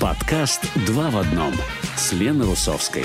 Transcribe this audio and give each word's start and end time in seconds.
Подкаст 0.00 0.60
«Два 0.86 1.10
в 1.10 1.16
одном» 1.16 1.52
с 1.96 2.12
Леной 2.12 2.46
Русовской. 2.46 3.04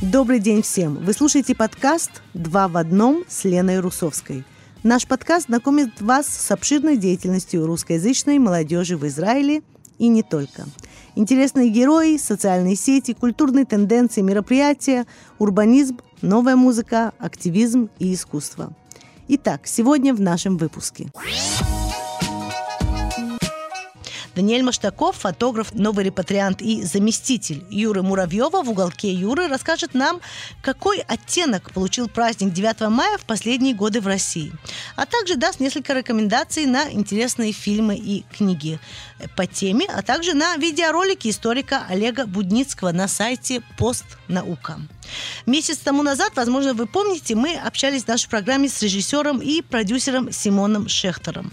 Добрый 0.00 0.40
день 0.40 0.62
всем! 0.62 0.94
Вы 0.94 1.12
слушаете 1.12 1.54
подкаст 1.54 2.22
«Два 2.32 2.68
в 2.68 2.78
одном» 2.78 3.24
с 3.28 3.44
Леной 3.44 3.78
Русовской. 3.80 4.44
Наш 4.84 5.06
подкаст 5.06 5.48
знакомит 5.48 6.00
вас 6.00 6.26
с 6.26 6.50
обширной 6.50 6.96
деятельностью 6.96 7.66
русскоязычной 7.66 8.38
молодежи 8.38 8.96
в 8.96 9.06
Израиле 9.06 9.62
и 9.98 10.08
не 10.08 10.22
только. 10.22 10.64
Интересные 11.14 11.68
герои, 11.68 12.16
социальные 12.16 12.76
сети, 12.76 13.12
культурные 13.12 13.66
тенденции, 13.66 14.22
мероприятия, 14.22 15.06
урбанизм, 15.38 15.98
новая 16.22 16.56
музыка, 16.56 17.12
активизм 17.18 17.90
и 17.98 18.14
искусство. 18.14 18.72
Итак, 19.28 19.66
сегодня 19.66 20.14
в 20.14 20.22
нашем 20.22 20.56
выпуске. 20.56 21.10
Даниэль 24.34 24.62
Маштаков, 24.62 25.16
фотограф, 25.16 25.74
новый 25.74 26.04
репатриант 26.04 26.62
и 26.62 26.82
заместитель 26.82 27.64
Юры 27.70 28.02
Муравьева 28.02 28.62
в 28.62 28.70
уголке 28.70 29.12
Юры 29.12 29.48
расскажет 29.48 29.94
нам, 29.94 30.20
какой 30.62 31.00
оттенок 31.00 31.72
получил 31.72 32.08
праздник 32.08 32.52
9 32.52 32.88
мая 32.88 33.18
в 33.18 33.24
последние 33.24 33.74
годы 33.74 34.00
в 34.00 34.06
России, 34.06 34.52
а 34.96 35.06
также 35.06 35.36
даст 35.36 35.60
несколько 35.60 35.92
рекомендаций 35.92 36.66
на 36.66 36.90
интересные 36.90 37.52
фильмы 37.52 37.96
и 37.96 38.24
книги 38.36 38.80
по 39.36 39.46
теме, 39.46 39.86
а 39.92 40.02
также 40.02 40.34
на 40.34 40.56
видеоролики 40.56 41.28
историка 41.28 41.84
Олега 41.88 42.26
Будницкого 42.26 42.92
на 42.92 43.08
сайте 43.08 43.62
«Постнаука». 43.76 44.80
Месяц 45.46 45.78
тому 45.78 46.02
назад, 46.02 46.32
возможно, 46.36 46.74
вы 46.74 46.86
помните, 46.86 47.34
мы 47.34 47.54
общались 47.54 48.04
в 48.04 48.08
нашей 48.08 48.28
программе 48.28 48.68
с 48.68 48.82
режиссером 48.82 49.40
и 49.40 49.62
продюсером 49.62 50.32
Симоном 50.32 50.88
Шехтером. 50.88 51.52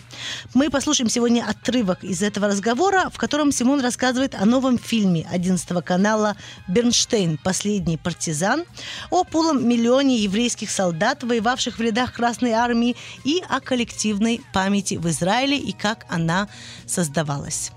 Мы 0.53 0.70
послушаем 0.70 1.09
сегодня 1.09 1.44
отрывок 1.48 2.04
из 2.04 2.21
этого 2.21 2.48
разговора, 2.48 3.09
в 3.12 3.18
котором 3.18 3.51
Симон 3.51 3.82
рассказывает 3.82 4.35
о 4.35 4.46
новом 4.46 4.77
фильме 4.77 5.27
11 5.32 5.84
канала 5.84 6.35
«Бернштейн. 6.68 7.37
Последний 7.43 7.98
партизан», 7.98 8.65
о 9.09 9.24
полом 9.24 9.68
миллионе 9.68 10.18
еврейских 10.18 10.70
солдат, 10.70 11.24
воевавших 11.24 11.77
в 11.77 11.81
рядах 11.81 12.13
Красной 12.13 12.52
Армии, 12.52 12.96
и 13.24 13.43
о 13.49 13.59
коллективной 13.59 14.41
памяти 14.54 14.96
в 14.96 15.07
Израиле 15.09 15.57
и 15.57 15.71
как 15.71 16.05
она 16.09 16.48
создавалась. 16.85 17.71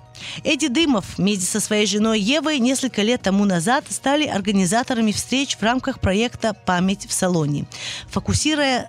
Эдди 0.45 0.69
Дымов 0.69 1.19
вместе 1.19 1.47
со 1.47 1.61
своей 1.61 1.87
женой 1.87 2.21
Евой 2.21 2.59
несколько 2.59 3.03
лет 3.03 3.23
тому 3.23 3.45
назад 3.45 3.85
стали 3.89 4.27
организаторами 4.27 5.13
встреч 5.13 5.57
в 5.57 5.63
рамках 5.63 6.01
проекта 6.01 6.55
«Память 6.55 7.07
в 7.09 7.13
салоне», 7.13 7.67
фокусируя 8.09 8.89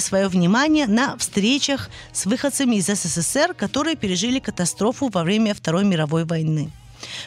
свое 0.00 0.28
внимание 0.28 0.86
на 0.86 1.16
встречах 1.16 1.90
с 2.12 2.26
выходцами 2.26 2.76
из 2.76 2.86
СССР, 2.86 3.54
которые 3.54 3.96
пережили 3.96 4.38
катастрофу 4.38 5.08
во 5.12 5.22
время 5.22 5.54
Второй 5.54 5.84
мировой 5.84 6.24
войны. 6.24 6.70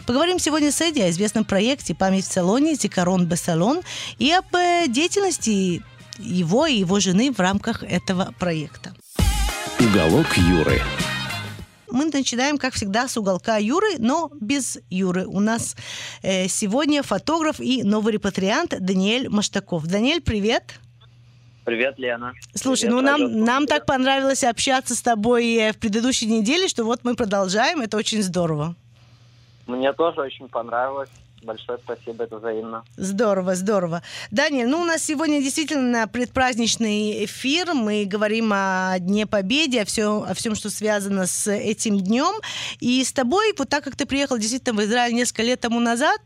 Поговорим 0.05 0.39
сегодня 0.39 0.71
с 0.71 0.81
Эдди 0.81 0.99
о 0.99 1.09
известном 1.09 1.45
проекте 1.45 1.95
«Память 1.95 2.25
в 2.25 2.31
салоне» 2.31 2.75
«Зикарон 2.75 3.25
Бесалон» 3.25 3.81
и 4.19 4.31
об 4.31 4.53
э, 4.55 4.85
деятельности 4.87 5.81
его 6.17 6.67
и 6.67 6.75
его 6.75 6.99
жены 6.99 7.31
в 7.31 7.39
рамках 7.39 7.83
этого 7.83 8.33
проекта. 8.37 8.93
Уголок 9.79 10.27
Юры 10.37 10.81
мы 11.91 12.05
начинаем, 12.05 12.57
как 12.57 12.73
всегда, 12.73 13.07
с 13.07 13.17
уголка 13.17 13.57
Юры, 13.57 13.97
но 13.99 14.31
без 14.39 14.79
Юры. 14.89 15.25
У 15.25 15.39
нас 15.39 15.75
э, 16.23 16.47
сегодня 16.47 17.03
фотограф 17.03 17.59
и 17.59 17.83
новый 17.83 18.13
репатриант 18.13 18.75
Даниэль 18.79 19.29
Маштаков. 19.29 19.85
Даниэль, 19.85 20.21
привет! 20.21 20.79
Привет, 21.63 21.99
Лена. 21.99 22.33
Слушай, 22.55 22.89
Привет, 22.89 22.95
ну 22.95 23.01
нам, 23.01 23.45
нам 23.45 23.67
так 23.67 23.85
понравилось 23.85 24.43
общаться 24.43 24.95
с 24.95 25.01
тобой 25.01 25.53
э, 25.53 25.73
в 25.73 25.77
предыдущей 25.77 26.25
неделе, 26.25 26.67
что 26.67 26.83
вот 26.83 27.01
мы 27.03 27.15
продолжаем, 27.15 27.81
это 27.81 27.97
очень 27.97 28.23
здорово. 28.23 28.75
Мне 29.67 29.93
тоже 29.93 30.21
очень 30.21 30.47
понравилось. 30.47 31.09
Большое 31.43 31.79
спасибо, 31.83 32.25
это 32.25 32.37
взаимно. 32.37 32.83
Здорово, 32.97 33.55
здорово. 33.55 34.03
Даниэль, 34.29 34.67
ну 34.67 34.81
у 34.81 34.85
нас 34.85 35.03
сегодня 35.03 35.41
действительно 35.41 36.07
предпраздничный 36.07 37.25
эфир. 37.25 37.73
Мы 37.73 38.05
говорим 38.05 38.51
о 38.53 38.95
Дне 38.99 39.25
Победы, 39.25 39.79
о, 39.79 39.85
все, 39.85 40.21
о 40.21 40.33
всем, 40.35 40.53
что 40.53 40.69
связано 40.69 41.25
с 41.25 41.51
этим 41.51 41.99
днем. 41.99 42.33
И 42.79 43.03
с 43.03 43.11
тобой, 43.11 43.55
вот 43.57 43.69
так 43.69 43.83
как 43.83 43.95
ты 43.95 44.05
приехал 44.05 44.37
действительно 44.37 44.79
в 44.79 44.83
Израиль 44.83 45.15
несколько 45.15 45.41
лет 45.41 45.59
тому 45.59 45.79
назад, 45.79 46.19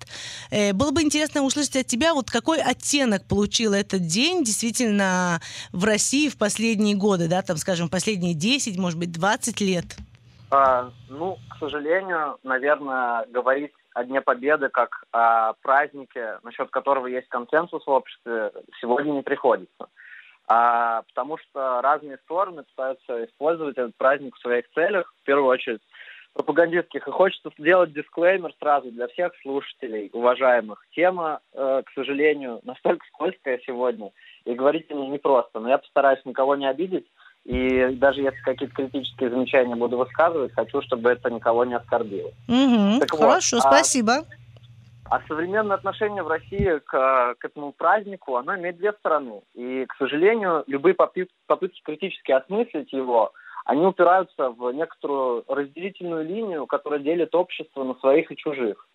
э, 0.51 0.73
было 0.73 0.91
бы 0.91 1.01
интересно 1.01 1.43
услышать 1.43 1.77
от 1.77 1.87
тебя, 1.87 2.13
вот 2.13 2.29
какой 2.29 2.61
оттенок 2.61 3.23
получил 3.25 3.73
этот 3.73 4.05
день 4.05 4.43
действительно 4.43 5.39
в 5.71 5.85
России 5.85 6.27
в 6.27 6.37
последние 6.37 6.95
годы, 6.95 7.29
да, 7.29 7.41
там, 7.41 7.55
скажем, 7.55 7.87
последние 7.87 8.33
10, 8.33 8.77
может 8.77 8.99
быть, 8.99 9.13
20 9.13 9.61
лет. 9.61 9.85
А, 10.51 10.91
ну, 11.09 11.37
к 11.49 11.59
сожалению, 11.59 12.37
наверное, 12.43 13.25
говорить 13.31 13.71
о 13.95 14.03
Дне 14.03 14.21
Победы 14.21 14.69
как 14.69 15.05
о 15.11 15.53
празднике, 15.61 16.39
насчет 16.43 16.69
которого 16.69 17.07
есть 17.07 17.29
консенсус 17.29 17.85
в 17.87 17.89
обществе, 17.89 18.51
сегодня 18.79 19.11
не 19.13 19.21
приходится. 19.23 19.87
А, 20.47 21.01
потому 21.03 21.37
что 21.37 21.81
разные 21.81 22.17
стороны 22.17 22.63
пытаются 22.63 23.25
использовать 23.25 23.77
этот 23.77 23.95
праздник 23.95 24.35
в 24.35 24.41
своих 24.41 24.69
целях, 24.75 25.11
в 25.21 25.25
первую 25.25 25.47
очередь 25.47 25.81
пропагандистских. 26.33 27.07
И 27.07 27.11
хочется 27.11 27.49
сделать 27.57 27.93
дисклеймер 27.93 28.53
сразу 28.59 28.91
для 28.91 29.07
всех 29.07 29.33
слушателей, 29.41 30.09
уважаемых. 30.11 30.85
Тема, 30.91 31.39
э, 31.53 31.83
к 31.85 31.91
сожалению, 31.93 32.59
настолько 32.63 33.05
скользкая 33.07 33.59
сегодня, 33.65 34.11
и 34.43 34.53
говорить 34.53 34.91
о 34.91 34.93
ней 34.93 35.07
непросто. 35.07 35.61
Но 35.61 35.69
я 35.69 35.77
постараюсь 35.77 36.23
никого 36.25 36.55
не 36.57 36.69
обидеть. 36.69 37.07
И 37.45 37.89
даже 37.93 38.21
если 38.21 38.39
какие-то 38.41 38.75
критические 38.75 39.29
замечания 39.29 39.75
буду 39.75 39.97
высказывать, 39.97 40.53
хочу, 40.53 40.81
чтобы 40.81 41.11
это 41.11 41.29
никого 41.29 41.63
не 41.63 41.75
оскорбило. 41.75 42.31
Угу, 42.47 42.99
так 42.99 43.11
хорошо, 43.11 43.57
вот, 43.57 43.65
спасибо. 43.65 44.13
А, 44.13 45.17
а 45.17 45.21
современное 45.27 45.75
отношение 45.75 46.23
в 46.23 46.27
России 46.27 46.79
к, 46.79 47.35
к 47.37 47.45
этому 47.45 47.71
празднику, 47.71 48.37
оно 48.37 48.55
имеет 48.55 48.77
две 48.77 48.93
стороны. 48.93 49.41
И, 49.53 49.85
к 49.85 49.95
сожалению, 49.97 50.63
любые 50.65 50.95
попытки, 50.95 51.33
попытки 51.45 51.81
критически 51.83 52.31
осмыслить 52.31 52.91
его, 52.91 53.31
они 53.65 53.85
упираются 53.85 54.49
в 54.49 54.71
некоторую 54.71 55.43
разделительную 55.47 56.25
линию, 56.25 56.65
которая 56.65 56.99
делит 56.99 57.35
общество 57.35 57.83
на 57.83 57.93
своих 57.95 58.31
и 58.31 58.37
чужих. 58.37 58.87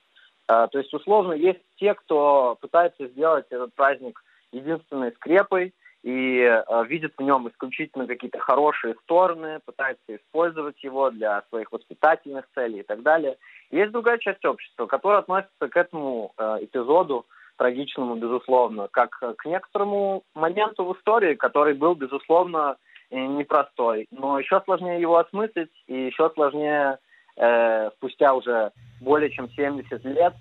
А, 0.48 0.66
то 0.66 0.78
есть, 0.78 0.92
условно, 0.92 1.34
есть 1.34 1.60
те, 1.78 1.94
кто 1.94 2.58
пытается 2.60 3.06
сделать 3.06 3.46
этот 3.50 3.72
праздник 3.74 4.20
единственной 4.50 5.12
скрепой, 5.12 5.72
и 6.02 6.40
э, 6.40 6.84
видит 6.86 7.14
в 7.16 7.22
нем 7.22 7.48
исключительно 7.48 8.06
какие-то 8.06 8.38
хорошие 8.38 8.94
стороны, 9.02 9.60
пытается 9.64 10.16
использовать 10.16 10.82
его 10.82 11.10
для 11.10 11.42
своих 11.50 11.72
воспитательных 11.72 12.46
целей 12.54 12.80
и 12.80 12.82
так 12.82 13.02
далее. 13.02 13.36
Есть 13.70 13.92
другая 13.92 14.18
часть 14.18 14.44
общества, 14.44 14.86
которая 14.86 15.20
относится 15.20 15.68
к 15.68 15.76
этому 15.76 16.32
э, 16.38 16.58
эпизоду 16.62 17.26
трагичному, 17.56 18.16
безусловно, 18.16 18.88
как 18.90 19.10
к 19.10 19.44
некоторому 19.44 20.22
моменту 20.34 20.86
в 20.86 20.96
истории, 20.96 21.34
который 21.34 21.74
был, 21.74 21.94
безусловно, 21.94 22.76
непростой. 23.10 24.06
Но 24.10 24.38
еще 24.38 24.62
сложнее 24.64 25.00
его 25.00 25.18
осмыслить, 25.18 25.70
и 25.86 26.06
еще 26.06 26.30
сложнее 26.30 26.98
э, 27.36 27.90
спустя 27.96 28.34
уже 28.34 28.72
более 29.00 29.30
чем 29.30 29.50
70 29.50 30.04
лет 30.06 30.34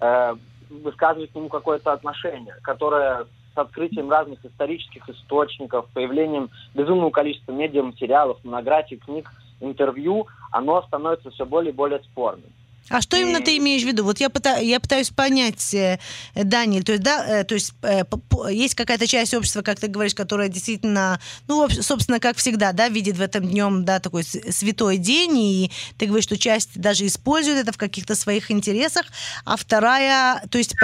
э, 0.00 0.34
высказывать 0.70 1.32
к 1.32 1.34
нему 1.34 1.48
какое-то 1.48 1.92
отношение, 1.92 2.54
которое 2.62 3.26
с 3.54 3.58
открытием 3.58 4.10
разных 4.10 4.44
исторических 4.44 5.08
источников, 5.08 5.88
появлением 5.92 6.50
безумного 6.74 7.10
количества 7.10 7.52
медиаматериалов, 7.52 8.38
монографий, 8.44 8.96
книг, 8.96 9.30
интервью, 9.60 10.26
оно 10.50 10.82
становится 10.82 11.30
все 11.30 11.46
более 11.46 11.72
и 11.72 11.76
более 11.76 12.00
спорным. 12.00 12.52
А 12.88 13.00
что 13.00 13.16
именно 13.16 13.40
ты 13.40 13.56
имеешь 13.58 13.82
в 13.82 13.86
виду? 13.86 14.04
Вот 14.04 14.18
я, 14.18 14.28
пытаюсь, 14.28 14.66
я 14.66 14.80
пытаюсь 14.80 15.10
понять, 15.10 15.72
э, 15.72 15.98
Даниэль, 16.34 16.84
то 16.84 16.92
есть, 16.92 17.04
да, 17.04 17.40
э, 17.40 17.44
то 17.44 17.54
есть 17.54 17.72
э, 17.82 18.02
есть 18.50 18.74
какая-то 18.74 19.06
часть 19.06 19.34
общества, 19.34 19.62
как 19.62 19.78
ты 19.78 19.86
говоришь, 19.86 20.14
которая 20.14 20.48
действительно, 20.48 21.20
ну, 21.48 21.68
собственно, 21.68 22.18
как 22.18 22.36
всегда, 22.36 22.72
да, 22.72 22.88
видит 22.88 23.16
в 23.16 23.22
этом 23.22 23.44
днем, 23.44 23.84
да, 23.84 24.00
такой 24.00 24.24
святой 24.24 24.98
день, 24.98 25.38
и 25.38 25.70
ты 25.96 26.06
говоришь, 26.06 26.24
что 26.24 26.36
часть 26.36 26.78
даже 26.78 27.06
использует 27.06 27.58
это 27.58 27.72
в 27.72 27.78
каких-то 27.78 28.14
своих 28.14 28.50
интересах, 28.50 29.06
а 29.44 29.56
вторая, 29.56 30.42
то 30.50 30.58
есть 30.58 30.74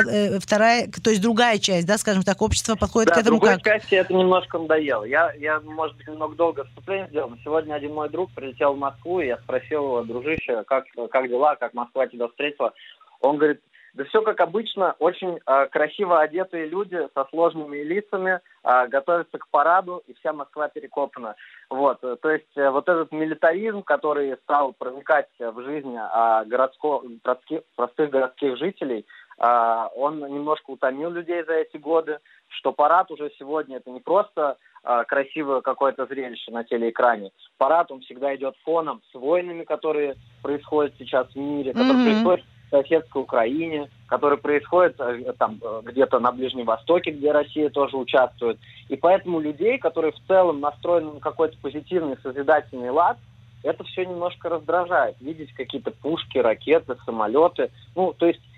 вторая, 0.40 0.88
то 0.88 1.10
есть 1.10 1.20
другая 1.20 1.58
часть, 1.58 1.86
да, 1.86 1.98
скажем 1.98 2.22
так, 2.22 2.40
общество 2.40 2.76
подходит 2.76 3.08
да, 3.08 3.16
к 3.16 3.18
этому 3.18 3.40
как? 3.40 3.62
как? 3.62 3.82
части 3.82 3.96
это 3.96 4.14
немножко 4.14 4.58
надоело. 4.58 5.04
Я, 5.04 5.32
я, 5.38 5.60
может 5.60 5.96
быть, 5.96 6.06
немного 6.06 6.36
долго 6.36 6.64
вступление 6.64 7.08
сделал, 7.08 7.30
но 7.30 7.36
сегодня 7.44 7.74
один 7.74 7.92
мой 7.92 8.08
друг 8.08 8.30
прилетел 8.32 8.74
в 8.74 8.78
Москву, 8.78 9.20
и 9.20 9.26
я 9.26 9.36
спросил 9.38 9.84
его, 9.84 10.02
дружище, 10.04 10.62
как, 10.66 10.84
как 11.10 11.28
дела, 11.28 11.56
как 11.56 11.74
Москва 11.74 11.87
Москва 11.88 12.06
тебя 12.06 12.28
встретила. 12.28 12.74
Он 13.20 13.36
говорит, 13.36 13.60
да 13.94 14.04
все 14.04 14.22
как 14.22 14.40
обычно, 14.40 14.94
очень 14.98 15.40
э, 15.44 15.66
красиво 15.66 16.20
одетые 16.20 16.66
люди 16.66 17.08
со 17.14 17.24
сложными 17.30 17.78
лицами 17.78 18.40
э, 18.62 18.86
готовятся 18.88 19.38
к 19.38 19.48
параду, 19.48 20.02
и 20.06 20.14
вся 20.14 20.32
Москва 20.32 20.68
перекопана. 20.68 21.34
Вот, 21.70 21.98
э, 22.04 22.16
то 22.20 22.30
есть 22.30 22.56
э, 22.56 22.70
вот 22.70 22.88
этот 22.88 23.10
милитаризм, 23.12 23.82
который 23.82 24.36
стал 24.44 24.72
проникать 24.74 25.28
в 25.38 25.62
жизнь 25.62 25.96
э, 25.96 26.44
городско, 26.46 27.00
городских, 27.24 27.62
простых 27.74 28.10
городских 28.10 28.58
жителей, 28.58 29.06
он 29.40 30.18
немножко 30.18 30.70
утомил 30.70 31.10
людей 31.10 31.44
за 31.44 31.54
эти 31.54 31.76
годы, 31.76 32.18
что 32.48 32.72
парад 32.72 33.10
уже 33.10 33.30
сегодня 33.38 33.76
это 33.76 33.90
не 33.90 34.00
просто 34.00 34.56
э, 34.84 35.04
красивое 35.06 35.60
какое-то 35.60 36.06
зрелище 36.06 36.50
на 36.50 36.64
телеэкране. 36.64 37.30
Парад, 37.56 37.90
он 37.90 38.00
всегда 38.00 38.34
идет 38.34 38.56
фоном 38.64 39.02
с 39.12 39.14
войнами, 39.14 39.64
которые 39.64 40.16
происходят 40.42 40.94
сейчас 40.98 41.28
в 41.28 41.36
мире, 41.36 41.72
которые 41.72 41.94
mm-hmm. 41.94 42.04
происходят 42.04 42.44
в 42.44 42.70
соседской 42.70 43.22
Украине, 43.22 43.90
которые 44.06 44.38
происходят 44.38 44.96
э, 44.98 45.32
там 45.38 45.60
э, 45.62 45.82
где-то 45.84 46.18
на 46.20 46.32
Ближнем 46.32 46.64
Востоке, 46.64 47.10
где 47.10 47.32
Россия 47.32 47.70
тоже 47.70 47.96
участвует. 47.96 48.58
И 48.88 48.96
поэтому 48.96 49.40
людей, 49.40 49.78
которые 49.78 50.12
в 50.12 50.26
целом 50.26 50.60
настроены 50.60 51.12
на 51.12 51.20
какой-то 51.20 51.56
позитивный, 51.60 52.16
созидательный 52.22 52.90
лад, 52.90 53.18
это 53.62 53.84
все 53.84 54.04
немножко 54.04 54.48
раздражает. 54.48 55.16
Видеть 55.20 55.52
какие-то 55.52 55.90
пушки, 55.90 56.38
ракеты, 56.38 56.96
самолеты. 57.04 57.70
Ну, 57.94 58.14
то 58.16 58.26
есть 58.26 58.40
Э, 58.40 58.57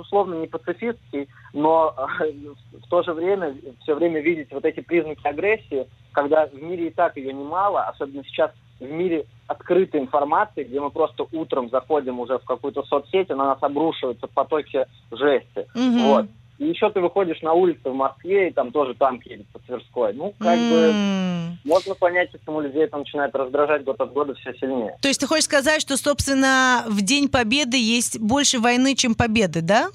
безусловно, 0.00 0.34
не 0.34 0.46
пацифистский, 0.46 1.28
но 1.52 1.94
э, 2.20 2.32
в 2.72 2.88
то 2.88 3.02
же 3.02 3.12
время 3.12 3.54
все 3.82 3.94
время 3.94 4.20
видеть 4.20 4.50
вот 4.50 4.64
эти 4.64 4.80
признаки 4.80 5.26
агрессии, 5.26 5.86
когда 6.12 6.46
в 6.46 6.54
мире 6.54 6.88
и 6.88 6.90
так 6.90 7.16
ее 7.16 7.32
немало, 7.32 7.84
особенно 7.84 8.24
сейчас 8.24 8.50
в 8.78 8.84
мире 8.90 9.26
открытой 9.46 10.00
информации, 10.00 10.64
где 10.64 10.80
мы 10.80 10.90
просто 10.90 11.26
утром 11.32 11.68
заходим 11.68 12.18
уже 12.18 12.38
в 12.38 12.44
какую-то 12.44 12.82
соцсеть, 12.84 13.28
и 13.30 13.34
на 13.34 13.44
нас 13.44 13.58
обрушиваются 13.60 14.26
потоки 14.26 14.86
жести. 15.10 15.66
Угу. 15.74 16.08
Вот. 16.08 16.26
И 16.60 16.66
еще 16.66 16.90
ты 16.90 17.00
выходишь 17.00 17.40
на 17.40 17.54
улицу 17.54 17.90
в 17.90 17.94
Москве, 17.94 18.50
и 18.50 18.52
там 18.52 18.70
тоже 18.70 18.92
танк 18.92 19.24
едет 19.24 19.46
по 19.48 19.58
Тверской. 19.60 20.12
Ну, 20.12 20.34
как 20.38 20.58
mm. 20.58 20.70
бы, 20.70 21.58
можно 21.64 21.94
понять, 21.94 22.30
почему 22.30 22.60
людей 22.60 22.84
это 22.84 22.98
начинает 22.98 23.34
раздражать 23.34 23.82
год 23.82 23.98
от 23.98 24.12
года 24.12 24.34
все 24.34 24.52
сильнее. 24.52 24.94
То 25.00 25.08
есть 25.08 25.18
ты 25.18 25.26
хочешь 25.26 25.46
сказать, 25.46 25.80
что, 25.80 25.96
собственно, 25.96 26.84
в 26.86 27.00
День 27.00 27.30
Победы 27.30 27.78
есть 27.78 28.20
больше 28.20 28.58
войны, 28.58 28.94
чем 28.94 29.14
победы, 29.14 29.62
да? 29.62 29.88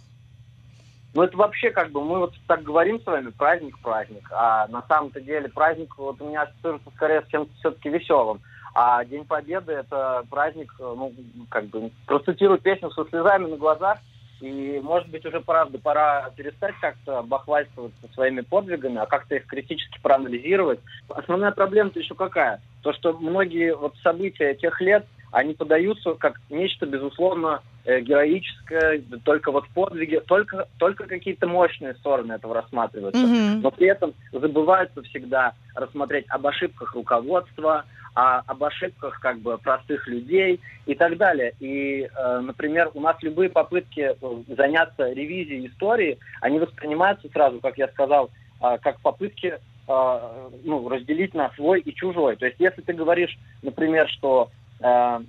Ну, 1.13 1.21
это 1.21 1.37
вообще 1.37 1.69
как 1.69 1.91
бы, 1.91 2.03
мы 2.03 2.17
вот 2.17 2.33
так 2.47 2.63
говорим 2.63 2.99
с 2.99 3.05
вами, 3.05 3.29
праздник-праздник, 3.29 4.27
а 4.31 4.67
на 4.67 4.81
самом-то 4.87 5.21
деле 5.21 5.49
праздник 5.49 5.95
вот 5.99 6.19
у 6.19 6.27
меня 6.27 6.41
ассоциируется 6.41 6.89
скорее 6.95 7.21
с 7.21 7.27
чем-то 7.27 7.51
все-таки 7.59 7.89
веселым. 7.89 8.41
А 8.73 9.05
День 9.05 9.23
Победы 9.23 9.71
это 9.71 10.25
праздник, 10.31 10.73
ну, 10.79 11.13
как 11.49 11.67
бы, 11.67 11.91
процитирую 12.07 12.57
песню 12.57 12.89
со 12.89 13.05
слезами 13.05 13.45
на 13.45 13.55
глазах, 13.55 13.99
и, 14.41 14.79
может 14.81 15.09
быть, 15.09 15.25
уже 15.25 15.39
правда 15.39 15.79
пора 15.79 16.29
перестать 16.35 16.75
как-то 16.81 17.23
бахвальствоваться 17.23 18.07
своими 18.13 18.41
подвигами, 18.41 18.97
а 18.97 19.05
как-то 19.05 19.35
их 19.35 19.45
критически 19.45 19.99
проанализировать. 20.01 20.79
Основная 21.09 21.51
проблема-то 21.51 21.99
еще 21.99 22.15
какая? 22.15 22.61
То, 22.81 22.93
что 22.93 23.13
многие 23.13 23.75
вот 23.75 23.95
события 24.03 24.53
тех 24.55 24.79
лет, 24.81 25.05
они 25.35 25.53
подаются 25.53 26.13
как 26.13 26.39
нечто, 26.49 26.85
безусловно, 26.85 27.61
э, 27.83 27.99
героическое, 27.99 29.03
только 29.25 29.51
вот 29.51 29.67
подвиги, 29.67 30.21
только, 30.25 30.65
только 30.79 31.07
какие-то 31.07 31.45
мощные 31.45 31.93
стороны 31.95 32.31
этого 32.31 32.55
рассматриваются. 32.55 33.21
Mm-hmm. 33.21 33.59
Но 33.61 33.69
при 33.69 33.87
этом 33.87 34.13
забывается 34.31 35.01
всегда 35.03 35.51
рассмотреть 35.75 36.25
об 36.29 36.47
ошибках 36.47 36.95
руководства, 36.95 37.83
а 38.15 38.43
об 38.47 38.63
ошибках 38.63 39.19
как 39.19 39.39
бы 39.39 39.57
простых 39.57 40.07
людей 40.07 40.61
и 40.85 40.95
так 40.95 41.17
далее. 41.17 41.51
И, 41.59 42.03
э, 42.03 42.39
например, 42.39 42.91
у 42.93 43.01
нас 43.01 43.17
любые 43.21 43.49
попытки 43.49 44.15
э, 44.15 44.55
заняться 44.55 45.11
ревизией 45.11 45.67
истории, 45.67 46.17
они 46.39 46.59
воспринимаются 46.59 47.27
сразу, 47.27 47.59
как 47.59 47.77
я 47.77 47.89
сказал, 47.89 48.29
э, 48.61 48.77
как 48.81 49.01
попытки 49.01 49.47
э, 49.87 50.49
ну, 50.63 50.87
разделить 50.87 51.33
на 51.33 51.49
свой 51.55 51.81
и 51.81 51.93
чужой. 51.93 52.37
То 52.37 52.45
есть, 52.45 52.57
если 52.57 52.81
ты 52.81 52.93
говоришь, 52.93 53.37
например, 53.61 54.07
что 54.07 54.49
э, 54.85 55.19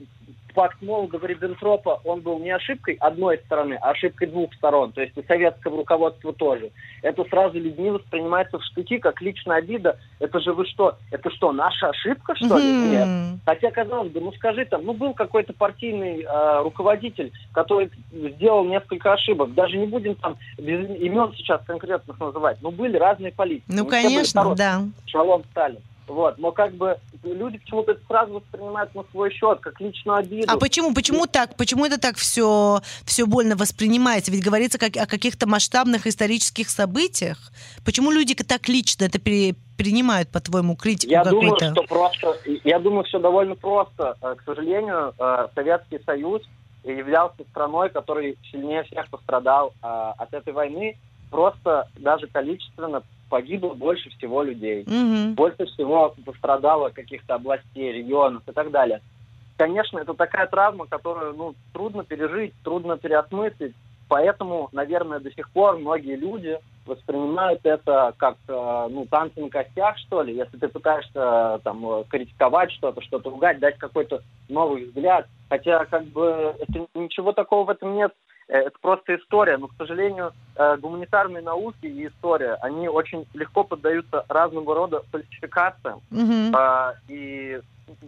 факт 0.57 0.83
Молотова-Риббентропа, 0.83 2.01
он 2.05 2.23
был 2.23 2.39
не 2.39 2.51
ошибкой 2.51 2.95
одной 2.95 3.39
стороны, 3.45 3.79
а 3.83 3.91
ошибкой 3.91 4.29
двух 4.29 4.53
сторон, 4.55 4.91
то 4.93 5.03
есть 5.03 5.17
и 5.17 5.23
советского 5.23 5.77
руководства 5.77 6.33
тоже. 6.33 6.71
Это 7.03 7.25
сразу 7.25 7.61
людьми 7.61 7.91
воспринимается 7.91 8.59
в 8.59 8.65
штыки 8.65 8.99
как 8.99 9.21
личная 9.21 9.59
обида. 9.59 9.99
Это 10.19 10.41
же 10.41 10.55
вы 10.55 10.65
что? 10.67 10.97
Это 11.11 11.31
что, 11.31 11.53
наша 11.53 11.91
ошибка, 11.91 12.35
что 12.35 12.57
ли? 12.59 12.65
Mm-hmm. 12.65 13.33
Нет. 13.35 13.41
Хотя, 13.45 13.71
казалось 13.71 14.11
бы, 14.11 14.21
ну 14.21 14.33
скажи 14.33 14.65
там, 14.65 14.85
ну 14.85 14.95
был 14.95 15.13
какой-то 15.13 15.53
партийный 15.53 16.23
э, 16.23 16.63
руководитель, 16.63 17.33
который 17.53 17.91
сделал 18.11 18.65
несколько 18.65 19.13
ошибок. 19.13 19.53
Даже 19.53 19.77
не 19.77 19.87
будем 19.87 20.15
там 20.15 20.37
без 20.57 20.89
имен 20.89 21.33
сейчас 21.37 21.61
конкретных 21.67 22.19
называть. 22.19 22.57
Но 22.63 22.71
были 22.71 22.97
разные 22.97 23.33
политики. 23.33 23.67
Ну, 23.69 23.85
Мы 23.85 23.91
конечно, 23.91 24.55
да. 24.55 24.83
Шалом 25.05 25.45
Сталин. 25.51 25.81
Вот, 26.07 26.39
но 26.39 26.53
как 26.53 26.75
бы 26.75 26.99
люди 27.25 27.59
почему-то 27.59 27.93
это 27.93 28.01
сразу 28.07 28.35
воспринимают 28.35 28.95
на 28.95 29.03
свой 29.11 29.33
счет, 29.33 29.59
как 29.61 29.81
личную 29.81 30.19
обиду. 30.19 30.47
А 30.53 30.57
почему? 30.57 30.95
Почему 30.95 31.27
так? 31.27 31.57
Почему 31.57 31.85
это 31.85 31.99
так 31.99 32.17
все, 32.17 32.81
все 33.05 33.27
больно 33.27 33.57
воспринимается? 33.57 34.31
Ведь 34.31 34.45
говорится 34.45 34.79
как, 34.79 34.97
о 34.97 35.07
каких-то 35.07 35.49
масштабных 35.49 36.07
исторических 36.07 36.71
событиях. 36.71 37.39
Почему 37.85 38.13
люди 38.13 38.35
так 38.35 38.69
лично 38.69 39.05
это 39.05 39.19
пере, 39.19 39.57
принимают, 39.77 40.31
по-твоему, 40.31 40.77
критику 40.77 41.13
я 41.13 41.25
думаю, 41.25 41.57
что 41.59 41.83
просто, 41.83 42.37
я 42.65 42.79
думаю, 42.79 43.05
все 43.05 43.19
довольно 43.19 43.55
просто. 43.55 44.17
Э, 44.23 44.35
к 44.37 44.43
сожалению, 44.45 45.13
э, 45.19 45.49
Советский 45.55 46.01
Союз 46.05 46.43
являлся 46.85 47.43
страной, 47.51 47.91
который 47.91 48.39
сильнее 48.51 48.85
всех 48.85 49.09
пострадал 49.11 49.73
э, 49.83 49.87
от 49.87 50.33
этой 50.33 50.53
войны, 50.53 50.97
просто 51.31 51.89
даже 51.97 52.27
количественно 52.27 53.03
погибло 53.29 53.75
больше 53.75 54.11
всего 54.11 54.43
людей. 54.43 54.83
Угу. 54.83 55.35
Больше 55.35 55.67
всего 55.67 56.15
пострадало 56.25 56.91
каких-то 56.91 57.35
областей, 57.35 57.93
регионов 57.93 58.43
и 58.47 58.53
так 58.53 58.71
далее. 58.71 59.01
Конечно, 59.57 59.99
это 59.99 60.15
такая 60.15 60.47
травма, 60.47 60.87
которую 60.87 61.35
ну, 61.35 61.55
трудно 61.73 62.05
пережить, 62.05 62.53
трудно 62.63 62.99
переосмыслить. 62.99 63.75
Поэтому, 64.09 64.69
наверное, 64.73 65.19
до 65.19 65.33
сих 65.33 65.51
пор 65.51 65.79
многие 65.79 66.15
люди 66.15 66.59
воспринимают 66.87 67.61
это 67.65 68.15
как 68.17 68.37
э, 68.47 68.89
ну, 68.91 69.05
танцы 69.07 69.41
на 69.41 69.51
костях, 69.51 69.99
что 69.99 70.23
ли. 70.23 70.37
Если 70.37 70.57
ты 70.59 70.69
пытаешься 70.69 71.61
там, 71.65 72.05
критиковать 72.05 72.71
что-то, 72.73 73.03
что-то 73.03 73.31
ругать, 73.31 73.59
дать 73.59 73.79
какой-то 73.79 74.23
новый 74.49 74.85
взгляд. 74.85 75.27
Хотя 75.49 75.85
как 75.87 76.05
бы 76.05 76.55
это, 76.61 76.87
ничего 76.95 77.33
такого 77.33 77.65
в 77.65 77.71
этом 77.71 77.97
нет. 77.97 78.13
Э, 78.49 78.59
это 78.59 78.79
просто 78.81 79.17
история, 79.17 79.59
но, 79.59 79.69
к 79.69 79.75
сожалению, 79.77 80.33
э, 80.55 80.77
гуманитарные 80.79 81.43
науки 81.43 81.87
и 81.87 82.07
история, 82.07 82.55
они 82.63 82.89
очень 82.89 83.27
легко 83.35 83.65
поддаются 83.65 84.25
разного 84.29 84.75
рода 84.75 85.03
фальсификациям. 85.11 86.01
Mm-hmm. 86.11 86.95
И 87.09 87.61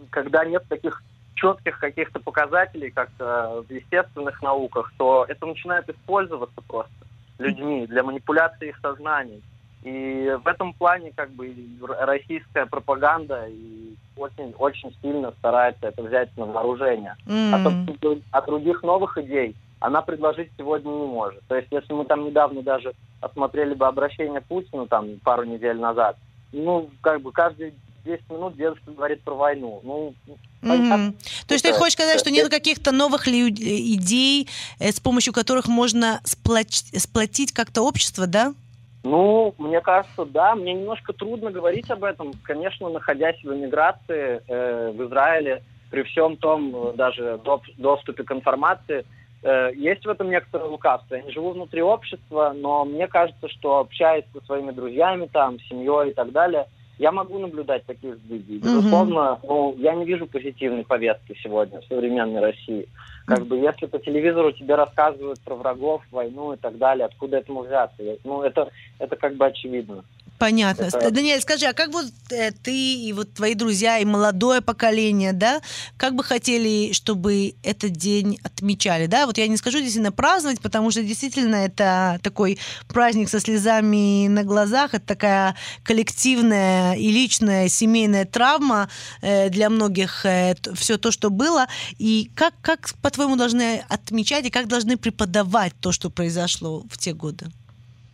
когда 0.09 0.45
нет 0.45 0.63
таких 0.69 1.03
четких 1.35 1.79
каких-то 1.79 2.19
показателей, 2.19 2.91
как 2.91 3.09
э, 3.19 3.61
в 3.67 3.71
естественных 3.71 4.41
науках, 4.41 4.91
то 4.97 5.25
это 5.27 5.45
начинает 5.45 5.89
использоваться 5.89 6.61
просто 6.67 6.91
людьми 7.37 7.87
для 7.87 8.03
манипуляции 8.03 8.69
их 8.69 8.79
сознаний. 8.81 9.41
И 9.83 10.37
в 10.43 10.47
этом 10.47 10.73
плане 10.73 11.13
как 11.15 11.29
бы 11.31 11.55
российская 11.99 12.65
пропаганда 12.65 13.45
и 13.47 13.95
очень, 14.17 14.53
очень 14.57 14.93
сильно 15.01 15.31
старается 15.39 15.87
это 15.87 16.03
взять 16.03 16.35
на 16.35 16.45
вооружение. 16.45 17.15
Mm. 17.25 17.87
А, 18.31 18.37
а 18.37 18.41
других 18.41 18.83
новых 18.83 19.17
идей 19.17 19.55
она 19.79 20.01
предложить 20.01 20.51
сегодня 20.57 20.89
не 20.89 21.07
может. 21.07 21.41
То 21.47 21.55
есть, 21.55 21.69
если 21.71 21.93
мы 21.93 22.05
там 22.05 22.25
недавно 22.25 22.61
даже 22.61 22.93
осмотрели 23.21 23.73
бы 23.73 23.87
обращение 23.87 24.41
Путина 24.41 24.87
там 24.87 25.19
пару 25.23 25.43
недель 25.43 25.77
назад, 25.77 26.17
ну, 26.51 26.89
как 27.01 27.21
бы 27.21 27.31
каждые 27.31 27.73
10 28.05 28.29
минут 28.29 28.55
дедушка 28.55 28.91
говорит 28.91 29.21
про 29.21 29.35
войну. 29.35 29.81
Ну, 29.83 30.13
mm-hmm. 30.61 31.15
То 31.47 31.53
есть 31.53 31.63
ты 31.63 31.73
хочешь 31.73 31.93
сказать, 31.93 32.19
что 32.19 32.31
нет 32.31 32.49
каких-то 32.49 32.91
новых 32.91 33.27
идей, 33.27 34.47
э, 34.79 34.91
с 34.91 34.99
помощью 34.99 35.33
которых 35.33 35.67
можно 35.67 36.21
сплотить, 36.23 37.01
сплотить 37.01 37.51
как-то 37.51 37.81
общество, 37.81 38.25
да? 38.27 38.53
Ну, 39.03 39.53
мне 39.57 39.79
кажется, 39.81 40.25
да. 40.25 40.55
Мне 40.55 40.73
немножко 40.73 41.13
трудно 41.13 41.51
говорить 41.51 41.89
об 41.89 42.03
этом. 42.03 42.33
Конечно, 42.43 42.89
находясь 42.89 43.41
в 43.43 43.53
эмиграции 43.53 44.41
э, 44.47 44.91
в 44.91 45.07
Израиле, 45.07 45.63
при 45.89 46.03
всем 46.03 46.37
том 46.37 46.75
э, 46.75 46.93
даже 46.93 47.39
доп- 47.43 47.73
доступе 47.77 48.23
к 48.23 48.31
информации, 48.31 49.05
есть 49.43 50.05
в 50.05 50.09
этом 50.09 50.29
некоторое 50.29 50.65
лукавство. 50.65 51.15
Я 51.15 51.21
не 51.21 51.31
живу 51.31 51.51
внутри 51.51 51.81
общества, 51.81 52.53
но 52.55 52.85
мне 52.85 53.07
кажется, 53.07 53.47
что 53.47 53.79
общаясь 53.79 54.25
со 54.33 54.41
своими 54.45 54.71
друзьями, 54.71 55.29
там, 55.31 55.59
семьей 55.61 56.11
и 56.11 56.13
так 56.13 56.31
далее, 56.31 56.67
я 56.99 57.13
могу 57.13 57.39
наблюдать 57.39 57.85
такие 57.85 58.15
сдвиги. 58.15 58.57
Безусловно, 58.57 59.39
ну, 59.43 59.73
я 59.77 59.95
не 59.95 60.03
вижу 60.03 60.27
позитивной 60.27 60.83
повестки 60.83 61.33
сегодня 61.41 61.79
в 61.79 61.85
современной 61.85 62.41
России. 62.41 62.89
Как 63.25 63.45
бы 63.45 63.57
если 63.57 63.85
по 63.85 63.99
телевизору 63.99 64.51
тебе 64.51 64.75
рассказывают 64.75 65.39
про 65.39 65.55
врагов, 65.55 66.01
войну 66.11 66.51
и 66.51 66.57
так 66.57 66.77
далее, 66.77 67.05
откуда 67.05 67.37
этому 67.37 67.61
взяться? 67.61 68.03
Ну, 68.25 68.41
это, 68.41 68.69
это 68.99 69.15
как 69.15 69.35
бы 69.35 69.45
очевидно. 69.45 70.03
Понятно. 70.39 70.85
Это... 70.85 71.11
Даниэль, 71.11 71.41
скажи, 71.41 71.65
а 71.65 71.73
как 71.73 71.91
вот 71.91 72.05
э, 72.31 72.51
ты 72.51 72.95
и 72.95 73.11
вот 73.11 73.33
твои 73.33 73.55
друзья 73.55 73.99
и 73.99 74.05
молодое 74.05 74.61
поколение, 74.61 75.33
да, 75.33 75.61
как 75.97 76.15
бы 76.15 76.23
хотели, 76.23 76.93
чтобы 76.93 77.55
этот 77.61 77.91
день 77.91 78.39
отмечали, 78.41 79.07
да? 79.07 79.27
Вот 79.27 79.37
я 79.37 79.47
не 79.49 79.57
скажу 79.57 79.79
действительно 79.79 80.13
праздновать, 80.13 80.61
потому 80.61 80.91
что 80.91 81.03
действительно 81.03 81.57
это 81.57 82.19
такой 82.23 82.57
праздник 82.87 83.29
со 83.29 83.41
слезами 83.41 84.29
на 84.29 84.45
глазах, 84.45 84.93
это 84.93 85.05
такая 85.05 85.55
коллективная 85.83 86.95
и 86.95 87.11
личная 87.11 87.67
семейная 87.67 88.23
травма 88.23 88.89
э, 89.21 89.49
для 89.49 89.69
многих, 89.69 90.25
э, 90.25 90.55
все 90.73 90.97
то, 90.97 91.11
что 91.11 91.29
было. 91.29 91.67
И 91.97 92.31
как, 92.33 92.53
как 92.61 92.93
по-твоему, 93.01 93.35
должны 93.35 93.83
отмечать 93.89 94.45
и 94.45 94.49
как 94.49 94.69
должны 94.69 94.95
преподавать 94.95 95.73
то, 95.81 95.91
что 95.91 96.09
произошло 96.09 96.85
в 96.89 96.97
те 96.97 97.13
годы? 97.13 97.51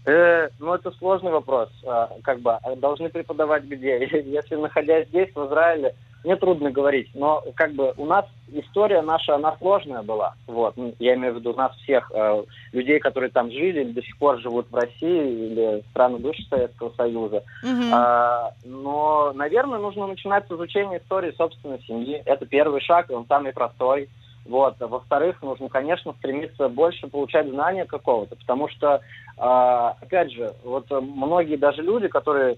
Э, 0.06 0.50
ну, 0.60 0.74
это 0.74 0.92
сложный 0.92 1.32
вопрос. 1.32 1.70
А, 1.86 2.10
как 2.24 2.40
бы 2.40 2.54
а 2.54 2.76
должны 2.76 3.10
преподавать 3.10 3.64
где? 3.64 3.98
Если 4.26 4.56
находясь 4.56 5.08
здесь, 5.08 5.30
в 5.34 5.48
Израиле, 5.48 5.96
мне 6.24 6.36
трудно 6.36 6.72
говорить. 6.72 7.10
Но 7.14 7.44
как 7.56 7.74
бы 7.74 7.94
у 7.98 8.06
нас 8.06 8.26
история 8.52 9.02
наша, 9.02 9.36
она 9.36 9.56
сложная 9.58 10.04
была. 10.04 10.34
Вот. 10.48 10.76
Ну, 10.76 10.94
я 11.00 11.16
имею 11.16 11.34
в 11.34 11.38
виду 11.38 11.54
нас 11.54 11.76
всех, 11.78 12.12
э, 12.14 12.44
людей, 12.72 13.00
которые 13.00 13.32
там 13.32 13.52
жили, 13.52 13.82
или 13.82 13.92
до 13.94 14.02
сих 14.04 14.18
пор 14.18 14.40
живут 14.40 14.70
в 14.70 14.76
России 14.76 15.48
или 15.48 15.82
в 15.82 15.90
странах 15.90 16.22
бывшего 16.22 16.48
Советского 16.50 16.90
Союза. 16.98 17.44
Мгм. 17.64 17.94
А, 17.94 18.52
но, 18.64 19.34
наверное, 19.34 19.80
нужно 19.80 20.08
начинать 20.08 20.48
с 20.48 20.52
изучения 20.52 20.98
истории 20.98 21.32
собственной 21.32 21.80
семьи. 21.82 22.22
Это 22.26 22.46
первый 22.46 22.82
шаг, 22.82 23.10
он 23.10 23.26
самый 23.28 23.54
простой. 23.54 24.10
Вот. 24.46 24.75
А 24.80 24.88
Во-вторых, 24.88 25.42
нужно, 25.42 25.70
конечно, 25.70 26.14
стремиться 26.20 26.70
больше 26.70 27.08
получать 27.08 27.50
знания 27.50 27.86
какого-то, 27.86 28.36
потому 28.36 28.70
что, 28.70 29.02
а, 29.38 29.96
опять 30.02 30.32
же, 30.32 30.54
вот 30.64 30.90
многие 30.90 31.58
даже 31.58 31.82
люди, 31.82 32.08
которые 32.08 32.58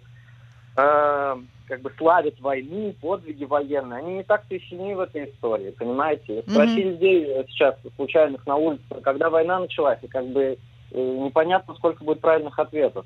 э, 0.76 1.36
как 1.68 1.82
бы 1.82 1.92
славят 1.98 2.40
войну, 2.40 2.94
подвиги 3.02 3.46
военные, 3.46 4.00
они 4.00 4.14
не 4.16 4.24
так-то 4.24 4.56
и 4.56 4.60
сильны 4.68 4.96
в 4.96 5.00
этой 5.00 5.26
истории, 5.26 5.72
понимаете? 5.72 6.44
Спроси 6.48 6.84
людей 6.84 7.46
сейчас, 7.50 7.76
случайных 7.96 8.46
на 8.46 8.56
улице, 8.56 8.84
когда 9.04 9.30
война 9.30 9.60
началась, 9.60 10.00
и 10.02 10.08
как 10.08 10.28
бы 10.28 10.58
э, 10.92 11.00
непонятно, 11.00 11.74
сколько 11.76 12.04
будет 12.04 12.22
правильных 12.22 12.60
ответов. 12.60 13.06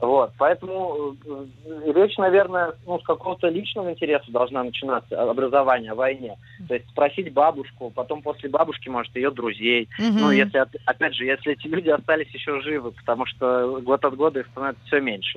Вот, 0.00 0.32
поэтому 0.38 1.16
э, 1.26 1.46
речь, 1.92 2.16
наверное, 2.18 2.74
ну, 2.86 3.00
с 3.00 3.02
какого-то 3.02 3.48
личного 3.48 3.90
интереса 3.90 4.30
должна 4.30 4.62
начинаться, 4.62 5.20
а, 5.20 5.28
образование 5.28 5.90
о 5.90 5.96
войне. 5.96 6.36
То 6.68 6.74
есть 6.74 6.88
спросить 6.90 7.32
бабушку, 7.32 7.90
потом 7.90 8.22
после 8.22 8.48
бабушки, 8.48 8.88
может, 8.88 9.14
ее 9.16 9.32
друзей. 9.32 9.88
Мгм. 9.98 10.20
Ну, 10.20 10.30
если, 10.30 10.60
оп- 10.60 10.76
опять 10.84 11.14
же, 11.14 11.24
если 11.24 11.54
эти 11.54 11.66
люди 11.66 11.88
остались 11.88 12.32
еще 12.32 12.60
живы, 12.60 12.92
потому 12.92 13.26
что 13.26 13.80
год 13.80 14.04
от 14.04 14.14
года 14.14 14.38
их 14.38 14.46
становится 14.46 14.84
все 14.86 15.00
меньше. 15.00 15.36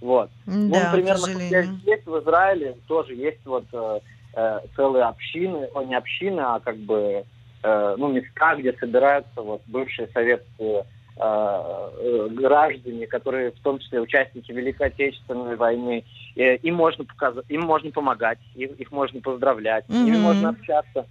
Вот. 0.00 0.30
Ну, 0.44 0.70
Да, 0.70 0.90
например, 0.90 1.14
к 1.14 1.20
на 1.20 1.26
сожалению. 1.26 1.80
есть 1.84 2.06
в 2.06 2.18
Израиле 2.18 2.76
тоже 2.88 3.14
есть 3.14 3.40
вот 3.44 3.66
э, 3.72 4.00
э, 4.34 4.58
целые 4.74 5.04
общины, 5.04 5.68
о, 5.72 5.84
не 5.84 5.94
общины, 5.94 6.40
а 6.40 6.58
как 6.58 6.78
бы 6.78 7.24
э, 7.62 7.94
ну, 7.96 8.08
места, 8.08 8.56
где 8.56 8.72
собираются 8.72 9.40
вот 9.40 9.62
бывшие 9.66 10.08
советские 10.12 10.84
граждане, 11.20 13.06
которые 13.06 13.52
в 13.52 13.60
том 13.60 13.78
числе 13.78 14.00
участники 14.00 14.52
Великой 14.52 14.88
Отечественной 14.88 15.56
войны. 15.56 16.04
Э, 16.36 16.56
им 16.56 16.74
можно 16.74 17.04
показать, 17.04 17.44
им 17.48 17.62
можно 17.62 17.90
помогать, 17.90 18.38
их, 18.54 18.70
их 18.72 18.90
можно 18.90 19.20
поздравлять, 19.20 19.84
с 19.86 20.04
ними 20.04 20.16
Мгм. 20.16 20.22
можно 20.22 20.48
общаться. 20.50 21.06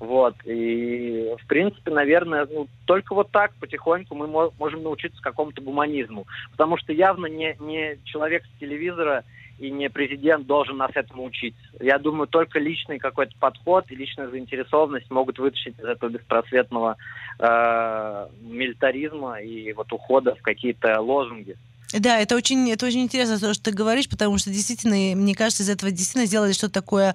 Вот. 0.00 0.34
И, 0.44 1.34
в 1.42 1.46
принципе, 1.46 1.90
наверное, 1.90 2.46
ну, 2.50 2.68
только 2.84 3.14
вот 3.14 3.30
так 3.30 3.54
потихоньку 3.60 4.14
мы 4.14 4.26
мо- 4.26 4.52
можем 4.58 4.82
научиться 4.82 5.22
какому-то 5.22 5.62
гуманизму. 5.62 6.26
Потому 6.50 6.76
что 6.76 6.92
явно 6.92 7.26
не, 7.26 7.56
не 7.58 7.98
человек 8.04 8.44
с 8.44 8.60
телевизора 8.60 9.24
и 9.58 9.70
не 9.70 9.88
президент 9.90 10.46
должен 10.46 10.76
нас 10.76 10.90
этому 10.94 11.24
учить. 11.24 11.54
Я 11.80 11.98
думаю, 11.98 12.26
только 12.26 12.58
личный 12.58 12.98
какой-то 12.98 13.34
подход 13.38 13.84
и 13.90 13.96
личная 13.96 14.28
заинтересованность 14.28 15.10
могут 15.10 15.38
вытащить 15.38 15.78
из 15.78 15.84
этого 15.84 16.10
беспросветного 16.10 16.96
э, 17.38 18.26
милитаризма 18.40 19.40
и 19.40 19.72
вот 19.72 19.92
ухода 19.92 20.34
в 20.34 20.42
какие-то 20.42 21.00
лозунги. 21.00 21.56
Да, 21.96 22.18
это 22.18 22.34
очень, 22.34 22.70
это 22.72 22.86
очень 22.86 23.02
интересно, 23.02 23.38
то, 23.38 23.54
что 23.54 23.64
ты 23.64 23.76
говоришь, 23.76 24.08
потому 24.08 24.36
что 24.38 24.50
действительно, 24.50 24.96
мне 25.16 25.34
кажется, 25.34 25.62
из 25.62 25.70
этого 25.70 25.92
действительно 25.92 26.26
сделали 26.26 26.52
что-то 26.52 26.74
такое 26.74 27.14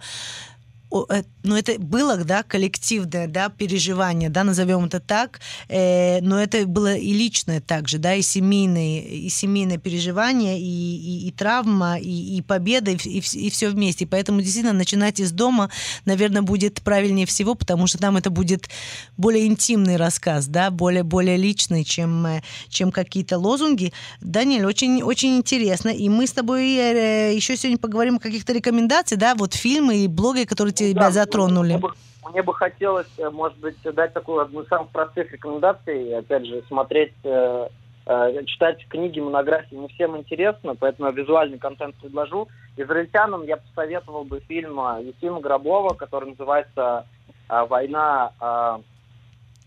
ну, 0.91 1.55
это 1.55 1.79
было, 1.79 2.17
да, 2.17 2.43
коллективное, 2.43 3.27
да, 3.27 3.49
переживание, 3.49 4.29
да, 4.29 4.43
назовем 4.43 4.85
это 4.85 4.99
так, 4.99 5.39
э, 5.67 6.19
но 6.21 6.41
это 6.41 6.65
было 6.65 6.95
и 6.95 7.13
личное 7.13 7.61
также, 7.61 7.99
да, 7.99 8.15
и 8.15 8.21
семейное, 8.21 9.01
и 9.01 9.29
семейное 9.29 9.77
переживание, 9.77 10.59
и, 10.59 10.63
и, 10.63 11.27
и 11.27 11.31
травма, 11.31 11.99
и, 11.99 12.37
и 12.37 12.41
победа, 12.41 12.91
и, 12.91 12.95
и, 12.95 13.19
и 13.19 13.49
все 13.49 13.69
вместе. 13.69 14.07
Поэтому 14.07 14.41
действительно 14.41 14.73
начинать 14.73 15.19
из 15.19 15.31
дома, 15.31 15.69
наверное, 16.05 16.41
будет 16.41 16.81
правильнее 16.81 17.27
всего, 17.27 17.53
потому 17.53 17.85
что 17.85 17.99
там 17.99 18.17
это 18.17 18.31
будет 18.31 18.67
более 19.15 19.45
интимный 19.45 19.95
рассказ, 19.95 20.47
да, 20.47 20.71
более, 20.71 21.03
более 21.03 21.37
личный, 21.37 21.83
чем, 21.83 22.25
э, 22.25 22.41
чем 22.67 22.91
какие-то 22.91 23.37
лозунги. 23.37 23.93
Даниэль, 24.21 24.65
очень, 24.65 25.03
очень 25.03 25.37
интересно. 25.37 25.89
И 25.89 26.09
мы 26.09 26.25
с 26.25 26.31
тобой 26.31 26.75
э, 26.75 27.35
еще 27.35 27.55
сегодня 27.55 27.77
поговорим 27.77 28.15
о 28.15 28.19
каких-то 28.19 28.53
рекомендациях, 28.53 29.19
да, 29.19 29.35
вот 29.35 29.53
фильмы 29.53 30.03
и 30.03 30.07
блоги, 30.07 30.45
которые 30.45 30.73
тебя 30.79 31.01
Да, 31.01 31.11
затронули. 31.11 31.73
Мне 31.73 31.77
бы, 31.77 31.91
мне 32.31 32.41
бы 32.43 32.53
хотелось, 32.53 33.07
э, 33.17 33.29
может 33.29 33.57
быть, 33.59 33.81
дать 33.81 34.13
такую 34.13 34.39
одну 34.41 34.61
из 34.61 34.67
самых 34.67 34.89
простых 34.89 35.31
рекомендаций. 35.31 36.17
Опять 36.17 36.45
же, 36.45 36.63
смотреть, 36.67 37.13
э, 37.23 37.67
э, 38.05 38.43
читать 38.45 38.85
книги, 38.87 39.19
монографии 39.19 39.75
не 39.75 39.87
всем 39.89 40.17
интересно, 40.17 40.75
поэтому 40.75 41.09
я 41.09 41.15
визуальный 41.15 41.57
контент 41.59 41.95
предложу. 41.95 42.47
Израильтянам 42.77 43.43
я 43.43 43.57
посоветовал 43.57 44.23
бы 44.23 44.39
фильм 44.41 44.79
Ефима 44.99 45.41
Гробова, 45.41 45.93
который 45.95 46.29
называется 46.29 47.05
«Война 47.47 48.31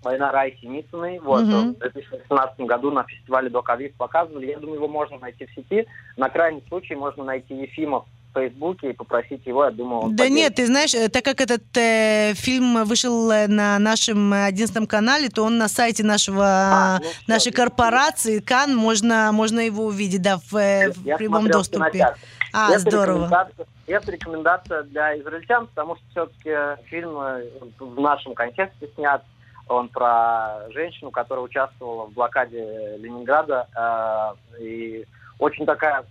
Война 0.02 0.32
Рай 0.32 0.58
Синицыной. 0.60 1.20
Вот, 1.20 1.44
Мгм. 1.44 1.74
в 1.74 1.78
2018 1.78 2.66
году 2.66 2.90
на 2.90 3.04
фестивале 3.04 3.48
Докавив 3.50 3.94
показывали. 3.96 4.46
Я 4.46 4.58
думаю, 4.58 4.76
его 4.76 4.88
можно 4.88 5.18
найти 5.18 5.46
в 5.46 5.52
сети. 5.54 5.86
На 6.16 6.28
крайний 6.28 6.64
случай 6.68 6.94
можно 6.96 7.22
найти 7.24 7.54
Ефима 7.54 8.04
в 8.32 8.38
Фейсбуке 8.38 8.90
и 8.90 8.92
попросить 8.92 9.46
его, 9.46 9.64
я 9.64 9.70
думаю, 9.70 10.02
он 10.02 10.16
Да 10.16 10.24
поделится. 10.24 10.34
нет, 10.34 10.54
ты 10.54 10.66
знаешь, 10.66 10.94
э, 10.94 11.08
так 11.08 11.24
как 11.24 11.40
этот 11.40 11.62
э, 11.76 12.32
фильм 12.34 12.84
вышел 12.84 13.30
э, 13.30 13.46
на 13.46 13.78
нашем 13.78 14.32
э, 14.32 14.46
11 14.46 14.88
канале, 14.88 15.28
то 15.28 15.42
он 15.44 15.58
на 15.58 15.68
сайте 15.68 16.02
нашего, 16.04 16.44
А, 16.44 16.98
ну 17.00 17.08
всё, 17.08 17.18
нашей 17.26 17.52
корпорации 17.52 18.38
КАН, 18.40 18.74
можно, 18.76 19.30
можно 19.32 19.60
его 19.60 19.84
увидеть, 19.86 20.22
да, 20.22 20.38
в, 20.50 20.56
э, 20.56 20.92
в 20.92 21.04
Я 21.04 21.16
прямом 21.16 21.48
доступе. 21.48 22.14
А, 22.54 22.70
это 22.70 22.78
здорово. 22.80 23.24
Рекомендация, 23.26 23.66
это 23.86 24.10
рекомендация 24.12 24.82
для 24.84 25.18
израильтян, 25.18 25.66
потому 25.68 25.96
что 25.96 26.04
все-таки 26.10 26.84
фильм 26.88 27.18
э, 27.18 27.44
в 27.78 28.00
нашем 28.00 28.34
контексте 28.34 28.88
снят. 28.94 29.22
Он 29.68 29.88
про 29.88 30.68
женщину, 30.70 31.10
которая 31.10 31.44
участвовала 31.44 32.06
в 32.06 32.12
блокаде 32.12 32.96
Ленинграда. 32.98 33.66
э, 33.74 34.62
и 34.62 35.06
очень 35.38 35.64
такая... 35.66 36.04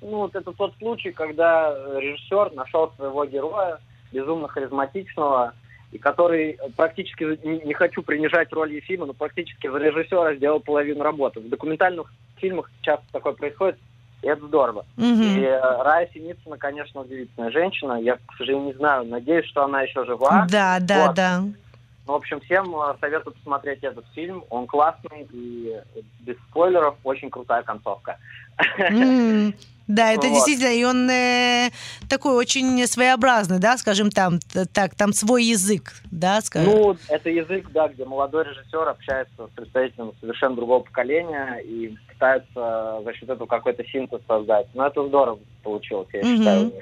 Ну, 0.00 0.18
вот 0.18 0.34
это 0.36 0.52
тот 0.52 0.74
случай, 0.78 1.10
когда 1.10 1.70
режиссер 1.98 2.52
нашел 2.52 2.92
своего 2.96 3.24
героя, 3.24 3.78
безумно 4.12 4.48
харизматичного, 4.48 5.54
и 5.90 5.98
который 5.98 6.58
практически, 6.76 7.24
не, 7.44 7.74
хочу 7.74 8.02
принижать 8.02 8.52
роль 8.52 8.74
Ефима, 8.74 9.06
но 9.06 9.14
практически 9.14 9.68
за 9.68 9.78
режиссера 9.78 10.34
сделал 10.34 10.60
половину 10.60 11.02
работы. 11.02 11.40
В 11.40 11.48
документальных 11.48 12.12
фильмах 12.36 12.70
часто 12.82 13.04
такое 13.10 13.32
происходит, 13.32 13.78
и 14.22 14.28
это 14.28 14.46
здорово. 14.46 14.84
Мгм. 14.96 15.22
И 15.22 15.40
э, 15.42 15.60
Рая 15.60 16.08
Синицына, 16.12 16.58
конечно, 16.58 17.00
удивительная 17.00 17.50
женщина. 17.50 17.94
Я, 17.94 18.16
к 18.16 18.36
сожалению, 18.36 18.66
не 18.66 18.72
знаю, 18.74 19.04
надеюсь, 19.06 19.46
что 19.46 19.64
она 19.64 19.82
еще 19.82 20.04
жива. 20.04 20.46
Да, 20.50 20.78
да, 20.80 21.06
Вот. 21.06 21.16
да. 21.16 21.40
Ну, 21.40 22.12
в 22.12 22.16
общем, 22.16 22.40
всем 22.40 22.74
э, 22.74 22.94
советую 23.00 23.34
посмотреть 23.34 23.82
этот 23.82 24.04
фильм. 24.14 24.44
Он 24.50 24.66
классный 24.66 25.28
и 25.30 25.80
без 26.20 26.36
спойлеров 26.50 26.96
очень 27.04 27.30
крутая 27.30 27.62
концовка. 27.62 28.18
М, 28.78 29.54
Да, 29.88 30.12
это 30.12 30.28
Вот. 30.28 30.34
действительно, 30.34 30.68
и 30.74 30.84
он 30.84 31.08
э, 31.10 31.70
такой 32.08 32.34
очень 32.34 32.86
своеобразный, 32.86 33.58
да, 33.58 33.76
скажем 33.78 34.10
там, 34.10 34.38
так, 34.72 34.94
там 34.94 35.12
свой 35.14 35.44
язык, 35.44 35.94
да, 36.10 36.40
скажем. 36.42 36.70
Ну, 36.70 36.96
это 37.08 37.30
язык, 37.30 37.70
да, 37.72 37.88
где 37.88 38.04
молодой 38.04 38.44
режиссер 38.44 38.86
общается 38.88 39.46
с 39.46 39.50
представителем 39.56 40.12
совершенно 40.20 40.56
другого 40.56 40.82
поколения 40.84 41.56
и 41.64 41.96
пытается 42.08 43.00
за 43.04 43.12
счет 43.14 43.30
этого 43.30 43.46
какой-то 43.46 43.82
синтез 43.84 44.20
создать. 44.28 44.66
Но 44.74 44.86
это 44.86 45.06
здорово 45.08 45.38
получилось, 45.62 46.08
я 46.12 46.20
Мгм. 46.22 46.36
считаю. 46.36 46.72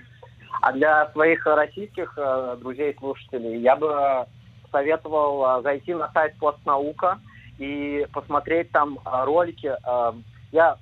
А 0.62 0.72
для 0.72 1.08
своих 1.12 1.46
российских 1.46 2.12
э, 2.16 2.56
друзей, 2.60 2.94
слушателей, 2.98 3.60
я 3.60 3.76
бы 3.76 4.26
советовал 4.72 5.60
э, 5.60 5.62
зайти 5.62 5.94
на 5.94 6.10
сайт 6.12 6.34
Постнаука 6.38 7.18
и 7.58 8.06
посмотреть 8.12 8.70
там 8.72 8.98
э, 9.04 9.24
ролики. 9.24 9.70
Э, 9.86 10.12
я, 10.52 10.76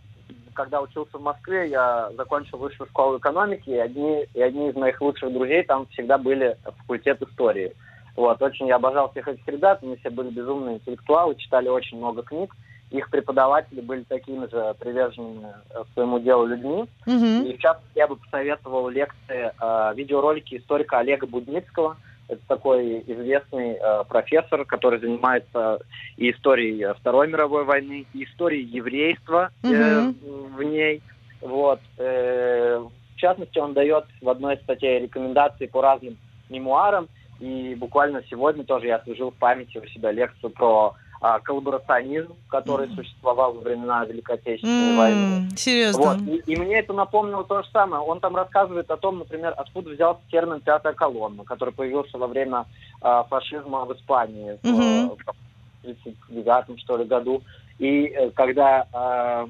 когда 0.54 0.80
учился 0.80 1.18
в 1.18 1.22
Москве, 1.22 1.68
я 1.68 2.10
закончил 2.16 2.58
высшую 2.58 2.88
школу 2.88 3.18
экономики, 3.18 3.68
и 3.68 3.76
одни, 3.76 4.26
и 4.32 4.40
одни 4.40 4.70
из 4.70 4.74
моих 4.74 5.00
лучших 5.00 5.32
друзей 5.32 5.62
там 5.64 5.86
всегда 5.88 6.16
были 6.16 6.56
факультет 6.64 7.20
истории. 7.22 7.74
Вот, 8.16 8.40
очень 8.40 8.68
я 8.68 8.76
обожал 8.76 9.10
всех 9.10 9.28
этих 9.28 9.46
ребят, 9.46 9.80
они 9.82 9.96
все 9.96 10.10
были 10.10 10.30
безумные 10.30 10.76
интеллектуалы, 10.76 11.34
читали 11.34 11.68
очень 11.68 11.98
много 11.98 12.22
книг. 12.22 12.54
Их 12.90 13.10
преподаватели 13.10 13.80
были 13.80 14.04
такими 14.04 14.48
же 14.48 14.74
приверженными 14.78 15.52
э, 15.70 15.82
своему 15.94 16.20
делу 16.20 16.46
людьми. 16.46 16.84
Мгм. 17.06 17.42
И 17.44 17.58
частности, 17.58 17.98
я 17.98 18.06
бы 18.06 18.16
посоветовал 18.16 18.88
лекции, 18.88 19.52
э, 19.60 19.94
видеоролики 19.96 20.56
историка 20.56 20.98
Олега 20.98 21.26
Будницкого. 21.26 21.96
Это 22.28 22.40
такой 22.48 23.00
известный 23.06 23.72
э, 23.72 24.04
профессор, 24.08 24.64
который 24.64 24.98
занимается 24.98 25.80
и 26.16 26.30
историей 26.30 26.94
Второй 27.00 27.28
мировой 27.28 27.64
войны, 27.64 28.06
и 28.14 28.24
историей 28.24 28.64
еврейства 28.64 29.50
э, 29.62 30.00
Мгм. 30.00 30.14
в 30.56 30.62
ней. 30.62 31.02
Вот. 31.40 31.80
Э, 31.98 32.78
в 32.78 33.16
частности, 33.16 33.58
он 33.58 33.74
дает 33.74 34.04
в 34.20 34.28
одной 34.28 34.54
из 34.54 34.62
статей 34.62 35.00
рекомендации 35.00 35.66
по 35.66 35.82
разным 35.82 36.16
мемуарам. 36.48 37.08
И 37.40 37.74
буквально 37.74 38.22
сегодня 38.30 38.64
тоже 38.64 38.86
я 38.86 38.96
освежил 38.96 39.30
в 39.30 39.34
памяти 39.34 39.78
у 39.78 39.86
себя 39.88 40.12
лекцию 40.12 40.50
про 40.50 40.94
а, 41.26 41.40
коллаборационизм, 41.40 42.36
который 42.48 42.86
mm. 42.86 42.96
существовал 42.96 43.54
во 43.54 43.60
времена 43.62 44.04
Великой 44.04 44.34
Отечественной 44.34 44.92
mm, 44.92 44.96
войны. 44.98 45.48
Серьезно? 45.56 46.02
Вот. 46.02 46.18
И, 46.18 46.52
и 46.52 46.56
мне 46.56 46.80
это 46.80 46.92
напомнило 46.92 47.44
то 47.44 47.62
же 47.62 47.68
самое. 47.70 48.02
Он 48.02 48.20
там 48.20 48.36
рассказывает 48.36 48.90
о 48.90 48.98
том, 48.98 49.20
например, 49.20 49.54
откуда 49.56 49.88
взялся 49.88 50.20
термин 50.30 50.60
«пятая 50.60 50.92
колонна», 50.92 51.44
который 51.44 51.72
появился 51.72 52.18
во 52.18 52.26
время 52.26 52.66
э, 53.00 53.22
фашизма 53.30 53.86
в 53.86 53.94
Испании 53.94 54.58
mm-hmm. 54.62 55.16
в 55.16 55.84
1939 55.84 56.80
что 56.80 56.98
ли, 56.98 57.06
году. 57.06 57.42
И 57.78 58.04
э, 58.04 58.28
когда 58.32 58.86
фаши, 58.92 59.46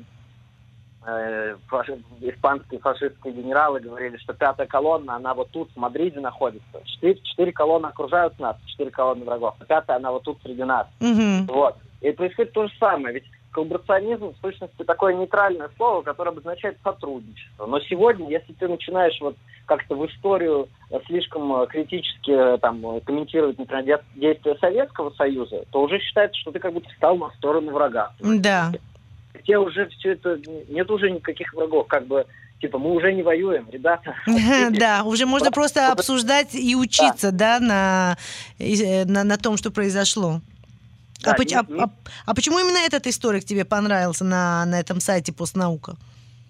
испанские 2.21 2.81
фашистские 2.81 3.35
генералы 3.35 3.81
говорили, 3.81 4.17
что 4.17 4.33
пятая 4.33 4.67
колонна, 4.67 5.17
она 5.17 5.35
вот 5.35 5.51
тут, 5.51 5.71
в 5.73 5.77
Мадриде 5.77 6.21
находится. 6.21 6.83
Четыре, 6.85 7.19
четыре 7.23 7.53
колонны 7.53 7.87
окружают 7.87 8.39
нас, 8.39 8.57
четыре 8.67 8.91
колонны 8.91 9.25
врагов, 9.25 9.55
а 9.59 9.65
пятая, 9.65 9.99
она 9.99 10.13
вот 10.13 10.23
тут 10.23 10.39
среди 10.43 10.65
нас. 10.65 10.87
Mm-hmm. 11.01 11.53
Вот. 11.53 11.77
И 12.01 12.11
происходит 12.13 12.53
то 12.53 12.67
же 12.67 12.73
самое. 12.79 13.15
Ведь 13.15 13.25
коллаборационизм, 13.53 14.33
в 14.33 14.37
сущности, 14.41 14.83
такое 14.83 15.15
нейтральное 15.15 15.71
слово, 15.77 16.03
которое 16.03 16.31
обозначает 16.31 16.79
сотрудничество. 16.83 17.67
Но 17.67 17.81
сегодня, 17.81 18.29
если 18.31 18.53
ты 18.55 18.67
начинаешь 18.67 19.19
вот 19.21 19.37
как-то 19.67 19.95
в 19.95 20.07
историю 20.07 20.69
слишком 21.07 21.67
критически 21.67 22.59
там, 22.59 23.01
комментировать, 23.03 23.59
например, 23.59 24.03
действия 24.17 24.57
Советского 24.61 25.11
Союза, 25.11 25.65
то 25.71 25.83
уже 25.83 25.99
считается, 26.01 26.39
что 26.41 26.51
ты 26.51 26.59
как 26.59 26.73
будто 26.73 26.91
стал 26.97 27.17
на 27.17 27.31
сторону 27.31 27.73
врага. 27.73 28.13
Да 28.21 28.73
где 29.35 29.59
уже 29.59 29.89
все 29.89 30.13
это, 30.13 30.39
нет 30.69 30.91
уже 30.91 31.11
никаких 31.11 31.53
врагов, 31.55 31.87
как 31.89 32.07
бы, 32.07 32.27
типа, 32.61 32.79
мы 32.79 32.93
уже 32.93 33.13
не 33.13 33.23
воюем, 33.23 33.69
ребята. 33.71 34.15
Да, 34.71 35.03
уже 35.05 35.27
можно 35.27 35.51
просто 35.51 35.93
обсуждать 35.93 36.55
и 36.55 36.75
учиться, 36.77 37.33
да, 37.33 37.61
на, 37.61 38.17
э, 38.59 39.05
на, 39.05 39.25
на 39.25 39.37
том, 39.37 39.57
что 39.57 39.71
произошло. 39.71 40.41
А, 41.25 41.31
а, 41.31 41.67
а, 41.79 41.91
а 42.27 42.35
почему 42.35 42.59
именно 42.59 42.79
этот 42.79 43.07
историк 43.07 43.45
тебе 43.45 43.65
понравился 43.65 44.25
на, 44.25 44.65
на 44.67 44.79
этом 44.79 45.01
сайте 45.01 45.33
постнаука? 45.33 45.97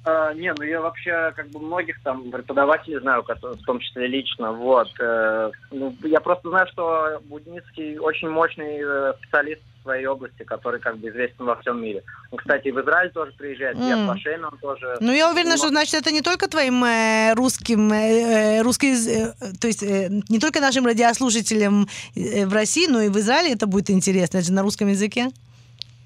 А, 0.05 0.35
не, 0.35 0.53
ну 0.53 0.65
я 0.65 0.81
вообще 0.81 1.33
как 1.35 1.49
бы 1.49 1.61
многих 1.61 2.03
там 2.03 2.31
преподавателей 2.31 3.01
знаю, 3.01 3.23
в 3.23 3.65
том 3.65 3.81
числе 3.81 4.07
лично, 4.07 4.53
вот. 4.53 4.89
Э, 5.01 5.51
ну, 5.71 5.97
я 6.03 6.21
просто 6.21 6.51
знаю, 6.51 6.67
что 6.73 7.21
Будницкий 7.25 7.99
очень 7.99 8.29
мощный 8.29 8.81
э, 8.83 9.15
специалист 9.19 9.63
своей 9.85 10.07
области, 10.07 10.43
который 10.43 10.81
как 10.81 10.99
бы 10.99 11.09
известен 11.09 11.45
во 11.45 11.57
всем 11.57 11.81
мире. 11.81 12.03
Он, 12.31 12.39
кстати, 12.39 12.69
в 12.69 12.81
Израиль 12.81 13.11
тоже 13.11 13.33
приезжает, 13.33 13.77
mm. 13.77 14.05
в 14.05 14.09
Пашейн 14.09 14.45
он 14.45 14.59
тоже... 14.59 14.97
Ну, 15.01 15.13
я 15.13 15.31
уверена, 15.31 15.57
что, 15.57 15.69
значит, 15.69 15.95
это 15.95 16.11
не 16.11 16.23
только 16.23 16.49
твоим 16.49 16.83
э, 16.85 17.35
русским, 17.35 17.93
э, 17.93 18.59
э 18.59 18.63
русский, 18.63 18.95
э, 18.95 19.33
то 19.61 19.67
есть 19.67 19.83
э, 19.83 20.09
не 20.29 20.39
только 20.39 20.61
нашим 20.61 20.87
радиослушателям 20.87 21.87
в 22.15 22.53
России, 22.53 22.87
но 22.89 23.03
и 23.03 23.09
в 23.09 23.19
Израиле 23.19 23.53
это 23.53 23.67
будет 23.67 23.91
интересно. 23.91 24.39
Это 24.39 24.47
же 24.47 24.53
на 24.53 24.63
русском 24.63 24.89
языке. 24.89 25.31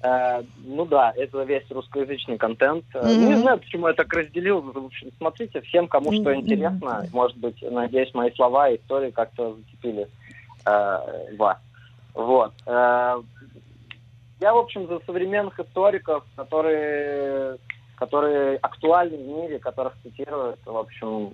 Э, 0.01 0.43
ну 0.63 0.85
да, 0.85 1.13
это 1.15 1.43
весь 1.43 1.69
русскоязычный 1.69 2.37
контент. 2.37 2.85
Mm-hmm. 2.93 3.27
Не 3.27 3.35
знаю, 3.35 3.59
почему 3.59 3.87
я 3.87 3.93
так 3.93 4.11
разделил. 4.13 4.61
В 4.61 4.85
общем, 4.85 5.11
смотрите, 5.17 5.61
всем, 5.61 5.87
кому 5.87 6.11
что 6.13 6.33
интересно. 6.33 7.03
Mm-hmm. 7.03 7.09
Может 7.11 7.37
быть, 7.37 7.61
надеюсь, 7.61 8.13
мои 8.13 8.31
слова 8.31 8.69
и 8.69 8.77
истории 8.77 9.11
как-то 9.11 9.55
зацепили 9.55 10.07
э, 10.65 11.35
вас. 11.37 11.57
Вот. 12.13 12.53
Э, 12.65 13.21
я, 14.39 14.53
в 14.53 14.57
общем, 14.57 14.87
за 14.87 14.99
современных 15.05 15.59
историков, 15.59 16.23
которые, 16.37 17.57
которые 17.95 18.57
актуальны 18.57 19.17
в 19.17 19.27
мире, 19.27 19.59
которых 19.59 19.95
цитируют, 20.03 20.59
в 20.65 20.77
общем... 20.77 21.31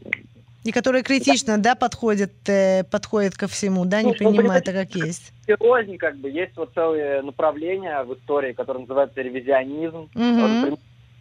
И 0.65 0.71
которые 0.71 1.03
критично, 1.03 1.57
да, 1.57 1.71
да 1.71 1.75
подходят, 1.75 2.31
э, 2.47 2.83
подходят 2.83 3.35
ко 3.35 3.47
всему, 3.47 3.85
да, 3.85 4.01
ну, 4.01 4.09
не 4.09 4.13
принимают 4.15 4.67
это 4.67 4.73
как 4.73 4.95
есть. 4.95 5.31
Серьезно, 5.45 5.97
как 5.99 6.17
бы, 6.17 6.27
есть 6.27 6.57
вот 6.57 6.73
целые 6.73 7.21
направления 7.21 8.01
в 8.01 8.15
истории, 8.15 8.51
которые 8.53 8.81
называются 8.81 9.21
ревизионизм. 9.21 10.09
Вот, 10.15 10.79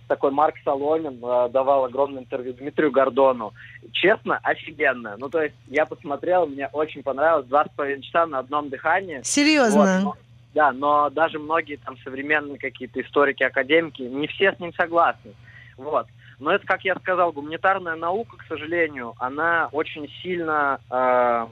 такой 0.08 0.30
Марк 0.30 0.54
Соломин 0.64 1.18
э, 1.22 1.48
давал 1.50 1.84
огромное 1.84 2.22
интервью 2.22 2.54
Дмитрию 2.54 2.90
Гордону. 2.90 3.52
Честно, 3.92 4.38
офигенно. 4.42 5.16
Ну, 5.18 5.28
то 5.28 5.42
есть, 5.42 5.54
я 5.68 5.86
посмотрел, 5.86 6.46
мне 6.46 6.68
очень 6.72 7.02
понравилось. 7.02 7.46
Два 7.46 7.64
с 7.64 7.68
половиной 7.74 8.02
часа 8.02 8.26
на 8.26 8.38
одном 8.38 8.68
дыхании. 8.70 9.20
Серьезно? 9.24 10.00
Вот, 10.04 10.16
да, 10.54 10.72
но 10.72 11.10
даже 11.10 11.38
многие 11.38 11.76
там 11.76 11.96
современные 12.04 12.58
какие-то 12.58 13.00
историки, 13.00 13.42
академики, 13.42 14.02
не 14.02 14.26
все 14.26 14.52
с 14.52 14.60
ним 14.60 14.72
согласны. 14.74 15.32
Вот. 15.76 16.06
Но 16.38 16.52
это, 16.52 16.66
как 16.66 16.84
я 16.84 16.94
сказал, 16.96 17.32
гуманитарная 17.32 17.96
наука, 17.96 18.36
к 18.36 18.44
сожалению, 18.48 19.14
она 19.18 19.68
очень 19.72 20.08
сильно 20.22 20.80
э, 20.90 21.46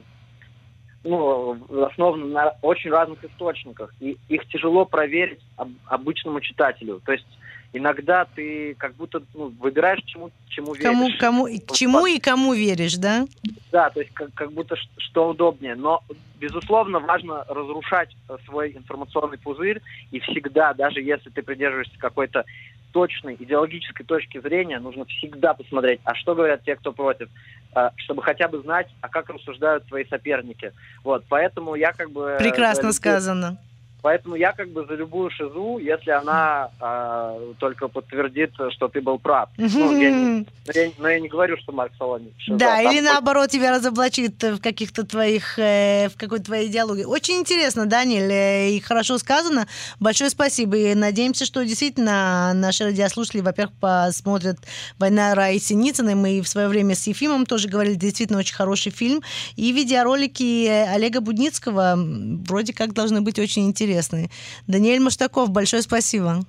ну, 1.05 1.59
основана 1.87 2.27
на 2.27 2.55
очень 2.63 2.91
разных 2.91 3.25
источниках, 3.25 3.93
и 4.01 4.17
их 4.29 4.47
тяжело 4.49 4.85
проверить 4.85 5.41
об, 5.57 5.71
обычному 5.87 6.41
читателю. 6.41 7.01
То 7.05 7.13
есть 7.13 7.27
иногда 7.73 8.27
ты 8.35 8.75
как 8.79 8.95
будто 8.95 9.23
ну, 9.35 9.53
выбираешь, 9.59 10.03
чему, 10.05 10.31
чему 10.49 10.75
кому, 10.75 11.07
веришь. 11.07 11.19
Кому, 11.19 11.49
чему 11.73 12.07
и 12.07 12.19
кому 12.19 12.53
веришь, 12.55 12.97
да? 12.97 13.27
Да, 13.73 13.91
то 13.91 14.01
есть 14.01 14.13
как, 14.13 14.33
как 14.35 14.53
будто 14.53 14.77
что 14.99 15.31
удобнее. 15.31 15.75
Но, 15.75 16.03
безусловно, 16.39 17.01
важно 17.01 17.45
разрушать 17.49 18.15
свой 18.45 18.73
информационный 18.73 19.39
пузырь. 19.39 19.81
И 20.11 20.21
всегда, 20.21 20.75
даже 20.75 21.01
если 21.01 21.31
ты 21.31 21.43
придерживаешься 21.43 21.99
какой-то 21.99 22.45
точной 22.93 23.37
идеологической 23.39 24.05
точки 24.07 24.41
зрения, 24.41 24.79
нужно 24.79 25.05
всегда 25.07 25.55
посмотреть, 25.55 26.01
а 26.05 26.15
что 26.15 26.35
говорят 26.35 26.63
те, 26.65 26.77
кто 26.77 26.93
против, 26.93 27.29
а, 27.75 27.93
чтобы 27.97 28.23
хотя 28.23 28.49
бы 28.49 28.61
знать, 28.61 28.89
а 29.01 29.09
как 29.09 29.29
рассуждают 29.31 29.87
свои 29.89 30.05
соперники. 30.05 30.73
Вот, 31.03 31.25
поэтому 31.29 31.75
я 31.75 31.93
как 31.93 32.11
бы... 32.11 32.37
Прекрасно 32.39 32.89
э, 32.89 32.93
сказано. 32.93 33.59
Поэтому 34.03 34.35
я 34.35 34.53
как 34.53 34.69
бы 34.71 34.85
за 34.85 34.95
любую 34.95 35.31
шизу, 35.31 35.79
если 35.79 36.11
она 36.11 36.71
э, 36.81 37.53
только 37.61 37.87
подтвердит, 37.87 38.51
что 38.71 38.89
ты 38.89 39.01
был 39.01 39.21
прав. 39.21 39.49
Ну, 39.57 39.97
я 39.97 40.11
не, 40.11 40.47
я, 40.75 40.91
но 40.99 41.09
я 41.09 41.21
не 41.21 41.29
говорю, 41.29 41.57
что 41.59 41.71
Марк 41.71 41.93
Соломин 41.97 42.33
шиза. 42.37 42.59
Да, 42.59 42.83
Там 42.83 42.93
или 42.93 43.01
наоборот 43.01 43.51
тебя 43.51 43.71
разоблачит 43.71 44.43
в 44.43 44.59
каких-то 44.59 45.07
твоих, 45.07 45.57
э, 45.57 46.09
в 46.09 46.17
какой-то 46.17 46.47
твоей 46.47 46.69
идеологии. 46.69 47.05
Очень 47.05 47.37
интересно, 47.37 47.87
Даниэль, 47.87 48.33
э, 48.33 48.71
и 48.71 48.81
хорошо 48.81 49.19
сказано. 49.19 49.69
Большое 50.01 50.31
спасибо. 50.31 50.77
И 50.77 50.95
надеемся, 50.97 51.45
что 51.45 51.65
действительно 51.65 52.53
наши 52.55 52.83
радиослушатели, 52.83 53.41
во-первых, 53.41 53.77
посмотрят 53.79 54.59
«Война 54.99 55.51
Раи 55.51 55.61
Синицыной». 55.61 56.17
Мы 56.17 56.41
в 56.41 56.49
свое 56.49 56.67
время 56.67 56.97
с 56.97 57.07
Ефимом 57.07 57.47
тоже 57.47 57.69
говорили, 57.69 57.95
действительно 57.95 58.41
очень 58.41 58.57
хороший 58.57 58.91
фильм. 58.91 59.23
И 59.55 59.71
видеоролики 59.71 60.67
Олега 60.67 61.21
Будницкого 61.21 61.95
вроде 61.97 62.73
как 62.73 62.95
должны 62.95 63.21
быть 63.21 63.39
очень 63.39 63.69
интересны 63.69 63.92
интересные. 63.93 64.31
Даниэль 64.67 65.01
Маштаков, 65.01 65.51
большое 65.51 65.83
спасибо. 65.83 66.45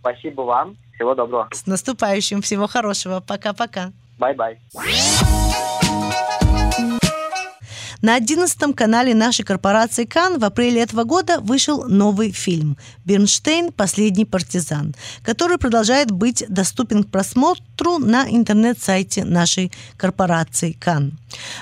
Спасибо 0.00 0.42
вам. 0.42 0.76
Всего 0.94 1.14
доброго. 1.14 1.48
С 1.52 1.66
наступающим. 1.66 2.42
Всего 2.42 2.66
хорошего. 2.66 3.20
Пока-пока. 3.20 3.92
Bye-bye. 4.18 4.58
На 8.00 8.14
11 8.14 8.76
канале 8.76 9.12
нашей 9.12 9.44
корпорации 9.44 10.04
Кан 10.04 10.38
в 10.38 10.44
апреле 10.44 10.82
этого 10.82 11.02
года 11.02 11.40
вышел 11.40 11.88
новый 11.88 12.30
фильм 12.30 12.76
«Бернштейн. 13.04 13.72
Последний 13.72 14.24
партизан», 14.24 14.94
который 15.24 15.58
продолжает 15.58 16.12
быть 16.12 16.44
доступен 16.48 17.02
к 17.02 17.10
просмотру 17.10 17.64
на 17.98 18.28
интернет-сайте 18.28 19.24
нашей 19.24 19.70
корпорации 19.96 20.72
Кан. 20.72 21.12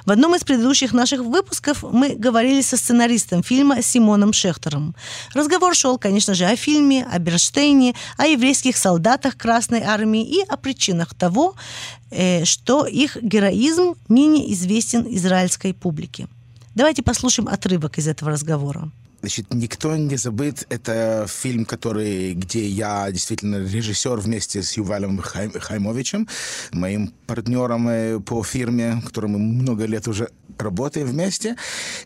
В 0.04 0.10
одном 0.10 0.34
из 0.34 0.44
предыдущих 0.44 0.92
наших 0.92 1.20
выпусков 1.20 1.82
мы 1.82 2.14
говорили 2.14 2.62
со 2.62 2.76
сценаристом 2.76 3.42
фильма 3.42 3.82
Симоном 3.82 4.32
Шехтером. 4.32 4.94
Разговор 5.34 5.74
шел, 5.74 5.98
конечно 5.98 6.34
же, 6.34 6.46
о 6.46 6.56
фильме, 6.56 7.06
о 7.12 7.18
Бернштейне, 7.18 7.94
о 8.16 8.26
еврейских 8.26 8.76
солдатах 8.76 9.36
Красной 9.36 9.82
Армии 9.82 10.24
и 10.24 10.42
о 10.48 10.56
причинах 10.56 11.14
того, 11.14 11.54
Э, 12.10 12.44
что 12.44 12.86
их 12.86 13.16
героизм 13.20 13.94
менее 14.08 14.52
известен 14.52 15.06
израильской 15.08 15.74
публике. 15.74 16.28
Давайте 16.74 17.02
послушаем 17.02 17.48
отрывок 17.48 17.98
из 17.98 18.06
этого 18.06 18.30
разговора. 18.30 18.90
Значит, 19.20 19.52
«Никто 19.52 19.96
не 19.96 20.16
забыт»— 20.16 20.66
это 20.68 21.26
фильм, 21.28 21.64
который, 21.64 22.34
где 22.34 22.66
я 22.66 23.10
действительно 23.10 23.56
режиссер 23.56 24.16
вместе 24.18 24.62
с 24.62 24.76
Ювалем 24.76 25.18
Хай, 25.18 25.50
Хаймовичем, 25.50 26.28
моим 26.72 27.12
партнером 27.26 27.88
э, 27.88 28.20
по 28.20 28.44
фирме, 28.44 29.02
которым 29.04 29.32
мы 29.32 29.38
много 29.38 29.86
лет 29.86 30.06
уже 30.06 30.28
работаем 30.58 31.06
вместе. 31.06 31.56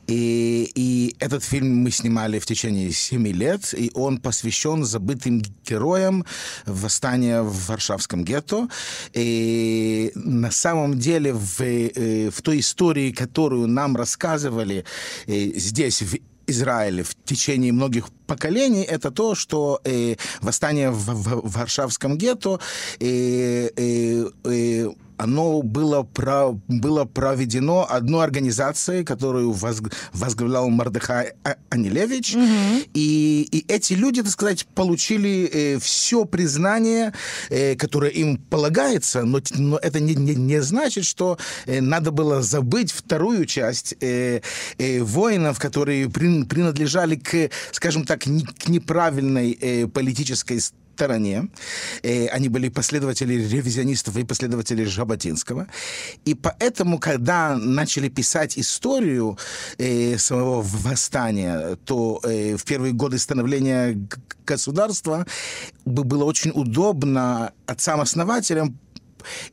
И, 0.07 0.71
и 0.75 1.17
этот 1.19 1.45
фильм 1.45 1.77
мы 1.77 1.91
снимали 1.91 2.39
в 2.39 2.47
течение 2.47 2.91
семи 2.93 3.33
лет, 3.33 3.75
и 3.75 3.91
он 3.95 4.19
посвящен 4.19 4.85
забытым 4.85 5.43
героям 5.67 6.25
восстания 6.67 7.43
в 7.43 7.67
Варшавском 7.69 8.25
гетто. 8.25 8.69
И 9.13 10.13
на 10.15 10.51
самом 10.51 10.99
деле 10.99 11.33
в, 11.33 11.61
э, 11.61 12.31
в 12.31 12.41
той 12.43 12.61
истории, 12.61 13.13
которую 13.13 13.67
нам 13.69 13.97
рассказывали 13.97 14.85
э, 15.27 15.53
здесь, 15.57 16.03
в 16.03 16.17
Израиле 16.51 17.03
в 17.03 17.15
течение 17.25 17.73
многих 17.73 18.09
поколений, 18.27 18.83
это 18.83 19.11
то, 19.11 19.35
что 19.35 19.81
э, 19.85 20.17
восстание 20.41 20.91
в, 20.91 20.97
в, 20.97 21.49
в 21.49 21.53
Варшавском 21.53 22.17
гетто 22.17 22.61
э, 23.01 23.71
э, 23.77 24.31
э, 24.45 24.89
оно 25.21 25.61
было, 25.61 26.03
про, 26.03 26.59
было 26.69 27.05
проведено 27.05 27.87
одной 27.89 28.25
организацией, 28.25 29.05
которую 29.05 29.55
возглавлял 30.13 30.71
Мардыхай 30.71 31.35
а-, 31.45 31.57
Анилевич. 31.69 32.35
Угу. 32.35 32.91
И, 32.95 33.49
и 33.53 33.65
эти 33.69 33.93
люди, 33.93 34.23
так 34.23 34.33
сказать, 34.33 34.67
получили 34.75 35.51
э, 35.53 35.79
все 35.79 36.25
признание, 36.25 37.13
э, 37.51 37.77
которое 37.77 38.11
им 38.11 38.39
полагается, 38.39 39.25
но, 39.25 39.41
но 39.59 39.77
это 39.77 40.01
не, 40.01 40.15
не, 40.15 40.35
не 40.35 40.63
значит, 40.63 41.05
что 41.05 41.37
э, 41.67 41.83
надо 41.83 42.13
было 42.13 42.41
забыть 42.41 42.91
вторую 42.91 43.45
часть 43.45 43.95
э, 44.01 44.41
э, 44.79 45.03
воинов, 45.03 45.59
которые 45.59 46.09
при, 46.09 46.45
принадлежали 46.45 47.17
к, 47.17 47.51
скажем 47.73 48.07
так, 48.07 48.27
не, 48.27 48.45
к 48.45 48.69
неправильной 48.69 49.53
э, 49.61 49.87
политической 49.87 50.61
стороне. 50.61 50.80
Э, 52.03 52.27
они 52.29 52.49
были 52.49 52.69
последователи 52.69 53.35
ревизионистов 53.35 54.17
и 54.17 54.25
последователи 54.25 54.85
Жаботинского. 54.85 55.67
И 56.25 56.35
поэтому, 56.35 56.99
когда 56.99 57.57
начали 57.57 58.09
писать 58.09 58.59
историю 58.59 59.39
э, 59.79 60.19
самого 60.19 60.63
восстания, 60.63 61.77
то 61.85 62.21
э, 62.23 62.57
в 62.57 62.65
первые 62.65 62.93
годы 62.93 63.19
становления 63.19 63.97
государства 64.47 65.27
было 65.85 66.25
очень 66.25 66.51
удобно 66.55 67.53
отцам-основателям 67.67 68.79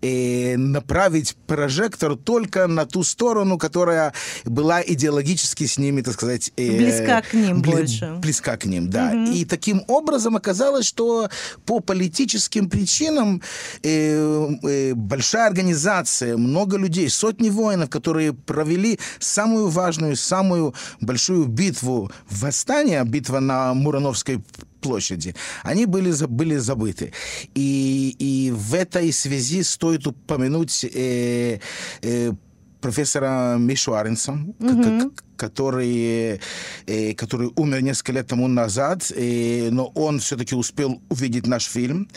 э, 0.01 0.57
направить 0.57 1.35
прожектор 1.47 2.15
только 2.15 2.67
на 2.67 2.85
ту 2.85 3.03
сторону, 3.03 3.57
которая 3.57 4.13
была 4.45 4.81
идеологически 4.81 5.65
с 5.65 5.77
ними, 5.77 6.01
так 6.01 6.13
сказать... 6.13 6.51
Э, 6.57 6.77
близка 6.77 7.21
к 7.21 7.33
ним 7.33 7.61
бли, 7.61 7.71
больше. 7.71 8.15
Близка 8.21 8.57
к 8.57 8.65
ним, 8.65 8.89
да. 8.89 9.11
Угу. 9.13 9.31
И 9.31 9.45
таким 9.45 9.83
образом 9.87 10.35
оказалось, 10.35 10.85
что 10.85 11.29
по 11.65 11.79
политическим 11.79 12.69
причинам 12.69 13.41
э, 13.83 14.49
э, 14.63 14.93
большая 14.93 15.47
организация, 15.47 16.37
много 16.37 16.77
людей, 16.77 17.09
сотни 17.09 17.49
воинов, 17.49 17.89
которые 17.89 18.33
провели 18.33 18.99
самую 19.19 19.69
важную, 19.69 20.15
самую 20.15 20.73
большую 21.01 21.45
битву 21.45 22.11
восстания, 22.29 23.03
битва 23.03 23.39
на 23.39 23.73
Мурановской 23.73 24.41
площади, 24.81 25.35
они 25.63 25.85
были, 25.85 26.13
были 26.25 26.57
забыты. 26.57 27.13
И, 27.55 28.15
и 28.19 28.51
в 28.51 28.73
этой 28.73 29.11
связи 29.11 29.63
стоит 29.63 30.07
упомянуть 30.07 30.85
э, 30.85 31.59
э, 32.01 32.33
профессора 32.81 33.57
Мишу 33.57 33.93
Аренса, 33.93 34.31
mm-hmm. 34.31 35.11
который, 35.35 36.39
э, 36.85 37.13
который 37.13 37.51
умер 37.55 37.81
несколько 37.81 38.13
лет 38.13 38.27
тому 38.27 38.47
назад, 38.47 39.11
э, 39.15 39.69
но 39.71 39.87
он 39.95 40.19
все-таки 40.19 40.55
успел 40.55 41.01
увидеть 41.09 41.47
наш 41.47 41.65
фильм. 41.65 42.07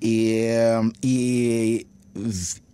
И, 0.00 0.46
э, 0.50 0.82
и 1.02 1.86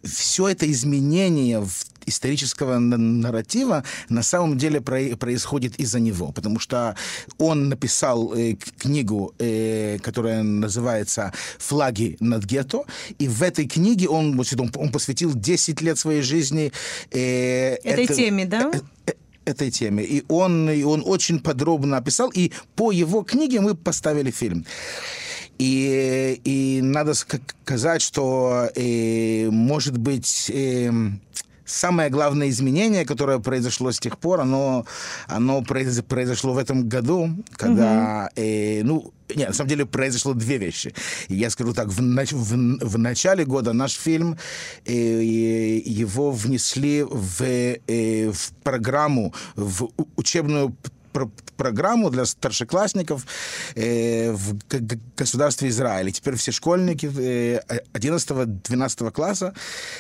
все 0.02 0.48
это 0.48 0.70
изменение 0.70 1.60
в 1.60 1.84
исторического 2.08 2.78
нарратива 2.78 3.84
на 4.08 4.22
самом 4.22 4.58
деле 4.58 4.80
происходит 4.80 5.78
из-за 5.80 6.00
него, 6.00 6.32
потому 6.32 6.58
что 6.58 6.96
он 7.38 7.68
написал 7.68 8.34
э, 8.34 8.54
книгу, 8.78 9.34
э, 9.38 9.98
которая 10.02 10.42
называется 10.42 11.32
«Флаги 11.58 12.16
над 12.20 12.44
гетто», 12.44 12.84
и 13.18 13.28
в 13.28 13.42
этой 13.42 13.66
книге 13.66 14.08
он, 14.08 14.38
он, 14.38 14.72
он 14.76 14.92
посвятил 14.92 15.34
10 15.34 15.80
лет 15.80 15.98
своей 15.98 16.22
жизни... 16.22 16.72
Э, 17.10 17.74
этой 17.74 18.04
это, 18.04 18.14
теме, 18.14 18.44
да? 18.46 18.70
Э, 18.72 18.80
э, 19.06 19.12
этой 19.44 19.70
теме. 19.70 20.04
И 20.04 20.24
он, 20.28 20.70
и 20.70 20.82
он 20.82 21.02
очень 21.04 21.40
подробно 21.40 21.96
описал, 21.96 22.30
и 22.34 22.52
по 22.76 22.92
его 22.92 23.22
книге 23.22 23.60
мы 23.60 23.74
поставили 23.74 24.30
фильм. 24.30 24.64
И, 25.58 26.40
и 26.44 26.80
надо 26.82 27.14
сказать, 27.14 28.00
что, 28.00 28.70
э, 28.76 29.48
может 29.50 29.98
быть, 29.98 30.50
э, 30.54 30.90
самое 31.68 32.10
главное 32.10 32.48
изменение, 32.48 33.04
которое 33.04 33.38
произошло 33.38 33.92
с 33.92 33.98
тех 33.98 34.18
пор, 34.18 34.40
оно, 34.40 34.86
оно 35.26 35.62
произошло 35.62 36.52
в 36.52 36.58
этом 36.58 36.88
году, 36.88 37.30
когда, 37.52 38.30
угу. 38.32 38.42
э, 38.42 38.82
ну, 38.82 39.12
нет, 39.34 39.48
на 39.48 39.54
самом 39.54 39.68
деле 39.68 39.86
произошло 39.86 40.34
две 40.34 40.58
вещи. 40.58 40.94
Я 41.28 41.50
скажу 41.50 41.74
так, 41.74 41.88
в, 41.88 42.00
в, 42.00 42.78
в 42.86 42.98
начале 42.98 43.44
года 43.44 43.72
наш 43.72 43.92
фильм, 43.92 44.38
э, 44.86 44.92
его 44.92 46.30
внесли 46.30 47.02
в, 47.02 47.42
э, 47.42 48.30
в 48.30 48.52
программу, 48.62 49.34
в 49.54 49.90
учебную 50.16 50.74
программу 51.58 52.10
для 52.10 52.24
старшеклассников 52.24 53.26
э, 53.74 54.32
в 54.32 54.56
государстве 55.16 55.68
Израиль. 55.68 56.08
И 56.08 56.12
теперь 56.12 56.34
все 56.36 56.52
школьники 56.52 57.06
э, 57.06 57.60
11-12 57.92 59.10
класса 59.10 59.52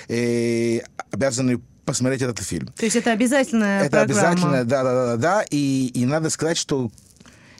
э, 0.08 0.80
обязаны 1.10 1.60
посмотреть 1.84 2.22
этот 2.22 2.40
фильм. 2.40 2.68
То 2.68 2.84
есть 2.84 2.96
это 2.96 3.12
обязательная 3.12 3.82
это 3.82 3.90
программа? 3.90 4.12
Это 4.12 4.30
обязательно, 4.30 4.64
да, 4.64 4.82
да, 4.84 4.92
да, 4.94 5.16
да. 5.16 5.44
И, 5.50 5.90
и 5.94 6.06
надо 6.06 6.30
сказать, 6.30 6.56
что 6.56 6.90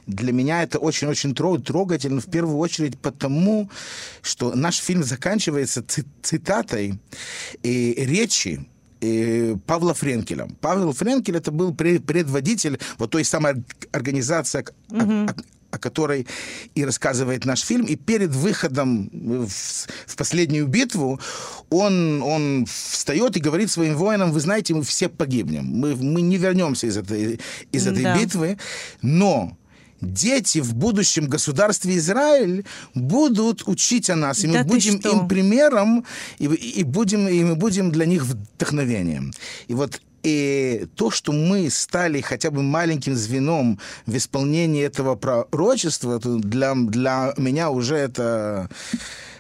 для 0.07 0.33
меня 0.33 0.63
это 0.63 0.79
очень-очень 0.79 1.35
трогательно, 1.35 2.21
в 2.21 2.31
первую 2.31 2.59
очередь 2.59 2.99
потому, 2.99 3.71
что 4.23 4.55
наш 4.55 4.79
фильм 4.79 5.05
заканчивается 5.05 5.85
цитатой 6.23 6.99
и 7.63 7.95
э, 9.01 9.57
Павла 9.67 9.95
Френкеля. 9.95 10.49
Павел 10.61 10.93
Френкель 10.93 11.37
это 11.37 11.51
был 11.51 11.75
предводитель 11.75 12.79
вот 12.99 13.11
той 13.11 13.25
самой 13.25 13.65
организации, 13.93 14.65
угу. 14.91 15.27
о, 15.29 15.35
о 15.71 15.79
которой 15.79 16.27
и 16.75 16.85
рассказывает 16.85 17.45
наш 17.45 17.61
фильм. 17.61 17.87
И 17.87 17.97
перед 17.97 18.31
выходом 18.31 19.11
в, 19.13 19.49
в 19.49 20.17
последнюю 20.17 20.67
битву 20.67 21.21
он, 21.71 22.23
он 22.23 22.67
встает 22.67 23.37
и 23.37 23.41
говорит 23.41 23.71
своим 23.71 23.97
воинам, 23.97 24.33
вы 24.33 24.41
знаете, 24.41 24.75
мы 24.75 24.83
все 24.83 25.09
погибнем. 25.09 25.65
Мы, 25.65 25.97
мы 25.97 26.23
не 26.23 26.37
вернемся 26.37 26.87
из 26.87 26.97
этой, 26.97 27.41
из 27.73 27.87
этой 27.87 28.03
да. 28.03 28.19
битвы. 28.19 28.59
Но 29.03 29.57
дети 30.01 30.59
в 30.59 30.75
будущем 30.75 31.27
государстве 31.27 31.97
Израиль 31.97 32.65
будут 32.95 33.67
учить 33.67 34.11
о 34.11 34.17
нас, 34.17 34.45
и 34.45 34.47
мы 34.47 34.55
да 34.55 34.65
будем 34.65 34.97
им 34.97 35.29
примером, 35.29 36.05
и, 36.39 36.47
и, 36.47 36.85
будем, 36.85 37.29
и 37.29 37.45
мы 37.45 37.55
будем 37.57 37.91
для 37.91 38.07
них 38.07 38.25
вдохновением. 38.25 39.33
И 39.67 39.75
вот 39.75 40.01
и 40.25 40.87
то, 40.97 41.11
что 41.11 41.33
мы 41.33 41.71
стали 41.71 42.21
хотя 42.21 42.51
бы 42.51 42.63
маленьким 42.63 43.15
звеном 43.15 43.79
в 44.07 44.17
исполнении 44.17 44.85
этого 44.85 45.15
пророчества, 45.15 46.19
для, 46.19 46.75
для 46.75 47.35
меня 47.37 47.71
уже 47.71 47.97
это 47.97 48.69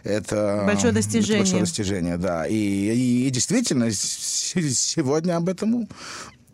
это 0.04 0.64
большое 0.66 0.92
достижение. 0.92 1.34
Это 1.34 1.42
большое 1.42 1.60
достижение, 1.62 2.16
да. 2.16 2.46
И, 2.46 2.54
и, 2.54 3.26
и 3.26 3.30
действительно, 3.30 3.90
сегодня 3.90 5.36
об 5.36 5.48
этом 5.48 5.88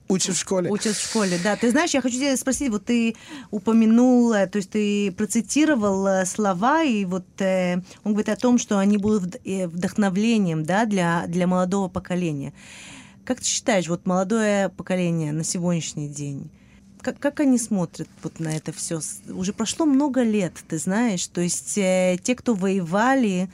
Учат 0.09 0.37
в 0.37 0.39
школе. 0.39 0.71
Учат 0.71 0.97
в 0.97 1.03
школе, 1.03 1.39
да. 1.43 1.57
Ты 1.57 1.71
знаешь, 1.71 1.95
я 1.95 2.03
хочу 2.03 2.17
тебя 2.17 2.37
спросить, 2.37 2.71
вот 2.71 2.85
ты 2.85 3.17
упомянул, 3.51 4.33
то 4.33 4.57
есть 4.57 4.71
ты 4.71 5.11
процитировал 5.13 6.27
слова, 6.27 6.83
и 6.83 7.07
вот 7.07 7.25
э, 7.39 7.77
он 8.05 8.13
говорит 8.13 8.29
о 8.29 8.37
том, 8.37 8.59
что 8.59 8.79
они 8.79 8.99
будут 8.99 9.37
э, 9.47 9.67
вдохновлением, 9.67 10.65
да, 10.65 10.85
для, 10.85 11.25
для 11.27 11.47
молодого 11.47 11.89
поколения. 11.89 12.53
Как 13.25 13.39
ты 13.39 13.47
считаешь, 13.47 13.89
вот 13.89 14.05
молодое 14.05 14.69
поколение 14.69 15.33
на 15.33 15.43
сегодняшний 15.43 16.09
день, 16.09 16.51
как, 17.01 17.19
как 17.19 17.41
они 17.41 17.59
смотрят 17.59 18.09
вот 18.23 18.41
на 18.41 18.49
это 18.49 18.73
все? 18.73 19.01
Уже 19.29 19.55
прошло 19.55 19.87
много 19.87 20.23
лет, 20.23 20.53
ты 20.69 20.77
знаешь, 20.79 21.27
то 21.29 21.41
есть 21.41 21.79
э, 21.79 22.19
те, 22.23 22.35
кто 22.35 22.55
воевали 22.55 23.49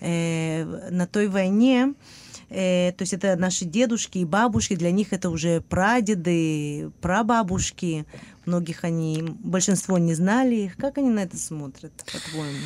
э, 0.00 0.64
на 0.90 1.06
той 1.06 1.28
войне, 1.28 1.94
Э, 1.94 2.21
то 2.52 2.96
есть 3.00 3.14
это 3.14 3.36
наши 3.36 3.64
дедушки 3.64 4.18
и 4.18 4.24
бабушки, 4.24 4.76
для 4.76 4.90
них 4.90 5.12
это 5.12 5.30
уже 5.30 5.60
прадеды, 5.60 6.90
прабабушки. 7.00 8.06
Многих 8.44 8.84
они, 8.84 9.22
большинство 9.22 9.98
не 9.98 10.14
знали 10.14 10.56
их. 10.56 10.76
Как 10.76 10.98
они 10.98 11.08
на 11.08 11.20
это 11.20 11.36
смотрят, 11.36 11.92
по-твоему? 12.12 12.58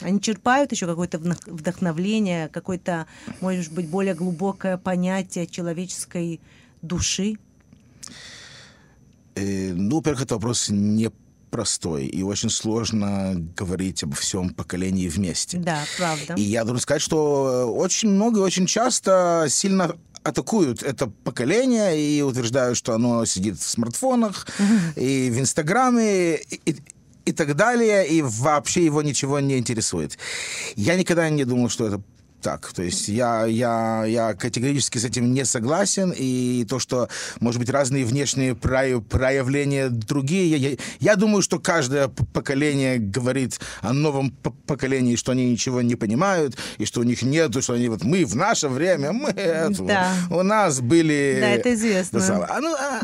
Они 0.00 0.20
черпают 0.20 0.72
еще 0.72 0.86
какое-то 0.86 1.18
вдохновление, 1.18 2.48
какое-то, 2.48 3.06
может 3.40 3.72
быть, 3.72 3.88
более 3.88 4.14
глубокое 4.14 4.78
понятие 4.78 5.46
человеческой 5.46 6.40
души? 6.82 7.36
Э, 9.34 9.72
ну, 9.72 9.96
во-первых, 9.96 10.22
это 10.22 10.34
вопрос 10.34 10.68
не 10.70 11.10
простой, 11.54 12.06
и 12.06 12.20
очень 12.24 12.50
сложно 12.50 13.36
говорить 13.56 14.02
обо 14.02 14.16
всем 14.16 14.50
поколении 14.50 15.06
вместе. 15.06 15.58
Да, 15.58 15.84
правда. 15.96 16.34
И 16.34 16.42
я 16.42 16.64
должен 16.64 16.82
сказать, 16.82 17.00
что 17.00 17.72
очень 17.72 18.08
много 18.08 18.40
и 18.40 18.42
очень 18.42 18.66
часто 18.66 19.46
сильно 19.48 19.94
атакуют 20.24 20.82
это 20.82 21.06
поколение 21.06 21.96
и 21.96 22.22
утверждают, 22.22 22.76
что 22.76 22.92
оно 22.92 23.24
сидит 23.24 23.56
в 23.60 23.62
смартфонах 23.62 24.48
и 24.96 25.30
в 25.30 25.38
Инстаграме 25.38 26.38
и, 26.38 26.76
и 27.24 27.32
так 27.32 27.54
далее, 27.54 28.08
и 28.08 28.20
вообще 28.20 28.84
его 28.84 29.00
ничего 29.02 29.38
не 29.38 29.56
интересует. 29.56 30.18
Я 30.74 30.96
никогда 30.96 31.30
не 31.30 31.44
думал, 31.44 31.68
что 31.68 31.86
это 31.86 32.02
так. 32.44 32.70
То 32.74 32.82
есть 32.82 33.08
я, 33.08 33.46
я, 33.46 34.04
я 34.04 34.34
категорически 34.34 34.98
с 34.98 35.04
этим 35.04 35.32
не 35.32 35.46
согласен. 35.46 36.12
И 36.14 36.66
то, 36.68 36.78
что, 36.78 37.08
может 37.40 37.58
быть, 37.58 37.70
разные 37.70 38.04
внешние 38.04 38.54
проявления 38.54 39.88
другие, 39.88 40.50
я, 40.50 40.56
я, 40.56 40.76
я 41.00 41.16
думаю, 41.16 41.40
что 41.40 41.58
каждое 41.58 42.08
поколение 42.08 42.98
говорит 42.98 43.58
о 43.80 43.94
новом 43.94 44.30
поколении, 44.66 45.16
что 45.16 45.32
они 45.32 45.50
ничего 45.50 45.80
не 45.80 45.96
понимают, 45.96 46.58
и 46.76 46.84
что 46.84 47.00
у 47.00 47.04
них 47.04 47.22
нету, 47.22 47.62
что 47.62 47.72
они 47.72 47.88
вот 47.88 48.04
мы 48.04 48.26
в 48.26 48.36
наше 48.36 48.68
время, 48.68 49.12
мы 49.12 49.30
это, 49.30 49.82
да. 49.82 50.12
у 50.30 50.42
нас 50.42 50.82
были... 50.82 51.38
Да, 51.40 51.48
это 51.48 51.72
известно. 51.72 52.20
А, 52.50 52.60
ну, 52.60 52.74
а, 52.74 53.00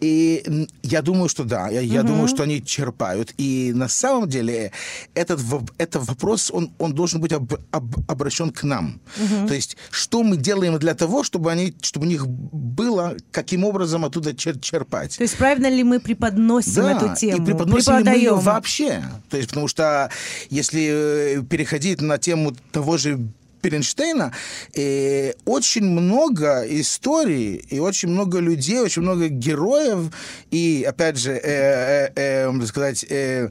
и 0.00 0.66
я 0.82 1.00
думаю, 1.02 1.28
что 1.28 1.44
да, 1.44 1.68
я, 1.68 1.80
я 1.80 2.00
угу. 2.00 2.08
думаю, 2.08 2.28
что 2.28 2.42
они 2.42 2.60
черпают. 2.64 3.34
И 3.38 3.70
на 3.72 3.88
самом 3.88 4.28
деле 4.28 4.72
этот, 5.14 5.40
этот 5.78 6.08
вопрос, 6.08 6.50
он, 6.50 6.72
он 6.78 6.92
должен 6.92 7.20
быть 7.20 7.32
об, 7.32 7.54
об, 7.70 8.10
обращен 8.10 8.50
к 8.50 8.64
нам. 8.64 8.79
Угу. 9.16 9.48
То 9.48 9.54
есть, 9.54 9.76
что 9.90 10.22
мы 10.22 10.36
делаем 10.36 10.78
для 10.78 10.94
того, 10.94 11.22
чтобы, 11.22 11.50
они, 11.50 11.74
чтобы 11.82 12.06
у 12.06 12.08
них 12.08 12.26
было, 12.26 13.16
каким 13.30 13.64
образом 13.64 14.04
оттуда 14.04 14.34
чер 14.34 14.58
черпать. 14.58 15.16
То 15.16 15.24
есть, 15.24 15.36
правильно 15.36 15.68
ли 15.68 15.84
мы 15.84 16.00
преподносим 16.00 16.82
да, 16.82 16.92
эту 16.92 17.14
тему? 17.16 17.42
и 17.42 17.46
преподносим 17.46 17.98
ли 17.98 18.04
мы 18.04 18.16
ее 18.16 18.34
вообще. 18.34 19.02
То 19.28 19.36
есть, 19.36 19.48
потому 19.48 19.68
что 19.68 20.10
если 20.50 21.38
э, 21.38 21.42
переходить 21.42 22.00
на 22.00 22.18
тему 22.18 22.54
того 22.72 22.96
же 22.96 23.18
Перенштейна 23.60 24.32
э, 24.74 25.32
очень 25.44 25.84
много 25.84 26.64
историй 26.66 27.56
и 27.56 27.78
очень 27.78 28.08
много 28.08 28.38
людей, 28.38 28.80
очень 28.80 29.02
много 29.02 29.28
героев 29.28 30.12
и, 30.50 30.84
опять 30.88 31.18
же, 31.18 31.32
э, 31.32 32.10
э, 32.16 32.50
э, 32.50 32.66
сказать, 32.66 33.04
э, 33.08 33.50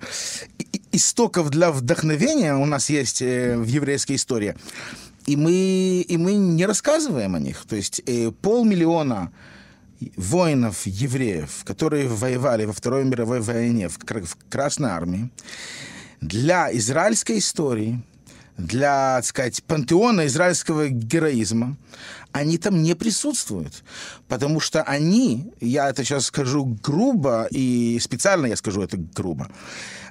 истоков 0.91 1.49
для 1.49 1.71
вдохновения 1.71 2.55
у 2.55 2.65
нас 2.65 2.89
есть 2.89 3.21
э, 3.21 3.55
в 3.57 3.67
еврейской 3.67 4.15
истории. 4.15 4.55
И 5.29 5.35
мы, 5.35 6.01
и 6.01 6.17
мы 6.17 6.33
не 6.33 6.65
рассказываем 6.65 7.35
о 7.35 7.39
них. 7.39 7.63
То 7.67 7.75
есть 7.75 8.01
э, 8.07 8.31
полмиллиона 8.31 9.31
воинов, 10.17 10.87
евреев, 10.87 11.63
которые 11.65 12.07
воевали 12.07 12.65
во 12.65 12.73
Второй 12.73 13.03
мировой 13.05 13.39
войне 13.39 13.89
в, 13.89 13.99
в 13.99 14.37
Красной 14.49 14.89
армии, 14.89 15.29
для 16.19 16.75
израильской 16.75 17.37
истории, 17.37 18.01
для, 18.57 19.17
так 19.17 19.25
сказать, 19.25 19.63
пантеона 19.65 20.25
израильского 20.25 20.89
героизма, 20.89 21.77
они 22.31 22.57
там 22.57 22.81
не 22.81 22.95
присутствуют. 22.95 23.83
Потому 24.27 24.59
что 24.59 24.81
они, 24.81 25.53
я 25.61 25.91
это 25.91 26.03
сейчас 26.03 26.25
скажу 26.25 26.75
грубо, 26.81 27.47
и 27.51 27.99
специально 28.01 28.47
я 28.47 28.55
скажу 28.55 28.81
это 28.81 28.97
грубо, 28.97 29.47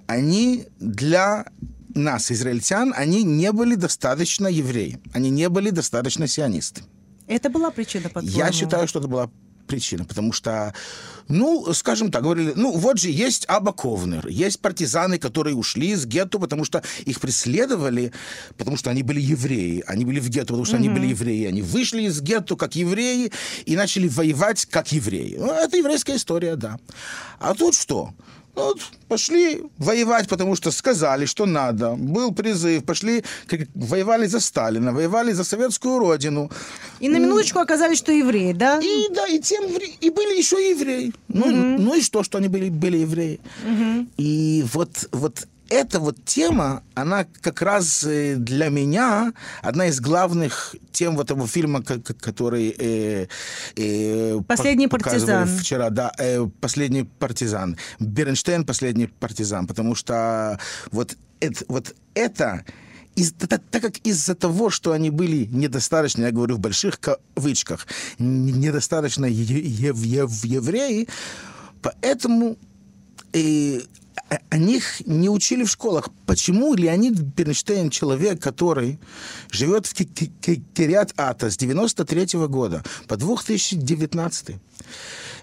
они 0.07 0.69
для 0.79 1.47
нас, 1.99 2.33
израильтян, 2.33 2.95
они 2.97 3.23
не 3.25 3.53
были 3.53 3.75
достаточно 3.75 4.47
евреи, 4.47 4.99
они 5.13 5.31
не 5.31 5.49
были 5.49 5.71
достаточно 5.71 6.27
сионисты. 6.27 6.83
Это 7.27 7.51
была 7.51 7.71
причина, 7.71 8.09
по 8.09 8.21
Я 8.21 8.53
считаю, 8.53 8.89
что 8.89 9.01
это 9.01 9.09
была 9.09 9.31
причина, 9.69 10.05
потому 10.05 10.33
что, 10.33 10.75
ну, 11.29 11.73
скажем 11.75 12.11
так, 12.11 12.23
говорили, 12.23 12.53
ну, 12.57 12.73
вот 12.77 12.99
же 12.99 13.11
есть 13.11 13.45
Аба 13.49 13.73
Ковнер, 13.73 14.27
есть 14.27 14.61
партизаны, 14.61 15.19
которые 15.19 15.55
ушли 15.55 15.91
из 15.91 16.07
гетто, 16.07 16.39
потому 16.39 16.65
что 16.65 16.83
их 17.05 17.21
преследовали, 17.21 18.13
потому 18.57 18.77
что 18.77 18.91
они 18.91 19.03
были 19.05 19.21
евреи, 19.21 19.85
они 19.87 20.05
были 20.05 20.19
в 20.19 20.29
гетто, 20.29 20.49
потому 20.49 20.65
что 20.65 20.77
mm-hmm. 20.77 20.81
они 20.81 20.89
были 20.89 21.07
евреи, 21.07 21.45
они 21.47 21.63
вышли 21.63 22.03
из 22.03 22.21
гетто 22.21 22.57
как 22.57 22.75
евреи 22.75 23.31
и 23.67 23.77
начали 23.77 24.09
воевать 24.09 24.67
как 24.67 24.91
евреи. 24.91 25.37
Ну, 25.39 25.53
это 25.53 25.77
еврейская 25.77 26.17
история, 26.17 26.57
да. 26.57 26.79
А 27.39 27.55
тут 27.55 27.75
что? 27.75 28.15
Вот, 28.55 28.81
пошли 29.09 29.63
воевать, 29.79 30.29
потому 30.29 30.57
что 30.57 30.71
сказали, 30.71 31.27
что 31.27 31.47
надо. 31.47 31.95
Был 31.95 32.35
призыв, 32.35 32.85
пошли, 32.85 33.25
как, 33.47 33.61
воевали 33.75 34.27
за 34.27 34.41
Сталина, 34.41 34.93
воевали 34.93 35.33
за 35.33 35.45
советскую 35.45 35.99
родину. 35.99 36.51
И 37.01 37.09
на 37.09 37.19
минуточку 37.19 37.61
оказались, 37.61 37.99
что 37.99 38.13
евреи, 38.13 38.53
да? 38.53 38.81
И 38.83 39.09
да, 39.15 39.27
и 39.29 39.39
тем 39.39 39.65
и 40.01 40.11
были 40.11 40.39
еще 40.39 40.57
евреи. 40.71 41.13
Ну, 41.29 41.47
угу. 41.47 41.83
ну 41.83 41.95
и 41.95 42.03
что, 42.03 42.23
что 42.25 42.39
они 42.39 42.49
были, 42.49 42.69
были 42.69 42.99
евреи. 42.99 43.41
Угу. 43.65 44.07
И 44.17 44.65
вот, 44.73 45.09
вот 45.13 45.47
эта 45.69 46.01
вот 46.01 46.25
тема, 46.25 46.83
она 46.95 47.27
как 47.41 47.63
раз 47.63 48.05
э, 48.05 48.37
для 48.37 48.69
меня 48.69 49.33
одна 49.63 49.87
из 49.87 50.01
главных 50.01 50.75
тем 50.93 51.17
вот 51.17 51.31
этого 51.31 51.47
фильма, 51.47 51.83
который 51.83 52.75
э, 52.79 53.27
э, 53.77 54.41
«Последний 54.47 54.89
партизан». 54.89 55.49
Вчера, 55.49 55.91
да, 55.91 56.13
э, 56.19 56.47
«Последний 56.61 57.05
партизан». 57.05 57.77
Бернштейн 58.01 58.65
«Последний 58.65 59.07
партизан», 59.07 59.67
потому 59.67 59.95
что 59.95 60.59
вот 60.91 61.17
это, 61.41 61.65
вот 61.69 61.95
это 62.15 62.65
из, 63.15 63.33
так, 63.33 63.63
так 63.71 63.83
как 63.83 63.99
из-за 63.99 64.35
того, 64.35 64.71
что 64.71 64.93
они 64.93 65.11
были 65.11 65.47
недостаточно, 65.47 66.27
я 66.27 66.31
говорю 66.31 66.57
в 66.57 66.61
больших 66.61 67.01
кавычках, 67.01 67.87
недостаточно 68.19 69.27
ев, 69.27 69.97
ев, 69.97 70.45
евреи, 70.45 71.09
поэтому 71.83 72.57
и 73.33 73.85
о 74.29 74.59
них 74.59 75.07
не 75.07 75.29
учили 75.29 75.65
в 75.65 75.71
школах. 75.71 76.11
Почему 76.27 76.75
Леонид 76.75 77.19
Бернштейн, 77.19 77.91
человек, 77.91 78.43
который 78.43 78.99
живет 79.51 79.87
в 79.87 79.95
Кириат 79.95 81.13
Ата 81.17 81.51
с 81.51 81.57
93 81.57 82.37
-го 82.37 82.49
года 82.49 82.83
по 83.07 83.17
2019 83.17 84.57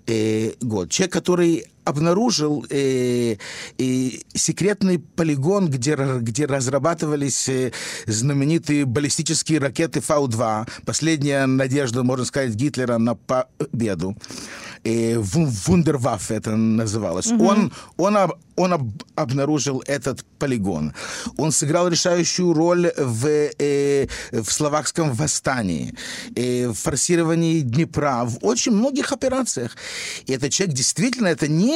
э, 0.08 0.52
год, 0.62 0.90
человек, 0.90 1.14
который 1.14 1.66
обнаружил 1.86 2.66
э, 2.70 3.38
э, 3.78 4.10
секретный 4.34 5.00
полигон, 5.00 5.70
где, 5.70 5.96
где 5.96 6.46
разрабатывались 6.46 7.48
э, 7.48 7.72
знаменитые 8.08 8.86
баллистические 8.86 9.60
ракеты 9.60 10.02
Фау-2, 10.02 10.68
последняя 10.86 11.46
надежда, 11.46 12.04
можно 12.04 12.26
сказать, 12.26 12.54
Гитлера 12.56 12.98
на 12.98 13.16
победу 13.16 14.16
э, 14.86 15.18
Вундерваффе 15.18 16.36
это 16.36 16.56
называлось. 16.56 17.28
Угу. 17.32 17.46
Он, 17.46 17.74
он, 17.98 18.18
об, 18.18 18.34
он 18.56 18.74
об, 18.74 18.90
обнаружил 19.16 19.84
этот 19.88 20.24
полигон. 20.40 20.94
Он 21.38 21.52
сыграл 21.52 21.90
решающую 21.90 22.54
роль 22.54 22.92
в, 22.98 23.28
э, 23.28 24.08
в 24.32 24.52
словакском 24.52 25.12
восстании, 25.14 25.94
э, 26.36 26.68
в 26.68 26.76
форсировании 26.76 27.62
Днепра, 27.62 28.26
в 28.26 28.38
очень 28.42 28.72
многих 28.72 29.12
операциях. 29.12 29.76
И 30.28 30.34
этот 30.34 30.52
человек 30.52 30.76
действительно, 30.76 31.28
это 31.28 31.48
не, 31.48 31.75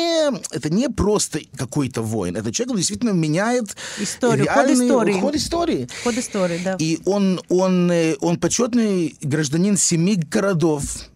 это 0.51 0.69
не 0.69 0.89
просто 0.89 1.39
какой-то 1.55 2.01
воин, 2.01 2.35
это 2.35 2.51
человек, 2.51 2.71
он 2.71 2.77
действительно 2.77 3.11
меняет 3.11 3.75
историю, 3.99 4.45
реальный, 4.45 4.75
ход 4.75 4.85
истории. 4.87 5.19
Ход 5.19 5.35
истории. 5.35 5.87
Ход 6.03 6.17
истории, 6.17 6.61
да. 6.63 6.75
И 6.79 6.99
он, 7.05 7.41
он, 7.49 7.91
э, 7.91 8.15
он 8.21 8.39
почетный 8.39 9.15
гражданин 9.21 9.77
семи 9.77 10.15
городов 10.15 11.09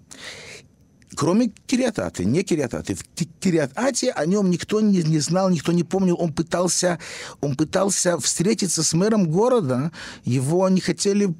кроме 1.15 1.52
Кириататы, 1.67 2.26
не 2.26 2.43
Кириататы. 2.43 2.96
В 2.96 3.04
Кириатате 3.39 4.12
о 4.12 4.26
нем 4.26 4.50
никто 4.50 4.82
не, 4.82 5.04
не 5.04 5.19
знал, 5.19 5.50
никто 5.50 5.72
не 5.72 5.84
помнил. 5.84 6.17
Он 6.19 6.34
пытался, 6.34 7.00
он 7.41 7.56
пытался 7.56 8.17
встретиться 8.17 8.84
с 8.84 8.93
мэром 8.93 9.30
города, 9.30 9.91
его 10.26 10.67
не 10.69 10.82
хотели 10.82 11.34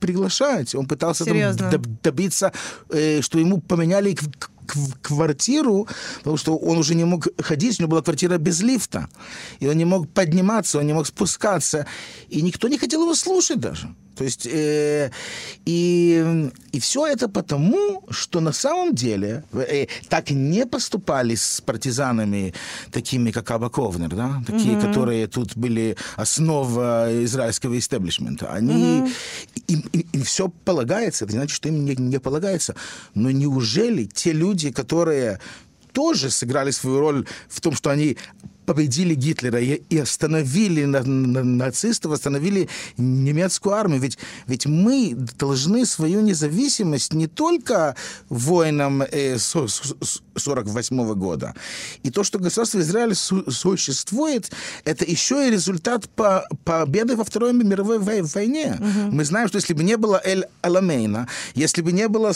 приглашать. 0.00 0.74
Он 0.74 0.86
пытался 0.86 1.24
там, 1.24 1.82
добиться, 2.02 2.52
э, 2.90 3.20
что 3.20 3.38
ему 3.38 3.60
поменяли 3.60 4.16
квартиру, 5.02 5.86
потому 6.18 6.36
что 6.36 6.56
он 6.56 6.78
уже 6.78 6.94
не 6.94 7.04
мог 7.04 7.28
ходить, 7.38 7.78
у 7.78 7.82
него 7.82 7.90
была 7.90 8.02
квартира 8.02 8.38
без 8.38 8.60
лифта. 8.60 9.08
И 9.60 9.68
он 9.68 9.76
не 9.76 9.84
мог 9.84 10.08
подниматься, 10.08 10.78
он 10.78 10.86
не 10.86 10.94
мог 10.94 11.06
спускаться. 11.06 11.86
И 12.28 12.42
никто 12.42 12.68
не 12.68 12.78
хотел 12.78 13.02
его 13.02 13.14
слушать 13.14 13.60
даже. 13.60 13.94
То 14.18 14.24
есть, 14.24 14.48
э, 14.50 15.10
и, 15.64 16.50
и 16.72 16.80
все 16.80 17.06
это 17.06 17.28
потому, 17.28 18.02
что 18.10 18.40
на 18.40 18.52
самом 18.52 18.92
деле 18.92 19.44
э, 19.52 19.86
так 20.08 20.30
не 20.30 20.66
поступали 20.66 21.36
с 21.36 21.60
партизанами, 21.60 22.52
такими 22.90 23.30
как 23.30 23.48
Аба 23.52 23.70
Ковнер, 23.70 24.08
да, 24.08 24.42
такие, 24.44 24.74
mm-hmm. 24.74 24.80
которые 24.80 25.26
тут 25.28 25.56
были 25.56 25.96
основа 26.16 27.08
израильского 27.24 27.78
истеблишмента. 27.78 28.52
Они, 28.52 29.02
mm-hmm. 29.02 29.12
им, 29.68 29.84
им, 29.92 30.04
им 30.12 30.22
все 30.24 30.48
полагается, 30.64 31.24
это 31.24 31.34
не 31.34 31.38
значит, 31.38 31.54
что 31.54 31.68
им 31.68 31.84
не, 31.84 31.94
не 31.94 32.18
полагается. 32.18 32.74
Но 33.14 33.30
неужели 33.30 34.04
те 34.04 34.32
люди, 34.32 34.72
которые 34.72 35.38
тоже 35.92 36.30
сыграли 36.30 36.72
свою 36.72 36.98
роль 36.98 37.26
в 37.48 37.60
том, 37.60 37.74
что 37.74 37.90
они 37.90 38.16
победили 38.68 39.14
Гитлера 39.14 39.60
и, 39.60 39.98
остановили 39.98 40.84
на, 40.84 41.02
на, 41.02 41.42
нацистов, 41.42 42.12
остановили 42.12 42.68
немецкую 42.98 43.74
армию. 43.74 43.98
Ведь, 43.98 44.18
ведь 44.46 44.66
мы 44.66 45.14
должны 45.38 45.86
свою 45.86 46.20
независимость 46.20 47.14
не 47.14 47.28
только 47.28 47.96
воинам 48.28 49.00
э, 49.00 49.38
48 49.38 51.14
года. 51.14 51.54
И 52.02 52.10
то, 52.10 52.24
что 52.24 52.38
государство 52.38 52.80
Израиль 52.80 53.14
су 53.14 53.50
существует, 53.50 54.52
это 54.84 55.06
еще 55.06 55.48
и 55.48 55.50
результат 55.50 56.06
по 56.10 56.46
победы 56.64 57.16
во 57.16 57.24
Второй 57.24 57.54
мировой 57.54 57.98
войне. 57.98 58.76
Угу. 58.78 59.16
Мы 59.16 59.24
знаем, 59.24 59.48
что 59.48 59.56
если 59.56 59.72
бы 59.72 59.82
не 59.82 59.96
было 59.96 60.20
Эль 60.22 60.44
Аламейна, 60.60 61.26
если 61.54 61.80
бы 61.80 61.92
не 61.92 62.06
было 62.06 62.34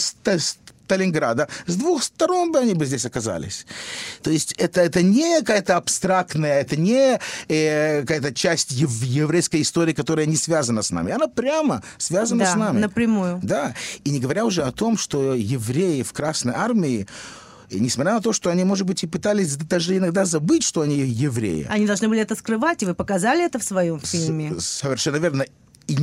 Сталинграда, 0.85 1.47
с 1.65 1.75
двух 1.75 2.03
сторон 2.03 2.51
бы 2.51 2.59
они 2.59 2.73
бы 2.73 2.85
здесь 2.85 3.05
оказались. 3.05 3.65
То 4.21 4.29
есть 4.31 4.53
это, 4.53 4.81
это 4.81 5.01
не 5.01 5.39
какая-то 5.39 5.77
абстрактная, 5.77 6.61
это 6.61 6.75
не 6.75 7.19
э, 7.47 8.01
какая-то 8.01 8.33
часть 8.33 8.71
ев- 8.71 9.03
еврейской 9.03 9.61
истории, 9.61 9.93
которая 9.93 10.25
не 10.25 10.35
связана 10.35 10.81
с 10.81 10.91
нами. 10.91 11.11
Она 11.11 11.27
прямо 11.27 11.81
связана 11.97 12.43
Да, 12.45 12.51
с 12.51 12.55
нами. 12.55 12.79
напрямую. 12.79 13.39
Да. 13.43 13.73
И 14.03 14.09
не 14.11 14.19
говоря 14.19 14.45
уже 14.45 14.63
о 14.63 14.71
том, 14.71 14.97
что 14.97 15.33
евреи 15.33 16.03
в 16.03 16.11
Красной 16.13 16.53
Армии 16.53 17.07
и 17.69 17.79
несмотря 17.79 18.13
на 18.13 18.21
то, 18.21 18.33
что 18.33 18.51
они, 18.51 18.63
может 18.65 18.85
быть, 18.85 19.01
и 19.03 19.07
пытались 19.07 19.55
даже 19.55 19.97
иногда 19.97 20.25
забыть, 20.25 20.63
что 20.63 20.81
они 20.81 20.97
евреи, 20.99 21.65
Они 21.71 21.87
должны 21.87 22.07
были 22.07 22.21
это 22.21 22.35
скрывать, 22.35 22.83
и 22.83 22.85
вы 22.85 22.93
показали 22.93 23.43
это 23.43 23.57
в 23.57 23.63
своем 23.63 23.99
фильме. 23.99 24.53
с- 24.59 24.65
совершенно 24.65 25.15
верно, 25.15 25.45
и 25.87 25.97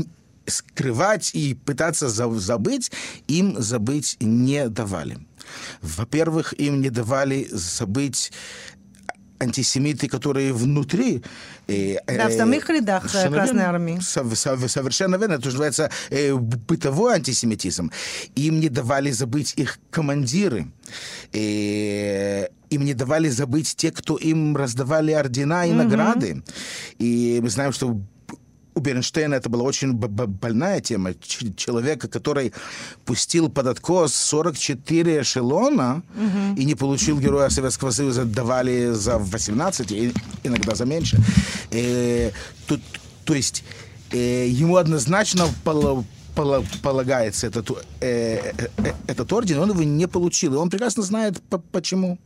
скрывать 0.47 1.31
и 1.35 1.55
пытаться 1.55 2.09
за- 2.09 2.39
забыть, 2.39 2.91
им 3.29 3.61
забыть 3.61 4.17
не 4.21 4.69
давали. 4.69 5.19
Во-первых, 5.83 6.55
им 6.59 6.81
не 6.81 6.91
давали 6.91 7.49
забыть 7.51 8.33
антисемиты, 9.39 10.07
которые 10.07 10.53
внутри. 10.53 11.23
э, 11.67 11.97
Да, 12.07 12.29
в 12.29 12.33
э, 12.33 12.37
самих 12.37 12.69
рядах, 12.69 13.11
Красной. 13.11 13.63
Армии. 13.63 13.99
Сов- 14.01 14.37
сов- 14.37 14.69
Совершенно 14.71 15.17
верно. 15.17 15.35
Это 15.35 15.47
называется 15.47 15.91
э, 16.11 16.35
бытовой 16.35 17.15
антисемитизм. 17.15 17.91
Им 18.35 18.61
не 18.61 18.69
давали 18.69 19.11
забыть 19.13 19.55
их 19.57 19.79
командиры. 19.91 20.67
Э, 21.33 22.49
Им 22.71 22.85
не 22.85 22.95
давали 22.95 23.29
забыть 23.31 23.75
те, 23.77 23.91
кто 23.91 24.17
им 24.17 24.57
раздавали 24.57 25.13
ордена 25.13 25.67
и 25.67 25.73
награды. 25.73 26.43
И 26.99 27.41
мы 27.43 27.49
знаем, 27.51 27.73
что 27.73 27.99
у 28.75 28.81
Бернштейна 28.81 29.35
это 29.35 29.49
была 29.49 29.65
очень 29.65 29.93
больная 29.93 30.81
тема. 30.81 31.15
Ч- 31.15 31.53
человека, 31.57 32.09
который 32.09 32.53
пустил 33.05 33.49
под 33.49 33.67
откос 33.67 34.15
44 34.15 35.21
эшелона 35.21 36.03
и 36.57 36.65
не 36.65 36.75
получил 36.75 37.19
Героя 37.19 37.49
Советского 37.51 37.91
Союза, 37.91 38.25
давали 38.25 38.93
за 38.93 39.19
18, 39.19 39.93
и 39.93 40.13
иногда 40.45 40.75
за 40.75 40.85
меньше. 40.85 41.19
Э, 41.71 42.31
тут, 42.67 42.81
то 43.25 43.35
есть 43.35 43.65
э, 44.13 44.47
ему 44.49 44.77
однозначно 44.77 45.47
пола- 45.65 46.05
полагается 46.35 47.47
этот, 47.47 47.71
э, 48.01 48.53
э, 48.59 48.69
э, 48.79 48.93
этот 49.07 49.33
орден, 49.33 49.59
он 49.59 49.71
его 49.71 49.83
не 49.83 50.07
получил. 50.09 50.55
И 50.55 50.57
он 50.57 50.71
прекрасно 50.71 51.03
знает, 51.03 51.41
по- 51.51 51.59
почему. 51.59 52.19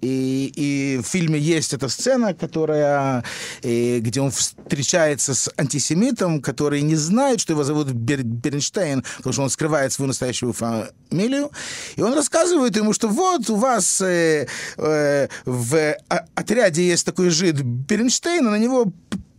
И, 0.00 0.52
и 0.56 1.00
в 1.02 1.06
фильме 1.06 1.38
есть 1.38 1.72
эта 1.74 1.88
сцена, 1.88 2.34
которая, 2.34 3.22
э, 3.62 3.98
где 4.00 4.20
он 4.20 4.30
встречается 4.30 5.34
с 5.34 5.50
антисемитом, 5.56 6.40
который 6.42 6.82
не 6.82 6.96
знает, 6.96 7.40
что 7.40 7.52
его 7.52 7.64
зовут 7.64 7.88
Бер- 7.88 8.22
Бернштейн, 8.22 9.04
потому 9.18 9.32
что 9.32 9.42
он 9.42 9.50
скрывает 9.50 9.92
свою 9.92 10.08
настоящую 10.08 10.52
фамилию. 10.52 11.50
И 11.96 12.02
он 12.02 12.14
рассказывает 12.14 12.76
ему, 12.76 12.92
что 12.92 13.08
вот 13.08 13.48
у 13.50 13.56
вас 13.56 14.00
э, 14.00 14.46
э, 14.76 15.28
в 15.44 15.94
о- 16.08 16.24
отряде 16.34 16.86
есть 16.86 17.04
такой 17.06 17.30
жид 17.30 17.60
Бернштейн, 17.62 18.44
на 18.44 18.56
него 18.58 18.92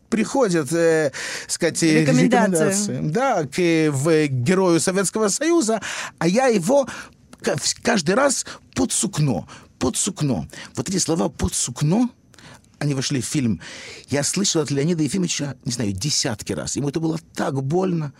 приходят, 0.09 0.71
э, 0.71 1.11
сказать, 1.47 1.83
э, 1.83 2.01
Рекомендации. 2.01 2.99
да, 3.01 3.45
к, 3.45 3.59
э, 3.59 3.89
в 3.89 4.27
герою 4.27 4.79
Советского 4.79 5.27
Союза, 5.29 5.81
а 6.17 6.27
я 6.27 6.47
его 6.47 6.87
каждый 7.83 8.15
раз 8.15 8.45
под 8.73 8.91
сукно, 8.91 9.47
под 9.79 9.95
сукно. 9.95 10.47
Вот 10.75 10.89
эти 10.89 10.97
слова 10.97 11.29
под 11.29 11.53
сукно, 11.53 12.09
они 12.79 12.93
вошли 12.93 13.21
в 13.21 13.25
фильм. 13.25 13.61
Я 14.09 14.23
слышал 14.23 14.61
от 14.61 14.71
Леонида 14.71 15.03
Ефимовича, 15.03 15.55
не 15.65 15.71
знаю, 15.71 15.91
десятки 15.91 16.53
раз. 16.53 16.75
Ему 16.75 16.89
это 16.89 16.99
было 16.99 17.19
так 17.33 17.61
больно. 17.63 18.13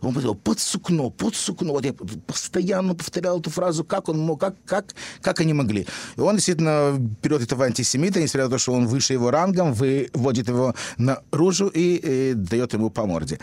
Он 0.00 0.10
говорил, 0.10 0.34
под 0.34 0.60
сукно, 0.60 1.10
под 1.10 1.34
сукно. 1.34 1.72
Вот 1.72 1.84
я 1.84 1.92
постоянно 1.92 2.94
повторял 2.94 3.40
эту 3.40 3.50
фразу, 3.50 3.84
как 3.84 4.08
он 4.08 4.18
мог, 4.18 4.40
как, 4.40 4.56
как, 4.64 4.94
как 5.20 5.40
они 5.40 5.52
могли. 5.52 5.86
И 6.16 6.20
он 6.20 6.36
действительно 6.36 6.96
берет 7.22 7.42
этого 7.42 7.64
антисемита, 7.66 8.20
несмотря 8.20 8.44
на 8.44 8.50
то, 8.50 8.58
что 8.58 8.72
он 8.72 8.86
выше 8.86 9.12
его 9.12 9.30
рангом, 9.30 9.72
выводит 9.72 10.48
его 10.48 10.74
наружу 10.96 11.68
и 11.68 12.00
э, 12.02 12.34
дает 12.34 12.72
ему 12.74 12.90
по 12.90 13.06
морде. 13.06 13.38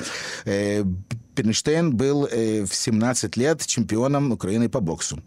Э, 0.46 0.84
Бернштейн 1.36 1.96
был 1.96 2.26
э, 2.26 2.66
в 2.66 2.74
17 2.74 3.38
лет 3.38 3.66
чемпионом 3.66 4.32
Украины 4.32 4.70
по 4.70 4.80
боксу. 4.80 5.22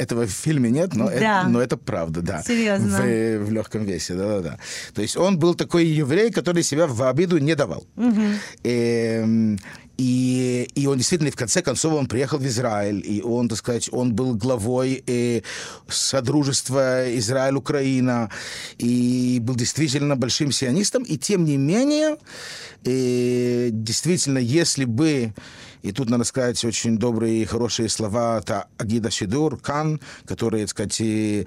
Этого 0.00 0.24
в 0.24 0.30
фильме 0.30 0.70
нет, 0.70 0.94
но, 0.94 1.06
Да. 1.08 1.12
это, 1.12 1.48
но 1.48 1.60
это 1.60 1.76
правда, 1.76 2.22
да. 2.22 2.42
Серьезно? 2.42 2.98
В, 2.98 3.00
э, 3.04 3.38
в 3.38 3.52
легком 3.52 3.84
весе, 3.84 4.14
да-да-да. 4.14 4.58
То 4.94 5.02
есть 5.02 5.16
он 5.16 5.38
был 5.38 5.54
такой 5.54 5.84
еврей, 5.84 6.30
который 6.30 6.62
себя 6.62 6.86
в 6.86 7.02
обиду 7.02 7.38
не 7.38 7.54
давал. 7.54 7.84
Эм, 8.64 9.58
и, 9.98 10.66
и 10.74 10.86
он 10.86 10.96
действительно, 10.96 11.30
в 11.30 11.36
конце 11.36 11.60
концов, 11.60 11.92
он 11.92 12.06
приехал 12.06 12.38
в 12.38 12.46
Израиль, 12.46 13.02
и 13.04 13.20
он, 13.20 13.48
так 13.50 13.58
сказать, 13.58 13.90
он 13.92 14.14
был 14.14 14.34
главой 14.34 15.04
э, 15.06 15.42
Содружества 15.88 17.14
Израиль-Украина, 17.18 18.30
и 18.78 19.38
был 19.42 19.54
действительно 19.54 20.16
большим 20.16 20.52
сионистом, 20.52 21.02
и 21.02 21.18
тем 21.18 21.44
не 21.44 21.58
менее, 21.58 22.16
э, 22.86 23.68
действительно, 23.70 24.38
если 24.38 24.86
бы 24.86 25.34
и 25.82 25.92
тут 25.92 26.10
надо 26.10 26.24
сказать 26.24 26.64
очень 26.64 26.98
добрые 26.98 27.42
и 27.42 27.44
хорошие 27.44 27.88
слова 27.88 28.36
от 28.36 28.50
Агида 28.78 29.10
Шидур, 29.10 29.58
Кан, 29.58 30.00
которые, 30.26 30.64
так 30.64 30.70
сказать, 30.70 31.00
и 31.00 31.46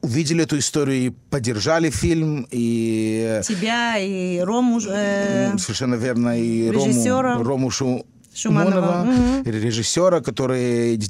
увидели 0.00 0.44
эту 0.44 0.58
историю 0.58 0.96
и 1.06 1.10
поддержали 1.10 1.90
фильм, 1.90 2.46
и 2.50 3.40
Тебя 3.46 3.98
и 3.98 4.40
Рому... 4.40 4.80
э, 4.88 5.56
совершенно 5.58 5.96
верно, 5.96 6.38
и 6.40 6.70
режиссера 6.70 7.34
Рому, 7.34 7.44
Рому 7.44 7.70
Шу- 7.70 8.06
Шуманова. 8.34 9.04
Шуманова, 9.04 9.42
режиссера, 9.44 10.20
который 10.20 11.00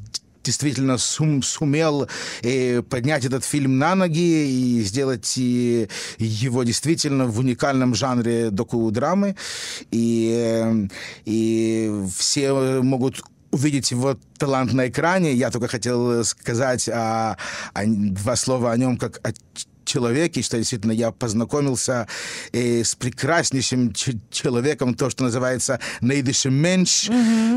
действительно 0.49 0.97
сум- 0.97 1.43
сумел 1.43 2.09
э, 2.43 2.83
поднять 2.83 3.27
этот 3.27 3.45
фильм 3.45 3.79
на 3.79 3.95
ноги 3.95 4.49
и 4.49 4.83
сделать 4.83 5.37
э, 5.37 5.89
его 6.19 6.65
действительно 6.65 7.27
в 7.27 7.39
уникальном 7.39 7.95
жанре 7.95 8.51
доку-драмы. 8.51 9.37
И, 9.91 10.33
э, 10.35 10.89
и 11.27 11.93
все 12.17 12.81
могут 12.83 13.23
увидеть 13.51 13.91
его 13.91 14.17
талант 14.39 14.73
на 14.73 14.89
экране. 14.89 15.35
Я 15.35 15.51
только 15.51 15.69
хотел 15.69 16.25
сказать 16.25 16.89
а, 16.89 17.37
а, 17.75 17.83
два 17.87 18.37
слова 18.37 18.73
о 18.73 18.77
нем 18.77 18.97
как 18.97 19.21
о 19.27 19.33
человеке, 19.89 20.43
что 20.43 20.57
действительно 20.57 20.93
я 20.93 21.11
познакомился 21.11 22.07
э, 22.53 22.85
с 22.85 22.95
прекраснейшим 22.95 23.93
человеком, 24.31 24.95
то, 24.95 25.11
что 25.11 25.25
называется 25.25 25.81
наидышем 26.01 26.55
менш, 26.55 27.11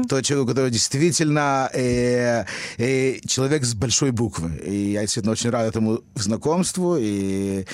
тот 0.10 0.26
человек, 0.26 0.50
который 0.50 0.72
действительно 0.72 1.70
э, 1.74 2.46
э, 2.78 3.20
человек 3.28 3.64
с 3.64 3.74
большой 3.74 4.12
буквы. 4.12 4.52
И 4.66 4.92
я 4.94 5.02
действительно 5.02 5.34
очень 5.34 5.50
рад 5.50 5.68
этому 5.68 6.02
знакомству, 6.16 6.98
и, 6.98 7.66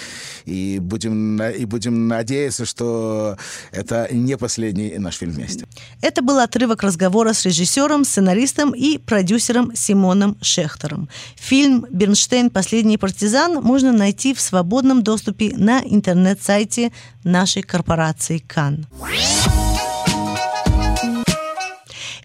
и, 0.45 0.79
будем, 0.79 1.41
и 1.41 1.65
будем 1.65 2.07
надеяться, 2.07 2.65
что 2.65 3.37
это 3.71 4.07
не 4.11 4.37
последний 4.37 4.97
наш 4.97 5.15
фильм 5.17 5.33
вместе. 5.33 5.65
Это 6.01 6.21
был 6.21 6.39
отрывок 6.39 6.83
разговора 6.83 7.33
с 7.33 7.45
режиссером, 7.45 8.03
сценаристом 8.03 8.73
и 8.73 8.97
продюсером 8.97 9.75
Симоном 9.75 10.37
Шехтером. 10.41 11.09
Фильм 11.35 11.85
«Бернштейн. 11.91 12.49
Последний 12.49 12.97
партизан» 12.97 13.61
можно 13.63 13.91
найти 13.91 14.33
в 14.33 14.41
свободном 14.47 15.03
доступе 15.03 15.53
на 15.55 15.81
интернет-сайте 15.83 16.91
нашей 17.23 17.61
корпорации 17.61 18.39
«Кан». 18.39 18.87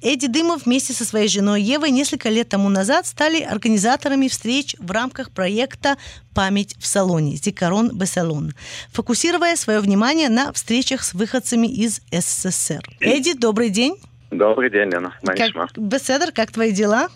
Эдди 0.03 0.27
Дымов 0.27 0.67
вместе 0.67 0.93
со 0.93 1.05
своей 1.05 1.29
женой 1.29 1.63
Евой 1.63 1.93
несколько 1.93 2.29
лет 2.29 2.49
тому 2.49 2.69
назад 2.69 3.07
стали 3.07 3.41
организаторами 3.41 4.27
встреч 4.27 4.75
в 4.81 4.91
рамках 4.91 5.31
проекта 5.31 5.97
«Память 6.35 6.75
в 6.79 6.87
салоне» 6.87 7.37
«Зикарон 7.37 7.97
Бесалон», 7.97 8.53
фокусируя 8.91 9.55
свое 9.55 9.79
внимание 9.79 10.29
на 10.29 10.53
встречах 10.53 11.05
с 11.05 11.15
выходцами 11.15 11.69
из 11.69 12.01
СССР. 12.11 12.83
Эдди, 12.99 13.35
добрый 13.35 13.71
день. 13.71 13.97
Добрый 14.33 14.71
день, 14.71 14.91
Лена. 14.91 15.15
Как, 15.25 15.77
Беседер, 15.77 16.33
как 16.33 16.51
твои 16.51 16.73
дела? 16.73 17.09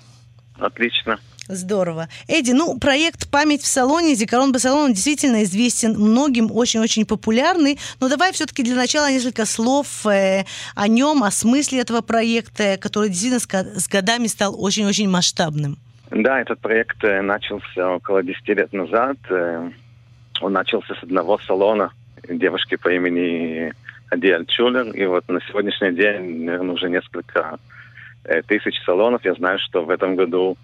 Отлично. 0.58 1.18
Здорово. 1.48 2.08
Эдди, 2.26 2.50
ну, 2.50 2.78
проект 2.78 3.30
«Память 3.30 3.62
в 3.62 3.66
салоне», 3.66 4.14
Зикарон 4.14 4.52
Басалон 4.52 4.92
действительно 4.92 5.44
известен 5.44 5.92
многим, 5.92 6.50
очень-очень 6.50 7.06
популярный. 7.06 7.78
Но 8.00 8.08
давай 8.08 8.32
все-таки 8.32 8.64
для 8.64 8.74
начала 8.74 9.10
несколько 9.10 9.44
слов 9.46 10.06
э, 10.06 10.44
о 10.74 10.88
нем, 10.88 11.22
о 11.22 11.30
смысле 11.30 11.80
этого 11.80 12.00
проекта, 12.00 12.76
который 12.80 13.10
действительно 13.10 13.40
с, 13.80 13.88
годами 13.88 14.26
стал 14.26 14.60
очень-очень 14.60 15.08
масштабным. 15.08 15.78
Да, 16.10 16.40
этот 16.40 16.58
проект 16.60 17.02
э, 17.04 17.22
начался 17.22 17.94
около 17.94 18.22
10 18.22 18.48
лет 18.48 18.72
назад. 18.72 19.16
Э, 19.30 19.70
Он 20.40 20.52
начался 20.52 20.94
с 20.94 21.02
одного 21.02 21.38
салона 21.38 21.92
девушки 22.28 22.76
по 22.76 22.88
имени 22.88 23.72
Адиаль 24.10 24.46
Чулер. 24.46 24.90
И 24.90 25.06
вот 25.06 25.28
на 25.28 25.40
сегодняшний 25.42 25.92
день, 25.92 26.44
наверное, 26.44 26.74
уже 26.74 26.90
несколько 26.90 27.58
э, 28.24 28.42
тысяч 28.42 28.82
салонов. 28.84 29.24
Я 29.24 29.34
знаю, 29.34 29.58
что 29.60 29.84
в 29.84 29.90
этом 29.90 30.16
году 30.16 30.56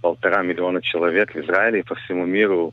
полтора 0.00 0.42
миллиона 0.42 0.80
человек 0.82 1.34
в 1.34 1.38
Израиле 1.38 1.80
и 1.80 1.82
по 1.82 1.94
всему 1.96 2.26
миру 2.26 2.72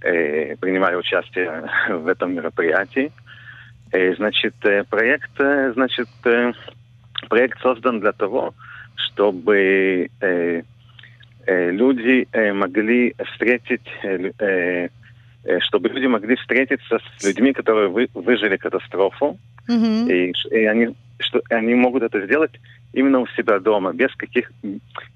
э, 0.00 0.56
принимали 0.56 0.96
участие 0.96 1.68
в 1.88 2.06
этом 2.06 2.34
мероприятии. 2.34 3.10
Э, 3.92 4.14
Значит, 4.14 4.54
э, 4.64 4.84
проект, 4.84 5.30
э, 5.40 5.72
значит, 5.74 6.08
э, 6.24 6.52
проект 7.28 7.60
создан 7.60 8.00
для 8.00 8.12
того, 8.12 8.54
чтобы 8.96 10.08
э, 10.20 10.62
э, 11.46 11.70
люди 11.70 12.28
э, 12.32 12.52
могли 12.52 13.14
встретить, 13.32 13.86
э, 14.02 14.30
э, 14.38 14.88
чтобы 15.60 15.88
люди 15.88 16.06
могли 16.06 16.36
встретиться 16.36 16.98
с 17.18 17.24
людьми, 17.24 17.52
которые 17.52 17.88
вы, 17.88 18.08
выжили 18.14 18.56
катастрофу, 18.56 19.38
Мгм. 19.68 20.08
и, 20.08 20.32
и 20.50 20.64
они, 20.66 20.94
что 21.18 21.40
они 21.50 21.74
могут 21.74 22.02
это 22.02 22.20
сделать 22.26 22.52
именно 22.92 23.20
у 23.20 23.26
себя 23.28 23.58
дома, 23.58 23.92
без 23.92 24.14
каких, 24.16 24.50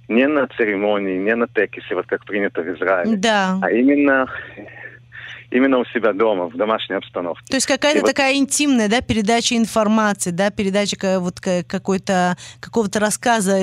не 0.09 0.27
на 0.27 0.47
церемонии, 0.57 1.19
не 1.19 1.35
на 1.35 1.47
текисе, 1.49 1.95
вот 1.95 2.07
как 2.07 2.25
принято 2.25 2.63
в 2.63 2.69
Израиле, 2.77 3.17
Да. 3.17 3.59
а 3.63 3.71
именно, 3.71 4.27
именно 5.51 5.79
у 5.79 5.85
себя 5.87 6.13
дома, 6.13 6.47
в 6.49 6.57
домашней 6.57 6.97
обстановке. 6.97 7.45
То 7.49 7.57
есть 7.57 7.67
какая-то 7.67 7.99
И 7.99 8.01
вот- 8.03 8.09
такая 8.09 8.35
интимная, 8.37 8.89
да, 8.89 9.01
передача 9.01 9.57
информации, 9.57 10.31
да, 10.31 10.51
передача 10.51 10.97
вот 11.21 11.41
ка- 11.41 11.65
какой-то 11.67 12.37
какого-то 12.61 13.01
рассказа, 13.01 13.55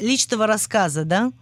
личного 0.00 0.46
рассказа, 0.46 1.04
да? 1.04 1.32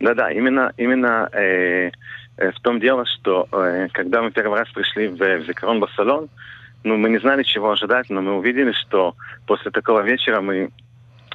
Да-да, 0.00 0.30
именно, 0.30 0.72
именно 0.76 1.28
э, 1.32 1.90
э, 2.36 2.52
в 2.52 2.60
том 2.60 2.78
дело, 2.78 3.04
что 3.04 3.48
э, 3.50 3.88
когда 3.92 4.22
мы 4.22 4.30
первый 4.30 4.60
раз 4.60 4.68
пришли 4.70 5.08
в, 5.08 5.16
в 5.16 5.46
Зикрон 5.46 5.80
Басалон, 5.80 6.28
ну, 6.84 6.96
мы 6.96 7.10
не 7.10 7.18
знали, 7.18 7.42
чего 7.42 7.70
ожидать, 7.70 8.10
но 8.10 8.22
мы 8.22 8.36
увидели, 8.36 8.72
что 8.72 9.14
после 9.46 9.70
такого 9.70 10.00
вечера 10.02 10.40
мы, 10.40 10.70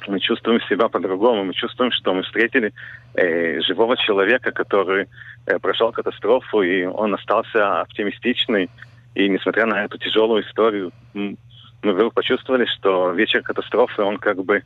мы 0.08 0.20
чувствуем 0.20 0.60
себя 0.62 0.88
по-другому. 0.88 1.44
Мы 1.44 1.52
чувствуем, 1.52 1.92
что 1.92 2.14
мы 2.14 2.22
встретили 2.22 2.72
э, 3.14 3.60
живого 3.60 3.96
человека, 3.96 4.52
который 4.52 5.06
э, 5.46 5.58
прошел 5.58 5.92
катастрофу, 5.92 6.62
и 6.62 6.84
он 6.84 7.14
остался 7.14 7.82
оптимистичный. 7.82 8.70
И 9.14 9.28
несмотря 9.28 9.66
на 9.66 9.84
эту 9.84 9.98
тяжелую 9.98 10.42
историю, 10.42 10.92
мы 11.12 11.92
вдруг 11.92 12.14
почувствовали, 12.14 12.64
что 12.64 13.12
вечер 13.12 13.42
катастрофы, 13.42 14.02
он 14.02 14.16
как 14.16 14.42
бы 14.42 14.62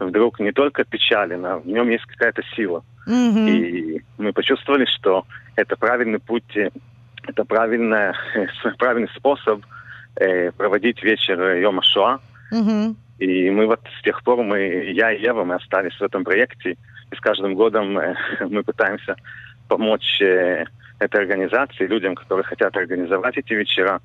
вдруг 0.00 0.40
не 0.40 0.52
только 0.52 0.84
печален, 0.84 1.44
а 1.44 1.58
в 1.58 1.66
нем 1.66 1.88
есть 1.90 2.06
какая-то 2.06 2.42
сила. 2.56 2.82
Мгм. 3.06 3.46
И 3.46 4.02
мы 4.18 4.32
почувствовали, 4.32 4.86
что 4.86 5.26
это 5.56 5.76
правильный 5.76 6.18
путь, 6.18 6.56
э, 6.56 6.70
это 7.28 7.44
правильная, 7.44 8.14
правильный 8.78 9.10
способ 9.14 9.62
проводить 10.56 11.02
вечер 11.02 11.56
Йома 11.56 11.82
Шоа. 11.82 12.20
Мгм. 12.50 12.96
И 13.18 13.50
мы 13.50 13.66
вот 13.66 13.80
с 13.98 14.02
тех 14.02 14.22
пор, 14.24 14.42
мы, 14.42 14.58
я 14.92 15.12
и 15.12 15.22
Ева, 15.22 15.44
мы 15.44 15.54
остались 15.54 15.94
в 15.94 16.02
этом 16.02 16.24
проекте. 16.24 16.76
И 17.10 17.14
с 17.14 17.20
каждым 17.20 17.54
годом 17.54 17.96
э, 17.98 18.14
мы 18.40 18.64
пытаемся 18.64 19.14
помочь 19.68 20.20
э, 20.20 20.64
этой 20.98 21.20
организации, 21.20 21.86
людям, 21.86 22.14
которые 22.14 22.44
хотят 22.44 22.76
организовать 22.76 23.36
эти 23.36 23.52
вечера. 23.54 24.00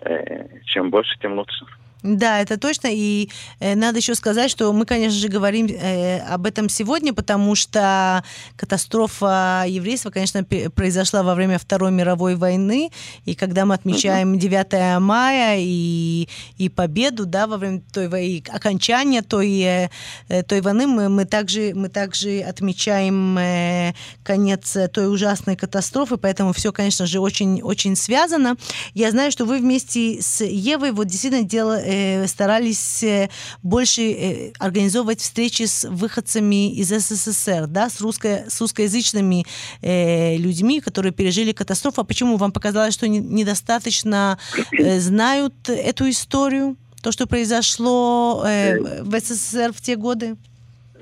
Э, 0.00 0.46
чем 0.64 0.90
больше, 0.90 1.18
тем 1.18 1.34
лучше. 1.34 1.64
Да, 2.04 2.42
это 2.42 2.58
точно. 2.58 2.88
И 2.92 3.30
э, 3.60 3.74
надо 3.74 3.96
еще 3.96 4.14
сказать, 4.14 4.50
что 4.50 4.70
мы, 4.74 4.84
конечно 4.84 5.18
же, 5.18 5.28
говорим 5.28 5.68
э, 5.68 6.18
об 6.18 6.44
этом 6.44 6.68
сегодня, 6.68 7.14
потому 7.14 7.54
что 7.54 8.22
катастрофа 8.56 9.64
еврейства, 9.66 10.10
конечно, 10.10 10.44
произошла 10.44 11.22
во 11.22 11.34
время 11.34 11.58
Второй 11.58 11.92
мировой 11.92 12.36
войны. 12.36 12.90
И 13.24 13.34
когда 13.34 13.64
мы 13.64 13.74
отмечаем 13.74 14.38
9 14.38 15.00
мая 15.00 15.56
и, 15.58 16.28
и 16.58 16.68
победу, 16.68 17.24
да, 17.24 17.46
во 17.46 17.56
время 17.56 17.80
той 17.90 18.08
войны, 18.08 18.42
окончания 18.50 19.22
той, 19.22 19.60
э, 19.60 19.88
э, 20.28 20.42
той 20.42 20.60
войны, 20.60 20.86
мы, 20.86 21.08
мы, 21.08 21.24
также, 21.24 21.72
мы 21.74 21.88
также 21.88 22.40
отмечаем 22.40 23.38
э, 23.38 23.94
конец 24.22 24.76
э, 24.76 24.88
той 24.88 25.10
ужасной 25.10 25.56
катастрофы, 25.56 26.18
поэтому 26.18 26.52
все, 26.52 26.70
конечно 26.70 27.06
же, 27.06 27.18
очень, 27.18 27.62
очень 27.62 27.96
связано. 27.96 28.56
Я 28.92 29.10
знаю, 29.10 29.32
что 29.32 29.46
вы 29.46 29.58
вместе 29.58 30.20
с 30.20 30.44
Евой 30.44 30.92
вот 30.92 31.06
действительно 31.06 31.44
дела, 31.44 31.80
э, 31.94 32.26
старались 32.26 33.02
э, 33.02 33.28
больше 33.62 34.02
э, 34.02 34.52
организовывать 34.58 35.20
встречи 35.20 35.64
с 35.64 35.88
выходцами 35.88 36.74
из 36.74 36.88
СССР, 36.88 37.66
да, 37.66 37.88
с, 37.88 38.00
русско, 38.00 38.44
с 38.48 38.60
русскоязычными 38.60 39.44
людьми, 39.82 40.80
которые 40.80 41.12
пережили 41.12 41.52
катастрофу. 41.52 42.00
А 42.00 42.04
почему 42.04 42.36
вам 42.36 42.52
показалось, 42.52 42.94
что 42.94 43.08
не- 43.08 43.20
недостаточно 43.20 44.38
знают 44.72 45.54
эту 45.68 46.08
историю? 46.08 46.76
То, 47.02 47.12
что 47.12 47.26
произошло 47.26 48.40
в 48.40 49.20
СССР 49.20 49.72
в 49.72 49.80
те 49.80 49.96
годы? 49.96 50.36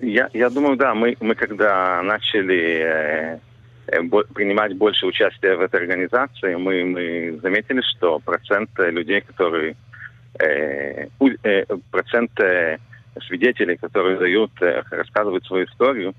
Я, 0.03 0.29
я 0.33 0.51
думаю, 0.51 0.77
да, 0.77 0.95
мы, 0.95 1.17
мы 1.21 1.37
когда 1.37 2.03
начали 2.03 3.39
э, 3.87 4.03
принимать 4.35 4.77
больше 4.77 5.07
участия 5.07 5.55
в 5.55 5.61
этой 5.61 5.81
организации, 5.81 6.57
мы, 6.57 6.85
мы 6.85 7.39
заметили, 7.41 7.83
что 7.83 8.19
процент 8.19 8.71
людей, 8.79 9.21
которые 9.21 9.77
процент 11.91 12.39
э, 12.41 12.79
свидетелей, 13.27 13.77
которые 13.77 14.19
дают, 14.19 14.51
э, 14.61 14.83
рассказывают 14.91 15.45
свою 15.45 15.67
историю 15.67 16.15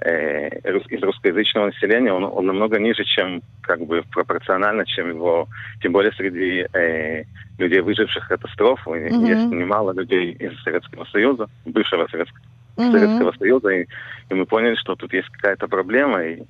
э, 0.00 0.48
из 0.88 1.02
русскоязычного 1.02 1.66
населения, 1.66 2.12
он, 2.12 2.24
он 2.24 2.46
намного 2.46 2.78
ниже, 2.78 3.04
чем 3.04 3.42
как 3.62 3.80
бы 3.80 4.02
пропорционально, 4.10 4.84
чем 4.86 5.10
его, 5.10 5.48
тем 5.82 5.92
более 5.92 6.12
среди 6.12 6.66
э, 6.72 7.24
людей, 7.58 7.80
выживших 7.80 8.28
катастрофу. 8.28 8.94
И 8.94 9.10
Мгм. 9.10 9.24
Есть 9.24 9.50
немало 9.50 9.92
людей 9.92 10.32
из 10.32 10.60
Советского 10.62 11.04
Союза, 11.06 11.48
бывшего 11.64 12.06
Советского 12.08 12.40
Мгм. 12.76 12.90
Советского 12.90 13.32
Союза, 13.38 13.68
и, 13.68 13.86
и 14.30 14.34
мы 14.34 14.46
поняли, 14.46 14.74
что 14.74 14.96
тут 14.96 15.12
есть 15.12 15.28
какая-то 15.28 15.68
проблема. 15.68 16.24
И, 16.24 16.42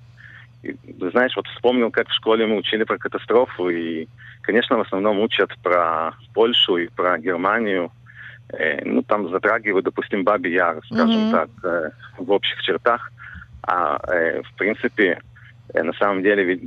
и, 0.64 0.76
знаешь, 1.12 1.36
вот 1.36 1.46
вспомнил, 1.48 1.90
как 1.90 2.08
в 2.08 2.14
школе 2.14 2.46
мы 2.46 2.56
учили 2.56 2.84
про 2.84 2.98
катастрофу, 2.98 3.68
и, 3.68 4.06
конечно, 4.42 4.76
в 4.76 4.80
основном 4.80 5.20
учат 5.20 5.50
про 5.62 6.12
Польшу 6.32 6.76
и 6.78 6.88
про 6.88 7.18
Германию. 7.18 7.90
Э, 8.52 8.84
ну, 8.84 9.02
там 9.02 9.28
затрагивают, 9.30 9.84
допустим, 9.84 10.24
Баби 10.24 10.48
Яр, 10.50 10.80
скажем 10.86 11.22
Мгм. 11.22 11.30
так, 11.30 11.48
э, 11.64 11.90
в 12.18 12.30
общих 12.30 12.60
чертах. 12.62 13.10
А, 13.62 13.98
э, 14.12 14.42
в 14.42 14.54
принципе, 14.56 15.20
э, 15.72 15.82
на 15.82 15.92
самом 15.94 16.22
деле, 16.22 16.44
ведь 16.44 16.62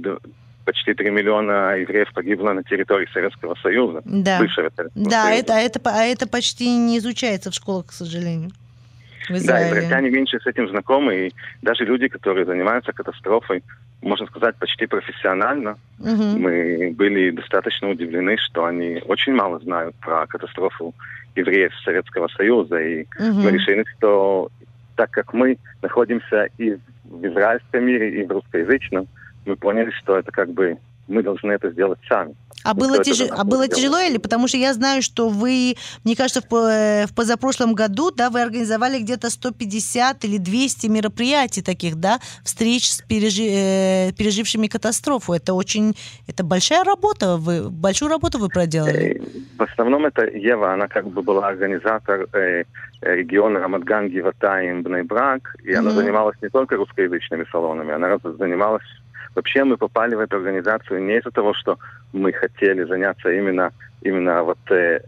почти 0.65 0.93
3 0.93 1.11
миллиона 1.11 1.75
евреев 1.77 2.11
погибло 2.13 2.51
на 2.53 2.63
территории 2.63 3.07
Советского 3.13 3.55
Союза, 3.61 4.01
Да. 4.05 4.39
бывшего 4.39 4.69
Советского 4.75 5.05
Да, 5.09 5.23
Союза. 5.23 5.39
это, 5.39 5.53
это, 5.53 5.79
а 5.85 6.03
это 6.03 6.27
почти 6.27 6.69
не 6.77 6.97
изучается 6.97 7.51
в 7.51 7.53
школах, 7.53 7.87
к 7.87 7.91
сожалению. 7.93 8.49
В 9.27 9.31
Да, 9.31 9.37
Израиле. 9.37 9.67
израильтяне 9.69 10.09
меньше 10.09 10.39
с 10.39 10.47
этим 10.47 10.69
знакомы, 10.69 11.27
и 11.27 11.31
даже 11.61 11.83
люди, 11.85 12.07
которые 12.07 12.45
занимаются 12.45 12.93
катастрофой, 12.93 13.63
можно 14.01 14.25
сказать, 14.27 14.55
почти 14.57 14.85
профессионально, 14.85 15.77
Мгм. 15.97 16.39
мы 16.41 16.91
были 16.95 17.31
достаточно 17.31 17.89
удивлены, 17.89 18.37
что 18.37 18.65
они 18.65 19.01
очень 19.05 19.33
мало 19.33 19.59
знают 19.59 19.95
про 19.99 20.25
катастрофу 20.27 20.93
евреев 21.35 21.73
Советского 21.83 22.27
Союза, 22.29 22.79
и 22.79 23.05
Мгм. 23.19 23.41
мы 23.43 23.51
решили, 23.51 23.83
что 23.97 24.49
так 24.95 25.11
как 25.11 25.33
мы 25.33 25.57
находимся 25.81 26.47
и 26.57 26.77
в 27.03 27.25
израильском 27.27 27.85
мире, 27.85 28.21
и 28.21 28.25
в 28.25 28.31
русскоязычном, 28.31 29.07
мы 29.45 29.55
поняли, 29.55 29.91
что 29.91 30.17
это 30.17 30.31
как 30.31 30.49
бы 30.49 30.77
мы 31.07 31.23
должны 31.23 31.51
это 31.51 31.69
сделать 31.71 31.99
сами. 32.09 32.33
А 32.67 32.73
Ну, 32.73 32.81
было, 32.81 33.01
за 33.01 33.25
а 33.33 33.45
было 33.45 33.67
тяжело 33.69 33.97
или? 33.97 34.17
Потому 34.17 34.49
что 34.49 34.57
я 34.57 34.73
знаю, 34.73 35.01
что 35.01 35.29
вы, 35.29 35.77
мне 36.03 36.17
кажется, 36.17 36.41
в, 36.41 36.53
э, 36.53 37.05
в 37.07 37.15
позапрошлом 37.15 37.73
году, 37.73 38.11
да, 38.11 38.29
вы 38.29 38.41
организовали 38.41 38.99
где-то 38.99 39.29
150 39.29 40.25
или 40.25 40.37
200 40.37 40.87
мероприятий 40.87 41.61
таких, 41.61 41.95
да, 41.95 42.19
встреч 42.43 42.89
с 42.91 43.01
пережи- 43.09 44.09
э, 44.09 44.11
пережившими 44.17 44.67
катастрофу. 44.67 45.31
Это 45.31 45.53
очень, 45.53 45.95
это 46.27 46.43
большая 46.43 46.83
работа, 46.83 47.37
вы, 47.37 47.69
большую 47.69 48.09
работу 48.09 48.37
вы 48.37 48.49
проделали. 48.49 49.15
Э, 49.15 49.39
В 49.57 49.63
основном 49.63 50.05
это 50.05 50.25
Ева, 50.25 50.73
она 50.73 50.89
как 50.89 51.07
бы 51.07 51.21
была 51.21 51.47
организатор 51.47 52.27
э, 52.33 52.65
региона 53.01 53.59
Рамадган, 53.61 54.09
Гиватаим, 54.09 54.83
Бнейбрак, 54.83 55.55
и 55.63 55.73
она 55.73 55.91
Мгм. 55.91 55.99
занималась 55.99 56.35
не 56.41 56.49
только 56.49 56.75
русскоязычными 56.75 57.45
салонами, 57.49 57.93
она 57.93 58.17
занималась... 58.37 58.83
Вообще 59.37 59.63
мы 59.63 59.77
попали 59.77 60.15
в 60.15 60.19
эту 60.19 60.37
организацию 60.37 61.03
не 61.03 61.17
из-за 61.17 61.29
того, 61.29 61.53
что 61.53 61.77
мы 62.11 62.33
хотели 62.33 62.83
заняться 62.85 63.29
именно, 63.29 63.71
именно 64.01 64.41
вот 64.41 64.57
э, 64.71 64.99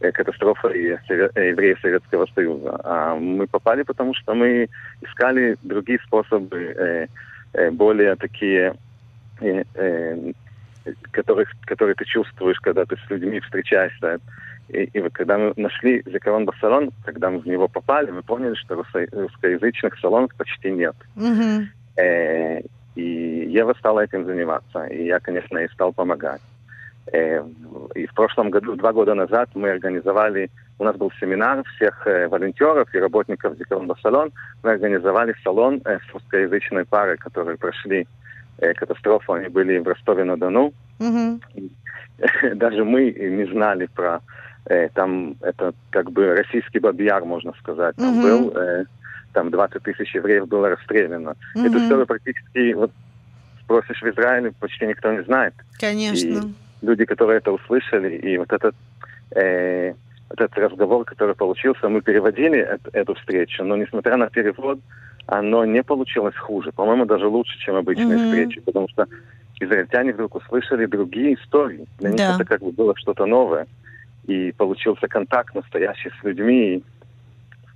э, 0.00 0.12
катастрофой 0.12 0.98
э, 1.08 1.48
евреев 1.48 1.80
Советского 1.80 2.26
Союза, 2.34 2.78
а 2.84 3.14
мы 3.14 3.46
попали, 3.46 3.84
потому 3.84 4.12
что 4.12 4.34
мы 4.34 4.68
искали 5.00 5.56
другие 5.62 5.98
способы, 6.00 6.58
э, 6.58 7.06
э, 7.54 7.70
более 7.70 8.16
такие 8.16 8.74
э, 9.40 9.64
э, 9.74 10.32
которых, 11.10 11.48
которые 11.64 11.94
ты 11.94 12.04
чувствуешь, 12.04 12.60
когда 12.60 12.84
ты 12.84 12.94
с 12.96 13.10
людьми 13.10 13.40
встречаешься. 13.40 14.20
И, 14.68 14.82
и 14.82 15.00
вот 15.00 15.14
когда 15.14 15.38
мы 15.38 15.54
нашли 15.56 16.02
Зикарон 16.04 16.44
Басалон, 16.44 16.90
когда 17.06 17.30
мы 17.30 17.38
в 17.38 17.46
него 17.46 17.68
попали, 17.68 18.10
мы 18.10 18.22
поняли, 18.22 18.54
что 18.54 18.74
руссо- 18.74 19.08
русскоязычных 19.12 19.98
салонов 19.98 20.34
почти 20.36 20.70
нет. 20.72 20.94
Э, 21.96 22.60
и 22.98 23.46
Ева 23.50 23.74
стала 23.78 24.00
этим 24.00 24.24
заниматься. 24.26 24.84
И 24.86 25.04
я, 25.04 25.20
конечно, 25.20 25.58
ей 25.58 25.68
стал 25.68 25.92
помогать. 25.92 26.40
Э, 27.12 27.44
и 27.94 28.06
в 28.06 28.14
прошлом 28.14 28.50
году, 28.50 28.74
два 28.74 28.92
года 28.92 29.14
назад, 29.14 29.50
мы 29.54 29.70
организовали, 29.70 30.50
у 30.80 30.84
нас 30.84 30.96
был 30.96 31.12
семинар 31.20 31.62
всех 31.76 32.06
э, 32.06 32.26
волонтеров 32.26 32.92
и 32.92 32.98
работников 32.98 33.56
Зикарон 33.56 33.86
Басалон. 33.86 34.32
Мы 34.64 34.72
организовали 34.72 35.34
салон 35.44 35.80
э, 35.84 35.98
с 35.98 36.12
русскоязычной 36.12 36.84
парой, 36.86 37.16
которые 37.18 37.56
прошли 37.56 38.08
э, 38.58 38.74
катастрофу. 38.74 39.34
Они 39.34 39.48
были 39.48 39.78
в 39.78 39.86
Ростове-на-Дону. 39.86 40.72
Мгм. 40.98 41.40
даже 42.56 42.84
мы 42.84 43.12
не 43.12 43.44
знали 43.44 43.86
про 43.94 44.20
э, 44.66 44.88
там 44.88 45.36
это 45.40 45.72
как 45.90 46.10
бы 46.10 46.34
российский 46.34 46.80
бабьяр, 46.80 47.24
можно 47.24 47.52
сказать, 47.60 47.94
там 47.94 48.16
Мгм. 48.16 48.22
был. 48.22 48.54
Там 49.38 49.50
20 49.50 49.82
тысяч 49.84 50.16
евреев 50.16 50.48
было 50.48 50.70
расстреляно. 50.70 51.36
Mm-hmm. 51.54 51.66
Эту 51.66 51.78
историю 51.78 52.06
практически, 52.06 52.72
вот 52.72 52.90
спросишь 53.62 54.02
в 54.02 54.08
Израиле, 54.08 54.52
почти 54.58 54.84
никто 54.84 55.12
не 55.12 55.22
знает. 55.22 55.54
Конечно. 55.78 56.26
И 56.26 56.40
люди, 56.82 57.04
которые 57.04 57.38
это 57.38 57.52
услышали, 57.52 58.16
и 58.16 58.36
вот 58.36 58.52
этот, 58.52 58.74
э, 59.36 59.92
вот 60.28 60.40
этот 60.40 60.58
разговор, 60.58 61.04
который 61.04 61.36
получился, 61.36 61.88
мы 61.88 62.00
переводили 62.00 62.58
эту, 62.58 62.90
эту 62.92 63.14
встречу, 63.14 63.62
но 63.62 63.76
несмотря 63.76 64.16
на 64.16 64.28
перевод, 64.28 64.80
оно 65.26 65.64
не 65.64 65.84
получилось 65.84 66.36
хуже. 66.36 66.72
По-моему, 66.72 67.04
даже 67.04 67.28
лучше, 67.28 67.56
чем 67.60 67.76
обычные 67.76 68.18
mm-hmm. 68.18 68.30
встречи, 68.30 68.60
потому 68.60 68.88
что 68.88 69.06
израильтяне 69.60 70.14
вдруг 70.14 70.34
услышали 70.34 70.86
другие 70.86 71.34
истории. 71.34 71.86
Для 72.00 72.08
них 72.08 72.18
да. 72.18 72.34
это 72.34 72.44
как 72.44 72.60
бы 72.60 72.72
было 72.72 72.92
что-то 72.96 73.24
новое. 73.26 73.68
И 74.26 74.50
получился 74.50 75.06
контакт 75.06 75.54
настоящий 75.54 76.10
с 76.20 76.24
людьми. 76.24 76.82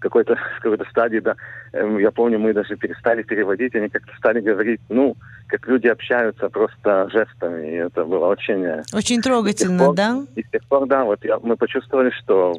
Какой-то, 0.02 0.36
какой-то 0.60 0.84
стадии, 0.90 1.20
да, 1.20 1.36
эм, 1.72 1.98
я 1.98 2.10
помню, 2.10 2.38
мы 2.38 2.52
даже 2.52 2.76
перестали 2.76 3.22
переводить, 3.22 3.74
они 3.74 3.88
как-то 3.88 4.12
стали 4.16 4.40
говорить, 4.40 4.80
ну, 4.88 5.16
как 5.46 5.66
люди 5.68 5.86
общаются 5.86 6.48
просто 6.48 7.08
жестами. 7.10 7.68
И 7.68 7.74
это 7.74 8.04
было 8.04 8.26
очень... 8.26 8.64
Э, 8.64 8.82
очень 8.92 9.22
трогательно, 9.22 9.86
пор, 9.86 9.94
да? 9.94 10.26
И 10.34 10.42
с 10.42 10.50
тех 10.50 10.62
пор, 10.64 10.86
да, 10.86 11.04
вот 11.04 11.24
я, 11.24 11.38
мы 11.38 11.56
почувствовали, 11.56 12.10
что 12.10 12.54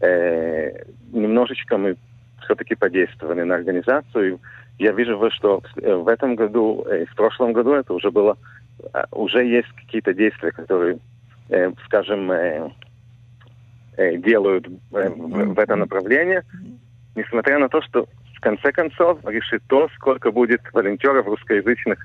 э, 0.00 0.84
немножечко 1.12 1.76
мы 1.76 1.96
все-таки 2.44 2.74
подействовали 2.74 3.42
на 3.42 3.56
организацию. 3.56 4.38
Я 4.78 4.92
вижу, 4.92 5.30
что 5.32 5.62
э, 5.76 5.94
в 5.94 6.08
этом 6.08 6.36
году, 6.36 6.82
и 6.82 7.04
в 7.04 7.14
прошлом 7.16 7.52
году 7.52 7.72
это 7.72 7.92
уже 7.92 8.10
было, 8.10 8.38
уже 9.10 9.44
есть 9.44 9.68
какие-то 9.84 10.14
действия, 10.14 10.52
которые, 10.52 10.98
скажем, 11.84 12.30
Э, 12.30 12.68
делают 13.96 14.66
э, 14.66 15.08
в 15.10 15.58
это 15.58 15.76
направление, 15.76 16.42
несмотря 17.14 17.58
на 17.58 17.68
то, 17.68 17.82
что 17.82 18.06
в 18.36 18.40
конце 18.40 18.72
концов 18.72 19.18
решит 19.26 19.62
то, 19.68 19.88
сколько 19.96 20.30
будет 20.30 20.62
волонтеров 20.72 21.26
русскоязычных 21.26 21.98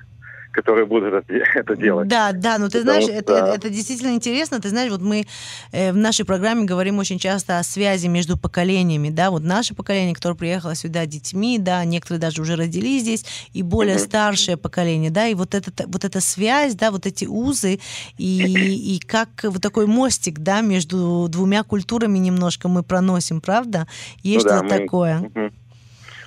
которые 0.56 0.86
будут 0.86 1.12
это, 1.12 1.34
это 1.54 1.76
делать. 1.76 2.08
Да, 2.08 2.32
да, 2.32 2.58
но 2.58 2.68
ты 2.68 2.80
Потому 2.80 3.02
знаешь, 3.02 3.04
что... 3.04 3.12
это, 3.12 3.34
это 3.54 3.70
действительно 3.70 4.14
интересно. 4.14 4.58
Ты 4.58 4.70
знаешь, 4.70 4.90
вот 4.90 5.02
мы 5.02 5.26
э, 5.72 5.92
в 5.92 5.96
нашей 5.96 6.24
программе 6.24 6.64
говорим 6.64 6.98
очень 6.98 7.18
часто 7.18 7.58
о 7.58 7.62
связи 7.62 8.08
между 8.08 8.36
поколениями, 8.36 9.10
да, 9.10 9.30
вот 9.30 9.42
наше 9.42 9.74
поколение, 9.74 10.14
которое 10.14 10.34
приехало 10.34 10.74
сюда 10.74 11.04
детьми, 11.06 11.58
да, 11.58 11.84
некоторые 11.84 12.20
даже 12.20 12.40
уже 12.40 12.56
родились 12.56 13.02
здесь, 13.02 13.24
и 13.52 13.62
более 13.62 13.96
mm-hmm. 13.96 14.06
старшее 14.06 14.56
поколение, 14.56 15.10
да, 15.10 15.26
и 15.28 15.34
вот, 15.34 15.54
это, 15.54 15.70
вот 15.86 16.04
эта 16.04 16.20
связь, 16.20 16.74
да, 16.74 16.90
вот 16.90 17.06
эти 17.06 17.26
узы, 17.26 17.78
и, 18.16 18.96
и 18.96 18.98
как 18.98 19.28
вот 19.44 19.60
такой 19.60 19.86
мостик, 19.86 20.38
да, 20.38 20.62
между 20.62 21.26
двумя 21.28 21.62
культурами 21.62 22.18
немножко 22.18 22.68
мы 22.68 22.82
проносим, 22.82 23.40
правда? 23.40 23.86
Есть 24.22 24.46
ну, 24.46 24.50
да, 24.50 24.58
что-то 24.58 24.74
мы... 24.74 24.80
такое. 24.80 25.20
Mm-hmm. 25.20 25.52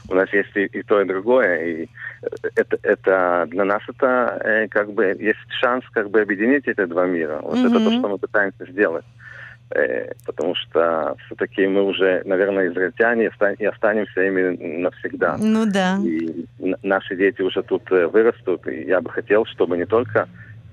У 0.09 0.15
нас 0.15 0.31
есть 0.33 0.55
и, 0.55 0.65
и 0.65 0.83
то, 0.83 1.01
и 1.01 1.05
другое, 1.05 1.65
и 1.65 1.89
это, 2.55 2.77
это 2.81 3.47
для 3.49 3.63
нас 3.63 3.81
это 3.87 4.41
э, 4.43 4.67
как 4.67 4.91
бы 4.91 5.05
есть 5.19 5.39
шанс 5.61 5.85
как 5.91 6.09
бы 6.09 6.21
объединить 6.21 6.67
эти 6.67 6.85
два 6.85 7.05
мира. 7.05 7.39
Вот 7.43 7.57
mm-hmm. 7.57 7.67
это 7.67 7.85
то, 7.85 7.91
что 7.91 8.07
мы 8.09 8.17
пытаемся 8.17 8.65
сделать. 8.71 9.05
Э, 9.71 10.11
потому 10.25 10.55
что 10.55 11.15
все-таки 11.25 11.67
мы 11.67 11.83
уже, 11.83 12.23
наверное, 12.25 12.69
израильтяне 12.69 13.29
и 13.59 13.65
останемся 13.65 14.21
ими 14.21 14.81
навсегда. 14.81 15.37
Ну 15.37 15.65
да. 15.71 15.99
И 16.03 16.45
наши 16.81 17.15
дети 17.15 17.43
уже 17.43 17.61
тут 17.61 17.83
э, 17.91 18.07
вырастут. 18.07 18.67
И 18.67 18.85
я 18.85 18.99
бы 18.99 19.11
хотел, 19.11 19.45
чтобы 19.45 19.77
не 19.77 19.85
только 19.85 20.27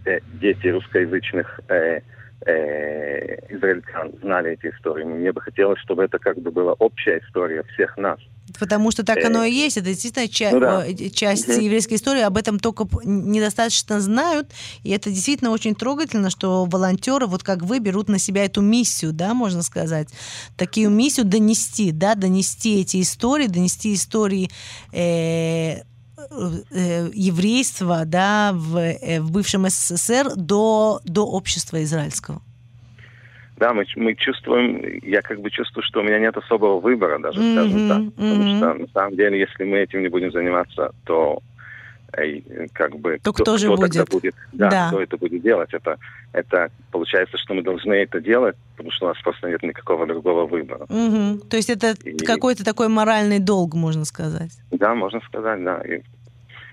э, 0.06 0.20
дети 0.40 0.68
русскоязычных 0.68 1.60
э, 1.68 2.00
э, 2.46 3.54
израильтян 3.54 4.12
знали 4.22 4.52
эти 4.52 4.74
истории. 4.74 5.04
Мне 5.04 5.32
бы 5.32 5.40
хотелось, 5.40 5.80
чтобы 5.80 6.04
это 6.04 6.18
как 6.18 6.38
бы 6.38 6.50
была 6.50 6.72
общая 6.72 7.18
история 7.18 7.64
всех 7.74 7.96
нас. 7.96 8.18
Потому 8.60 8.90
что 8.92 9.04
так 9.04 9.24
оно 9.24 9.44
и 9.44 9.50
э, 9.50 9.54
есть. 9.54 9.76
Это 9.76 9.88
действительно 9.88 10.28
ча- 10.28 10.50
ну, 10.52 10.60
да. 10.60 10.86
Э, 10.86 10.94
часть 11.10 11.48
угу. 11.48 11.58
еврейской 11.60 11.94
истории. 11.94 12.22
Об 12.22 12.36
этом 12.36 12.58
только 12.58 12.86
недостаточно 13.04 14.00
знают. 14.00 14.52
И 14.84 14.90
это 14.90 15.10
действительно 15.10 15.50
очень 15.50 15.74
трогательно, 15.74 16.30
что 16.30 16.64
волонтеры, 16.64 17.26
вот 17.26 17.42
как 17.42 17.62
вы, 17.62 17.80
берут 17.80 18.08
на 18.08 18.18
себя 18.18 18.44
эту 18.44 18.60
миссию, 18.60 19.12
да, 19.12 19.34
можно 19.34 19.62
сказать. 19.62 20.08
Такую 20.56 20.90
миссию 20.90 21.26
донести, 21.26 21.90
да, 21.90 22.14
донести 22.14 22.80
эти 22.80 23.00
истории, 23.00 23.48
донести 23.48 23.94
истории 23.94 24.48
э, 24.92 25.06
э, 25.06 25.82
еврейства, 27.12 28.04
да, 28.04 28.52
в, 28.52 28.76
э, 28.76 29.20
в 29.20 29.30
бывшем 29.30 29.68
СССР 29.68 30.34
до, 30.36 31.00
до 31.04 31.26
общества 31.26 31.82
израильского. 31.82 32.40
Да, 33.56 33.72
мы, 33.72 33.86
мы 33.96 34.14
чувствуем, 34.14 35.00
я 35.02 35.22
как 35.22 35.40
бы 35.40 35.50
чувствую, 35.50 35.82
что 35.82 36.00
у 36.00 36.02
меня 36.02 36.18
нет 36.18 36.36
особого 36.36 36.78
выбора 36.78 37.18
даже, 37.18 37.40
mm-hmm, 37.40 37.52
скажем 37.52 37.88
так. 37.88 38.14
Потому 38.14 38.42
mm-hmm. 38.42 38.56
что 38.58 38.74
на 38.74 38.88
самом 38.92 39.16
деле, 39.16 39.40
если 39.40 39.64
мы 39.64 39.78
этим 39.78 40.02
не 40.02 40.08
будем 40.08 40.30
заниматься, 40.30 40.92
то 41.04 41.42
эй, 42.16 42.44
как 42.72 42.96
бы 42.98 43.18
то 43.22 43.32
кто, 43.32 43.42
кто 43.42 43.56
же 43.56 43.66
кто 43.68 43.76
будет? 43.76 44.10
будет 44.10 44.34
да, 44.52 44.70
да, 44.70 44.88
кто 44.88 45.00
это 45.00 45.16
будет 45.16 45.42
делать? 45.42 45.72
Это, 45.72 45.98
это 46.32 46.70
получается, 46.90 47.38
что 47.38 47.54
мы 47.54 47.62
должны 47.62 47.94
это 47.94 48.20
делать, 48.20 48.56
потому 48.76 48.90
что 48.92 49.06
у 49.06 49.08
нас 49.08 49.18
просто 49.22 49.48
нет 49.48 49.62
никакого 49.62 50.06
другого 50.06 50.46
выбора. 50.46 50.84
Угу. 50.88 51.48
То 51.48 51.56
есть 51.56 51.70
это 51.70 51.94
И... 52.04 52.16
какой-то 52.18 52.64
такой 52.64 52.88
моральный 52.88 53.38
долг, 53.38 53.74
можно 53.74 54.04
сказать. 54.04 54.52
Да, 54.70 54.94
можно 54.94 55.20
сказать, 55.20 55.64
да. 55.64 55.80
И 55.80 56.02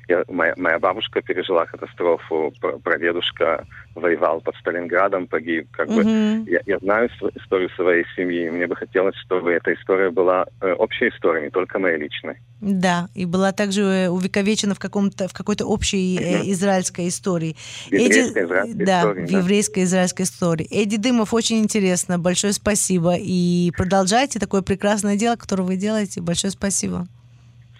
я, 0.07 0.23
моя, 0.27 0.53
моя 0.57 0.79
бабушка 0.79 1.21
пережила 1.21 1.65
катастрофу, 1.65 2.53
прадедушка 2.83 3.65
воевал 3.95 4.41
под 4.41 4.55
Сталинградом, 4.57 5.27
погиб. 5.27 5.67
Как 5.71 5.87
угу. 5.87 6.01
бы 6.01 6.43
я, 6.47 6.61
я 6.65 6.79
знаю 6.79 7.09
историю 7.35 7.69
своей 7.71 8.05
семьи. 8.15 8.49
Мне 8.49 8.67
бы 8.67 8.75
хотелось, 8.75 9.15
чтобы 9.17 9.51
эта 9.51 9.73
история 9.73 10.09
была 10.09 10.45
э, 10.61 10.73
общей 10.73 11.09
историей, 11.09 11.45
не 11.45 11.49
только 11.51 11.79
моей 11.79 11.97
личной. 11.97 12.35
Да, 12.59 13.09
и 13.13 13.25
была 13.25 13.51
также 13.51 13.81
э, 13.81 14.09
увековечена 14.09 14.75
в, 14.75 14.79
каком-то, 14.79 15.27
в 15.27 15.33
какой-то 15.33 15.65
общей 15.65 16.17
э, 16.17 16.51
израильской 16.51 17.07
истории. 17.07 17.55
В 17.87 17.93
еврейской 17.93 18.43
израильской 18.43 18.85
да, 18.85 18.99
истории. 18.99 19.25
В 19.25 19.25
да, 19.25 19.37
в 19.37 19.41
еврейской 19.41 19.83
израильской 19.83 20.25
истории. 20.25 20.67
Эдди 20.69 20.97
Дымов, 20.97 21.33
очень 21.33 21.59
интересно. 21.59 22.19
Большое 22.19 22.53
спасибо. 22.53 23.15
И 23.17 23.71
продолжайте 23.77 24.39
такое 24.39 24.61
прекрасное 24.61 25.15
дело, 25.15 25.35
которое 25.35 25.63
вы 25.63 25.75
делаете. 25.75 26.21
Большое 26.21 26.51
спасибо. 26.51 27.07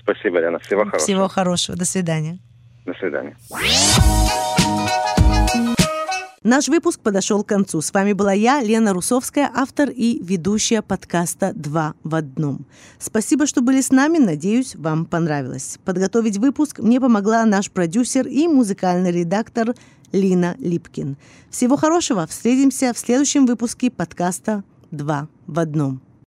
Спасибо, 0.04 0.40
Лена. 0.40 0.60
Всего 0.60 0.82
хорошего. 0.82 1.04
Всего 1.04 1.28
хорошего. 1.28 1.78
До 1.78 1.86
свидания. 1.86 2.40
До 2.86 2.94
свидания. 2.94 3.38
Наш 6.44 6.68
выпуск 6.68 7.00
подошел 7.00 7.42
к 7.42 7.48
концу. 7.48 7.80
С 7.80 7.94
вами 7.94 8.12
была 8.12 8.34
я, 8.34 8.62
Лена 8.62 8.92
Русовская, 8.92 9.50
автор 9.56 9.90
и 9.90 10.22
ведущая 10.22 10.82
подкаста 10.82 11.54
«Два 11.56 11.94
в 12.04 12.16
одном». 12.16 12.66
Спасибо, 13.00 13.48
что 13.48 13.62
были 13.62 13.80
с 13.80 13.92
нами. 13.92 14.18
Надеюсь, 14.18 14.76
вам 14.76 15.06
понравилось. 15.06 15.80
Подготовить 15.86 16.38
выпуск 16.38 16.80
мне 16.80 17.00
помогла 17.00 17.46
наш 17.46 17.72
продюсер 17.72 18.28
и 18.28 18.50
музыкальный 18.50 19.14
редактор 19.14 19.74
Лина 20.12 20.58
Липкин. 20.60 21.16
Всего 21.50 21.78
хорошего. 21.78 22.28
Встретимся 22.28 22.94
в 22.94 22.98
следующем 22.98 23.46
выпуске 23.46 23.90
подкаста 23.90 24.66
«Два 24.92 25.30
в 25.48 25.60
одном». 25.60 26.02